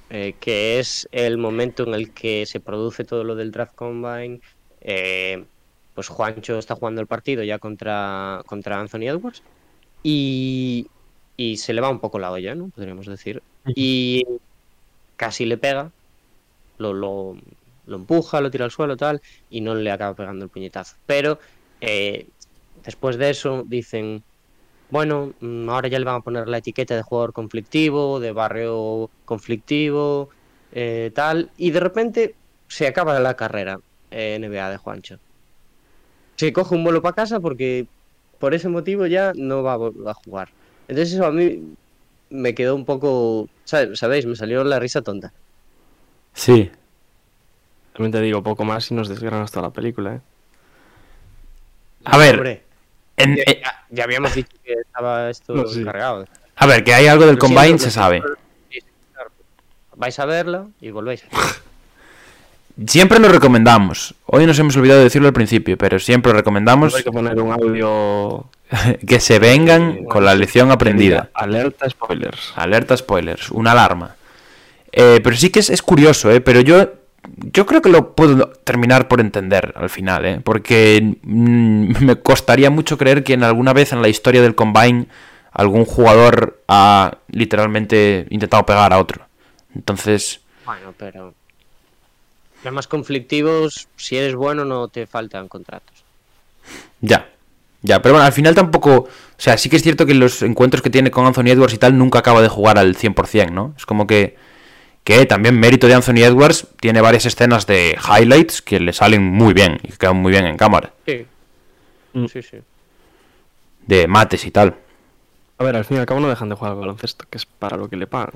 eh, 0.09 0.37
que 0.39 0.79
es 0.79 1.07
el 1.11 1.37
momento 1.39 1.83
en 1.87 1.93
el 1.95 2.13
que 2.13 2.45
se 2.47 2.61
produce 2.61 3.05
todo 3.05 3.23
lo 3.25 3.35
del 3.35 3.51
draft 3.51 3.73
combine. 3.75 4.39
eh, 4.81 5.47
pues 5.93 6.09
Juancho 6.09 6.59
está 6.59 6.75
jugando 6.75 7.01
el 7.01 7.07
partido 7.07 7.43
ya 7.43 7.59
contra, 7.59 8.41
contra 8.47 8.79
Anthony 8.79 9.03
Edwards 9.09 9.43
y, 10.03 10.91
y 11.37 11.57
se 11.57 11.73
le 11.73 11.81
va 11.81 11.89
un 11.91 12.01
poco 12.01 12.19
la 12.19 12.31
olla, 12.31 12.55
¿no? 12.55 12.69
Podríamos 12.71 13.07
decir. 13.07 13.43
Y 13.75 14.23
casi 15.15 15.45
le 15.45 15.57
pega, 15.57 15.91
lo, 16.77 16.93
lo, 16.93 17.35
lo 17.87 17.97
empuja, 17.97 18.41
lo 18.41 18.51
tira 18.51 18.65
al 18.65 18.71
suelo, 18.71 18.97
tal, 18.97 19.19
y 19.49 19.61
no 19.61 19.75
le 19.75 19.91
acaba 19.91 20.15
pegando 20.15 20.45
el 20.45 20.51
puñetazo. 20.51 20.95
Pero 21.05 21.39
eh, 21.81 22.29
después 22.83 23.17
de 23.17 23.29
eso 23.31 23.63
dicen, 23.67 24.23
bueno, 24.89 25.33
mm, 25.39 25.69
ahora 25.69 25.89
ya 25.89 25.99
le 25.99 26.05
van 26.05 26.15
a 26.17 26.21
poner 26.21 26.47
la 26.49 26.59
etiqueta 26.59 26.95
de 26.95 27.03
jugador 27.03 27.33
conflictivo, 27.33 28.19
de 28.19 28.31
barrio 28.33 29.11
conflictivo, 29.25 30.29
eh, 30.71 31.11
tal, 31.15 31.51
y 31.57 31.71
de 31.71 31.79
repente 31.81 32.35
se 32.67 32.87
acaba 32.87 33.19
la 33.19 33.35
carrera 33.35 33.77
eh, 34.11 34.35
NBA 34.35 34.69
de 34.71 34.77
Juancho. 34.77 35.17
Se 36.37 36.53
coge 36.53 36.75
un 36.75 36.83
vuelo 36.83 37.01
para 37.01 37.15
casa 37.15 37.39
porque 37.39 37.87
por 38.39 38.53
ese 38.53 38.69
motivo 38.69 39.07
ya 39.07 39.31
no 39.35 39.63
va 39.63 39.73
a, 39.73 40.11
a 40.11 40.13
jugar. 40.13 40.49
Entonces 40.87 41.15
eso 41.15 41.25
a 41.25 41.31
mí 41.31 41.75
me 42.29 42.55
quedó 42.55 42.75
un 42.75 42.85
poco, 42.85 43.47
¿sabe- 43.65 43.95
¿sabéis? 43.95 44.25
Me 44.25 44.35
salió 44.35 44.63
la 44.63 44.79
risa 44.79 45.01
tonta. 45.01 45.31
Sí. 46.33 46.71
También 47.97 48.11
te 48.11 48.21
digo 48.21 48.43
poco 48.43 48.63
más 48.63 48.91
y 48.91 48.93
nos 48.93 49.07
desgranas 49.09 49.49
toda 49.49 49.69
la 49.69 49.73
película, 49.73 50.13
¿eh? 50.17 50.19
A 52.05 52.15
ver, 52.19 52.35
Hombre, 52.35 52.61
en- 53.17 53.35
ya, 53.37 53.41
eh, 53.47 53.59
ya- 53.63 53.85
ya 53.89 54.03
habíamos 54.03 54.35
dicho 54.35 54.55
que 54.63 54.73
estaba 54.73 55.31
esto 55.31 55.55
No, 55.55 55.65
sí. 55.65 55.83
cargado. 55.83 56.27
a 56.57 56.65
ver, 56.67 56.83
que 56.83 56.93
hay 56.93 57.07
algo 57.07 57.25
del 57.25 57.39
Combine 57.39 57.79
se 57.79 57.89
sabe. 57.89 58.21
Vais 59.95 60.19
a 60.19 60.25
verla 60.25 60.67
y 60.79 60.91
volvéis. 60.91 61.23
Siempre 62.85 63.17
lo 63.17 63.29
recomendamos. 63.29 64.13
Hoy 64.27 64.45
nos 64.45 64.59
hemos 64.59 64.77
olvidado 64.77 64.99
de 64.99 65.05
decirlo 65.05 65.27
al 65.27 65.33
principio, 65.33 65.75
pero 65.75 65.97
siempre 65.97 66.31
lo 66.31 66.37
recomendamos 66.37 66.93
Hay 66.93 67.01
que 67.03 67.11
poner 67.11 67.41
un 67.41 67.51
audio. 67.51 68.45
que 69.07 69.19
se 69.19 69.39
vengan 69.39 70.03
con 70.05 70.23
la 70.23 70.35
lección 70.35 70.69
aprendida. 70.69 71.31
Alerta 71.33 71.89
spoilers. 71.89 72.53
Alerta 72.55 72.95
spoilers, 72.95 73.49
una 73.49 73.71
alarma. 73.71 74.15
Eh, 74.91 75.19
pero 75.23 75.35
sí 75.35 75.49
que 75.49 75.61
es, 75.61 75.71
es 75.71 75.81
curioso, 75.81 76.29
¿eh? 76.29 76.39
Pero 76.39 76.61
yo, 76.61 76.91
yo 77.37 77.65
creo 77.65 77.81
que 77.81 77.89
lo 77.89 78.15
puedo 78.15 78.49
terminar 78.63 79.07
por 79.07 79.21
entender 79.21 79.73
al 79.75 79.89
final, 79.89 80.25
¿eh? 80.25 80.41
Porque 80.43 81.17
mm, 81.21 82.03
me 82.05 82.15
costaría 82.17 82.69
mucho 82.69 82.97
creer 82.97 83.23
que 83.23 83.33
en 83.33 83.43
alguna 83.43 83.73
vez 83.73 83.93
en 83.93 84.01
la 84.01 84.09
historia 84.09 84.41
del 84.41 84.55
Combine 84.55 85.07
algún 85.51 85.85
jugador 85.85 86.61
ha 86.67 87.17
literalmente 87.29 88.27
intentado 88.29 88.65
pegar 88.65 88.93
a 88.93 88.99
otro. 88.99 89.25
Entonces, 89.75 90.41
Bueno, 90.65 90.93
pero. 90.97 91.33
Los 92.63 92.73
más 92.73 92.87
conflictivos, 92.87 93.87
si 93.95 94.17
eres 94.17 94.35
bueno, 94.35 94.65
no 94.65 94.87
te 94.87 95.05
faltan 95.05 95.47
contratos. 95.47 96.03
ya. 97.01 97.29
Ya, 97.83 98.01
pero 98.01 98.15
bueno, 98.15 98.25
al 98.25 98.33
final 98.33 98.55
tampoco... 98.55 98.91
O 98.91 99.09
sea, 99.37 99.55
sí 99.57 99.69
que 99.69 99.77
es 99.77 99.83
cierto 99.83 100.05
que 100.07 100.15
los 100.15 100.41
encuentros 100.41 100.81
que 100.81 100.89
tiene 100.89 101.11
con 101.11 101.27
Anthony 101.27 101.51
Edwards 101.51 101.75
y 101.75 101.77
tal 101.77 101.95
nunca 101.97 102.19
acaba 102.19 102.41
de 102.41 102.49
jugar 102.49 102.79
al 102.79 102.97
100%, 102.97 103.51
¿no? 103.51 103.75
Es 103.77 103.85
como 103.85 104.07
que... 104.07 104.35
Que 105.07 105.25
también 105.25 105.57
mérito 105.57 105.87
de 105.87 105.93
Anthony 105.93 106.21
Edwards 106.25 106.67
tiene 106.81 106.99
varias 106.99 107.25
escenas 107.25 107.65
de 107.65 107.97
highlights 107.97 108.61
que 108.61 108.77
le 108.81 108.91
salen 108.91 109.23
muy 109.23 109.53
bien 109.53 109.79
y 109.81 109.87
que 109.87 109.97
quedan 109.97 110.17
muy 110.17 110.33
bien 110.33 110.45
en 110.45 110.57
cámara. 110.57 110.91
Sí. 111.05 111.25
Mm. 112.11 112.25
Sí, 112.25 112.41
sí. 112.41 112.57
De 113.85 114.05
mates 114.05 114.45
y 114.45 114.51
tal. 114.51 114.75
A 115.59 115.63
ver, 115.63 115.77
al 115.77 115.85
fin 115.85 115.95
y 115.95 115.99
al 116.01 116.05
cabo 116.05 116.19
no 116.19 116.27
dejan 116.27 116.49
de 116.49 116.55
jugar 116.55 116.73
al 116.73 116.79
baloncesto, 116.79 117.23
que 117.29 117.37
es 117.37 117.45
para 117.45 117.77
lo 117.77 117.87
que 117.87 117.95
le 117.95 118.05
pagan. 118.05 118.33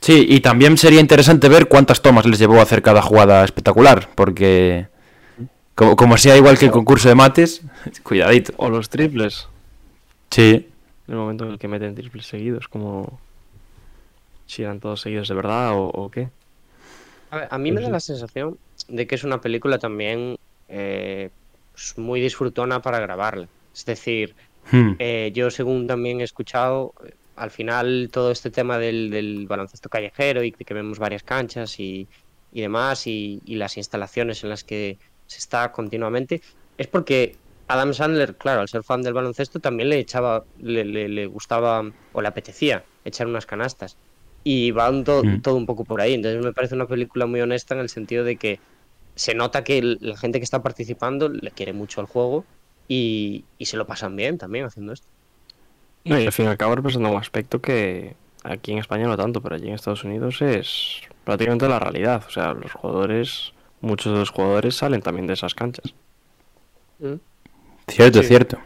Sí, 0.00 0.24
y 0.28 0.38
también 0.38 0.78
sería 0.78 1.00
interesante 1.00 1.48
ver 1.48 1.66
cuántas 1.66 2.00
tomas 2.00 2.26
les 2.26 2.38
llevó 2.38 2.60
a 2.60 2.62
hacer 2.62 2.80
cada 2.80 3.02
jugada 3.02 3.42
espectacular, 3.42 4.08
porque 4.14 4.86
como, 5.74 5.96
como 5.96 6.16
sea 6.16 6.36
igual 6.36 6.56
que 6.58 6.66
el 6.66 6.70
concurso 6.70 7.08
de 7.08 7.16
mates, 7.16 7.62
cuidadito. 8.04 8.52
O 8.58 8.70
los 8.70 8.88
triples. 8.88 9.48
Sí, 10.30 10.68
En 11.08 11.14
el 11.14 11.16
momento 11.16 11.44
en 11.44 11.50
el 11.50 11.58
que 11.58 11.66
meten 11.66 11.96
triples 11.96 12.24
seguidos, 12.24 12.68
como. 12.68 13.18
Si 14.46 14.62
eran 14.62 14.80
todos 14.80 15.00
seguidos 15.02 15.28
de 15.28 15.34
verdad 15.34 15.72
o, 15.74 15.88
o 15.88 16.10
qué. 16.10 16.30
A, 17.30 17.36
ver, 17.38 17.48
a 17.50 17.58
mí 17.58 17.72
me 17.72 17.80
da 17.80 17.88
la 17.88 18.00
sensación 18.00 18.58
de 18.88 19.06
que 19.06 19.14
es 19.16 19.24
una 19.24 19.40
película 19.40 19.78
también 19.78 20.36
eh, 20.68 21.30
pues, 21.72 21.94
muy 21.96 22.20
disfrutona 22.20 22.80
para 22.80 23.00
grabarla. 23.00 23.48
Es 23.74 23.84
decir, 23.84 24.34
Hmm. 24.72 24.92
eh, 24.98 25.30
yo 25.34 25.50
según 25.50 25.86
también 25.86 26.20
he 26.20 26.24
escuchado, 26.24 26.92
eh, 27.04 27.12
al 27.36 27.50
final 27.50 28.08
todo 28.12 28.30
este 28.30 28.50
tema 28.50 28.78
del, 28.78 29.10
del 29.10 29.46
baloncesto 29.48 29.88
callejero 29.88 30.42
y 30.44 30.52
de 30.52 30.64
que 30.64 30.74
vemos 30.74 30.98
varias 30.98 31.22
canchas 31.24 31.78
y, 31.80 32.08
y 32.50 32.60
demás 32.62 33.06
y, 33.06 33.40
y 33.44 33.56
las 33.56 33.76
instalaciones 33.76 34.42
en 34.44 34.50
las 34.50 34.64
que 34.64 34.98
se 35.26 35.38
está 35.38 35.72
continuamente, 35.72 36.40
es 36.76 36.88
porque 36.88 37.40
Adam 37.68 37.94
Sandler, 37.94 38.36
claro, 38.36 38.60
al 38.62 38.68
ser 38.68 38.82
fan 38.84 39.02
del 39.02 39.14
baloncesto 39.14 39.60
también 39.60 39.88
le 39.90 39.98
echaba, 39.98 40.44
le, 40.56 40.84
le- 40.84 41.08
le 41.08 41.26
gustaba 41.26 41.82
o 42.12 42.22
le 42.22 42.28
apetecía 42.28 42.86
echar 43.04 43.26
unas 43.26 43.46
canastas. 43.46 43.98
Y 44.44 44.70
va 44.72 44.90
un 44.90 45.04
to- 45.04 45.24
Mm. 45.24 45.40
todo 45.40 45.56
un 45.56 45.64
poco 45.66 45.84
por 45.84 46.00
ahí. 46.00 46.14
Entonces 46.14 46.44
me 46.44 46.52
parece 46.52 46.74
una 46.74 46.86
película 46.86 47.26
muy 47.26 47.40
honesta 47.40 47.74
en 47.74 47.80
el 47.80 47.88
sentido 47.88 48.24
de 48.24 48.36
que 48.36 48.60
se 49.16 49.34
nota 49.34 49.64
que 49.64 49.78
el- 49.78 49.98
la 50.02 50.16
gente 50.16 50.38
que 50.38 50.44
está 50.44 50.62
participando 50.62 51.28
le 51.28 51.50
quiere 51.50 51.72
mucho 51.72 52.00
al 52.00 52.06
juego 52.06 52.44
y, 52.88 53.44
y 53.58 53.64
se 53.66 53.76
lo 53.76 53.86
pasan 53.86 54.14
bien 54.16 54.36
también 54.38 54.66
haciendo 54.66 54.92
esto. 54.92 55.06
No, 56.04 56.20
y 56.20 56.26
al 56.26 56.32
fin 56.32 56.44
y 56.44 56.48
al 56.48 56.58
cabo 56.58 56.74
representa 56.74 57.08
un 57.08 57.16
aspecto 57.16 57.62
que 57.62 58.14
aquí 58.42 58.72
en 58.72 58.78
España 58.78 59.06
no 59.06 59.16
tanto, 59.16 59.40
pero 59.40 59.54
allí 59.54 59.68
en 59.68 59.74
Estados 59.74 60.04
Unidos 60.04 60.42
es 60.42 61.00
prácticamente 61.24 61.66
la 61.66 61.78
realidad. 61.78 62.22
O 62.28 62.30
sea, 62.30 62.52
los 62.52 62.70
jugadores, 62.72 63.52
muchos 63.80 64.12
de 64.12 64.18
los 64.18 64.28
jugadores 64.28 64.74
salen 64.74 65.00
también 65.00 65.26
de 65.26 65.32
esas 65.32 65.54
canchas. 65.54 65.94
cierto, 67.88 68.20
Sí. 68.22 68.28
cierto. 68.28 68.58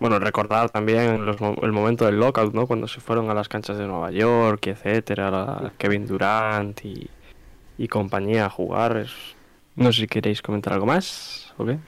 Bueno, 0.00 0.18
recordar 0.20 0.70
también 0.70 1.26
los 1.26 1.36
el 1.62 1.72
momento 1.72 2.06
del 2.06 2.20
lockout, 2.20 2.54
¿no? 2.54 2.66
Cuando 2.66 2.86
se 2.86 3.00
fueron 3.00 3.30
a 3.30 3.34
las 3.34 3.48
canchas 3.48 3.78
de 3.78 3.86
Nueva 3.86 4.10
York, 4.12 4.68
etcétera, 4.68 5.30
la- 5.30 5.72
Kevin 5.76 6.06
Durant 6.06 6.84
y, 6.84 7.08
y 7.78 7.88
compañía 7.88 8.46
a 8.46 8.50
jugar. 8.50 9.06
No 9.74 9.92
sé 9.92 10.02
si 10.02 10.06
queréis 10.06 10.40
comentar 10.42 10.72
algo 10.72 10.86
más, 10.86 11.52
¿o 11.56 11.64
qué? 11.64 11.78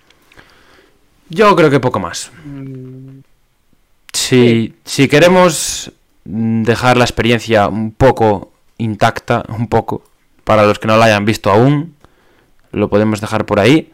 Yo 1.29 1.55
creo 1.55 1.71
que 1.71 1.79
poco 1.79 2.01
más. 2.01 2.33
Si, 4.13 4.75
si 4.85 5.09
queremos 5.09 5.93
dejar 6.25 6.97
la 6.97 7.05
experiencia 7.05 7.69
un 7.69 7.93
poco 7.93 8.53
intacta, 8.79 9.45
un 9.49 9.69
poco, 9.69 10.03
para 10.45 10.65
los 10.65 10.79
que 10.79 10.89
no 10.89 10.97
la 10.97 11.05
hayan 11.07 11.25
visto 11.25 11.51
aún, 11.51 11.95
lo 12.73 12.89
podemos 12.89 13.21
dejar 13.21 13.47
por 13.47 13.61
ahí. 13.61 13.93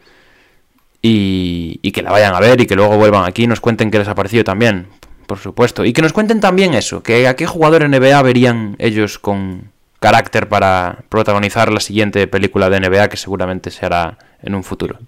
Y, 1.01 1.79
y 1.81 1.91
que 1.91 2.01
la 2.01 2.11
vayan 2.11 2.33
a 2.33 2.39
ver 2.39 2.59
y 2.59 2.65
que 2.65 2.75
luego 2.75 2.97
vuelvan 2.97 3.25
aquí 3.25 3.43
y 3.43 3.47
nos 3.47 3.61
cuenten 3.61 3.91
qué 3.91 3.99
les 3.99 4.07
ha 4.07 4.15
parecido 4.15 4.43
también, 4.43 4.87
por 5.27 5.37
supuesto. 5.37 5.85
Y 5.85 5.93
que 5.93 6.01
nos 6.01 6.13
cuenten 6.13 6.39
también 6.39 6.73
eso, 6.73 7.03
que 7.03 7.27
a 7.27 7.35
qué 7.35 7.45
jugador 7.45 7.87
NBA 7.87 8.21
verían 8.23 8.75
ellos 8.79 9.19
con 9.19 9.71
carácter 9.99 10.47
para 10.47 11.03
protagonizar 11.09 11.71
la 11.71 11.79
siguiente 11.79 12.27
película 12.27 12.69
de 12.69 12.79
NBA 12.79 13.09
que 13.09 13.17
seguramente 13.17 13.71
se 13.71 13.85
hará 13.85 14.17
en 14.41 14.55
un 14.55 14.63
futuro. 14.63 14.99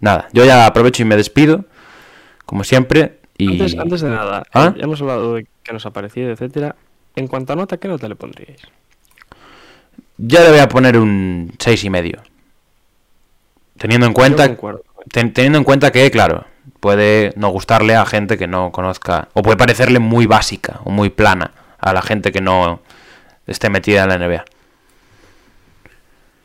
Nada, 0.00 0.28
yo 0.32 0.44
ya 0.44 0.66
aprovecho 0.66 1.02
y 1.02 1.06
me 1.06 1.16
despido, 1.16 1.64
como 2.46 2.64
siempre. 2.64 3.18
Y... 3.36 3.52
Antes, 3.52 3.78
antes 3.78 4.00
de 4.00 4.10
nada, 4.10 4.42
¿Ah? 4.52 4.74
ya 4.76 4.84
hemos 4.84 5.00
hablado 5.00 5.34
de 5.34 5.46
qué 5.62 5.72
nos 5.72 5.84
ha 5.86 5.90
parecido, 5.90 6.30
etcétera. 6.30 6.76
En 7.16 7.26
cuanto 7.26 7.52
a 7.52 7.56
nota, 7.56 7.76
¿qué 7.76 7.88
nota 7.88 8.08
le 8.08 8.16
pondríais? 8.16 8.62
Yo 10.16 10.40
le 10.40 10.50
voy 10.50 10.58
a 10.58 10.68
poner 10.68 10.98
un 10.98 11.52
seis 11.58 11.84
y 11.84 11.90
medio. 11.90 12.22
Teniendo 13.78 14.06
en 14.06 14.12
cuenta, 14.12 14.56
teniendo 15.12 15.58
en 15.58 15.64
cuenta 15.64 15.90
que, 15.90 16.10
claro, 16.10 16.46
puede 16.80 17.32
no 17.36 17.48
gustarle 17.50 17.94
a 17.96 18.06
gente 18.06 18.38
que 18.38 18.46
no 18.46 18.72
conozca, 18.72 19.28
o 19.34 19.42
puede 19.42 19.56
parecerle 19.56 19.98
muy 19.98 20.26
básica 20.26 20.80
o 20.84 20.90
muy 20.90 21.10
plana 21.10 21.52
a 21.78 21.92
la 21.92 22.02
gente 22.02 22.32
que 22.32 22.40
no 22.40 22.80
esté 23.46 23.70
metida 23.70 24.04
en 24.04 24.08
la 24.08 24.18
NBA. 24.18 24.44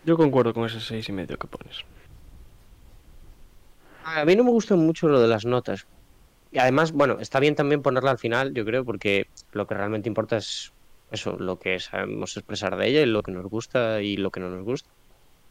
Yo 0.06 0.18
concuerdo 0.18 0.54
con 0.54 0.66
ese 0.66 0.80
seis 0.80 1.10
y 1.10 1.12
medio 1.12 1.38
que 1.38 1.48
pones. 1.48 1.84
A 4.04 4.24
mí 4.24 4.36
no 4.36 4.44
me 4.44 4.52
gusta 4.52 4.76
mucho 4.76 5.08
lo 5.08 5.20
de 5.20 5.28
las 5.28 5.46
notas. 5.46 5.88
Y 6.52 6.60
además, 6.60 6.92
bueno, 6.92 7.18
está 7.20 7.40
bien 7.40 7.56
también 7.56 7.82
ponerla 7.82 8.12
al 8.12 8.20
final, 8.20 8.54
yo 8.54 8.64
creo, 8.64 8.86
porque 8.86 9.28
lo 9.52 9.66
que 9.68 9.74
realmente 9.74 10.08
importa 10.08 10.38
es 10.38 10.72
eso, 11.12 11.38
lo 11.40 11.60
que 11.60 11.80
sabemos 11.80 12.38
expresar 12.38 12.78
de 12.78 12.88
ella 12.88 13.02
y 13.02 13.08
lo 13.08 13.24
que 13.24 13.32
nos 13.32 13.46
gusta 13.46 14.02
y 14.02 14.18
lo 14.18 14.32
que 14.32 14.40
no 14.40 14.50
nos 14.50 14.64
gusta. 14.64 14.90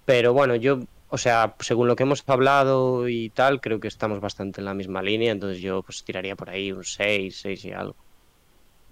Pero 0.05 0.33
bueno, 0.33 0.55
yo, 0.55 0.81
o 1.15 1.19
sea, 1.19 1.55
según 1.61 1.87
lo 1.87 1.95
que 1.95 2.03
hemos 2.03 2.25
hablado 2.27 3.09
y 3.09 3.31
tal, 3.31 3.61
creo 3.61 3.79
que 3.79 3.87
estamos 3.87 4.21
bastante 4.21 4.61
en 4.61 4.65
la 4.65 4.75
misma 4.75 5.01
línea, 5.01 5.31
entonces 5.31 5.63
yo 5.63 5.81
pues 5.83 6.03
tiraría 6.03 6.35
por 6.35 6.51
ahí 6.51 6.73
un 6.73 6.83
6, 6.83 7.39
6 7.41 7.65
y 7.67 7.73
algo. 7.73 7.95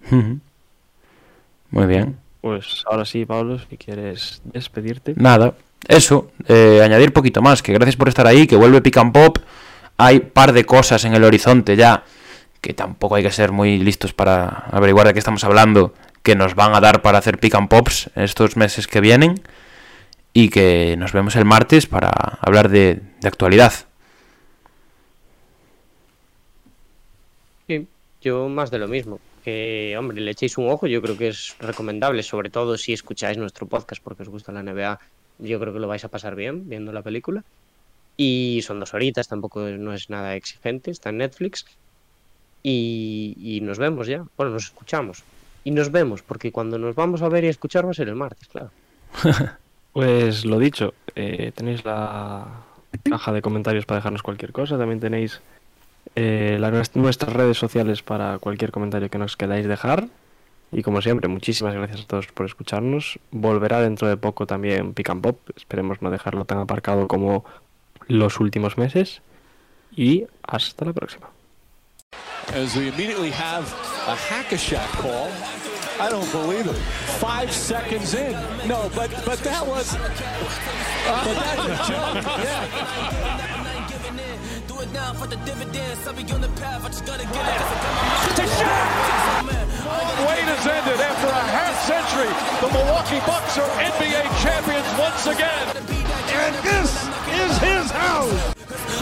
Muy 0.09 1.85
bien. 1.85 2.17
Pues 2.39 2.83
ahora 2.89 3.03
sí, 3.03 3.25
Pablo, 3.25 3.59
si 3.59 3.75
quieres 3.75 4.41
despedirte. 4.45 5.15
Nada, 5.17 5.53
eso, 5.85 6.31
eh, 6.47 6.81
añadir 6.81 7.11
poquito 7.11 7.41
más, 7.41 7.61
que 7.61 7.73
gracias 7.73 7.97
por 7.97 8.07
estar 8.07 8.25
ahí, 8.25 8.47
que 8.47 8.55
vuelve 8.55 8.81
Pick 8.81 8.95
and 8.95 9.11
Pop, 9.11 9.39
hay 9.97 10.21
par 10.21 10.53
de 10.53 10.63
cosas 10.63 11.03
en 11.03 11.15
el 11.15 11.25
horizonte 11.25 11.75
ya, 11.75 12.05
que 12.61 12.73
tampoco 12.73 13.15
hay 13.15 13.23
que 13.23 13.31
ser 13.31 13.51
muy 13.51 13.79
listos 13.79 14.13
para 14.13 14.45
averiguar 14.71 15.07
de 15.07 15.13
qué 15.13 15.19
estamos 15.19 15.43
hablando, 15.43 15.93
que 16.21 16.37
nos 16.37 16.55
van 16.55 16.73
a 16.73 16.79
dar 16.79 17.01
para 17.01 17.17
hacer 17.17 17.37
Pick 17.37 17.55
and 17.55 17.67
Pops 17.67 18.11
estos 18.15 18.55
meses 18.55 18.87
que 18.87 19.01
vienen, 19.01 19.41
y 20.33 20.49
que 20.49 20.95
nos 20.97 21.13
vemos 21.13 21.35
el 21.35 21.45
martes 21.45 21.85
para 21.85 22.09
hablar 22.41 22.69
de, 22.69 23.01
de 23.21 23.27
actualidad. 23.27 23.71
Sí, 27.67 27.87
yo 28.21 28.49
más 28.49 28.71
de 28.71 28.79
lo 28.79 28.87
mismo. 28.87 29.19
Que, 29.43 29.95
hombre, 29.97 30.19
le 30.21 30.31
echéis 30.31 30.57
un 30.57 30.69
ojo, 30.69 30.87
yo 30.87 31.01
creo 31.01 31.17
que 31.17 31.27
es 31.27 31.55
recomendable, 31.59 32.23
sobre 32.23 32.49
todo 32.49 32.77
si 32.77 32.93
escucháis 32.93 33.37
nuestro 33.37 33.67
podcast 33.67 34.01
porque 34.01 34.23
os 34.23 34.29
gusta 34.29 34.51
la 34.51 34.63
NBA, 34.63 34.99
yo 35.39 35.59
creo 35.59 35.73
que 35.73 35.79
lo 35.79 35.87
vais 35.87 36.03
a 36.03 36.09
pasar 36.09 36.35
bien 36.35 36.67
viendo 36.67 36.91
la 36.91 37.01
película. 37.03 37.43
Y 38.15 38.61
son 38.63 38.79
dos 38.79 38.93
horitas, 38.93 39.27
tampoco 39.27 39.61
no 39.61 39.93
es 39.93 40.09
nada 40.09 40.35
exigente, 40.35 40.91
está 40.91 41.09
en 41.09 41.17
Netflix. 41.17 41.65
Y, 42.63 43.35
y 43.37 43.61
nos 43.61 43.77
vemos 43.77 44.07
ya, 44.07 44.25
bueno, 44.37 44.53
nos 44.53 44.65
escuchamos. 44.65 45.23
Y 45.63 45.71
nos 45.71 45.91
vemos, 45.91 46.21
porque 46.21 46.51
cuando 46.51 46.77
nos 46.77 46.95
vamos 46.95 47.21
a 47.21 47.29
ver 47.29 47.43
y 47.43 47.47
a 47.47 47.49
escuchar 47.49 47.85
va 47.85 47.91
a 47.91 47.95
ser 47.95 48.07
el 48.07 48.15
martes, 48.15 48.47
claro. 48.47 48.71
Pues 49.93 50.45
lo 50.45 50.57
dicho, 50.59 50.93
eh, 51.15 51.51
tenéis 51.55 51.85
la 51.85 52.47
caja 53.09 53.31
de 53.31 53.41
comentarios 53.41 53.85
para 53.85 53.99
dejarnos 53.99 54.23
cualquier 54.23 54.51
cosa. 54.51 54.77
También 54.77 54.99
tenéis 54.99 55.41
eh, 56.15 56.57
la- 56.59 56.71
nuestras 56.95 57.33
redes 57.33 57.57
sociales 57.57 58.01
para 58.01 58.39
cualquier 58.39 58.71
comentario 58.71 59.09
que 59.09 59.17
nos 59.17 59.37
queráis 59.37 59.67
dejar. 59.67 60.07
Y 60.71 60.81
como 60.81 61.01
siempre, 61.03 61.27
muchísimas 61.27 61.75
gracias 61.75 62.01
a 62.01 62.07
todos 62.07 62.27
por 62.27 62.47
escucharnos. 62.47 63.19
Volverá 63.31 63.79
dentro 63.81 64.07
de 64.07 64.17
poco 64.17 64.47
también 64.47 64.93
Pick 64.95 65.09
and 65.11 65.21
Pop. 65.21 65.37
Esperemos 65.55 66.01
no 66.01 66.09
dejarlo 66.09 66.45
tan 66.45 66.57
aparcado 66.57 67.07
como 67.07 67.45
los 68.07 68.39
últimos 68.39 68.77
meses. 68.77 69.21
y 69.95 70.25
hasta 70.41 70.85
la 70.85 70.93
próxima. 70.93 71.29
As 72.47 72.75
we 72.75 72.87
immediately 72.87 73.29
have 73.31 73.63
a 74.07 74.15
hack-a-shack 74.15 74.89
call. 74.99 75.29
I 75.99 76.09
don't 76.09 76.31
believe 76.31 76.67
it. 76.67 76.75
Five 77.19 77.51
seconds 77.51 78.13
in. 78.13 78.33
No, 78.67 78.89
but 78.95 79.09
but 79.25 79.39
that 79.39 79.65
was. 79.65 79.93
but 79.93 81.35
that 81.35 81.57
was 81.57 81.87
junk. 81.87 82.25
Yeah. 82.43 83.59
Down 84.93 85.15
for 85.15 85.25
the 85.25 85.37
dividends, 85.37 86.05
I'll 86.05 86.13
be 86.13 86.21
on 86.33 86.41
the 86.41 86.49
path. 86.59 86.85
I 86.85 86.87
just 86.89 87.05
gotta 87.05 87.23
get 87.23 87.33
it. 87.33 87.63
Wade 90.27 90.45
has 90.45 90.67
ended 90.67 90.99
after 91.01 91.27
a 91.33 91.43
half 91.49 91.73
century. 91.87 92.29
The 92.61 92.69
Milwaukee 92.69 93.17
Bucks 93.25 93.57
are 93.57 93.69
NBA 93.79 94.21
champions 94.43 94.85
once 94.99 95.25
again. 95.25 95.65
And 96.29 96.53
this 96.61 96.93
is 97.41 97.57
his 97.57 97.89
house. 97.89 98.53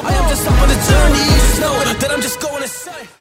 I 0.04 0.14
am 0.14 0.30
just 0.30 0.48
on 0.48 0.70
the 0.70 0.80
journey, 0.88 1.26
you 1.28 1.60
know 1.60 1.76
that 2.00 2.12
I'm 2.12 2.22
just 2.22 2.40
going 2.40 2.62
to 2.62 2.70
say. 2.70 3.12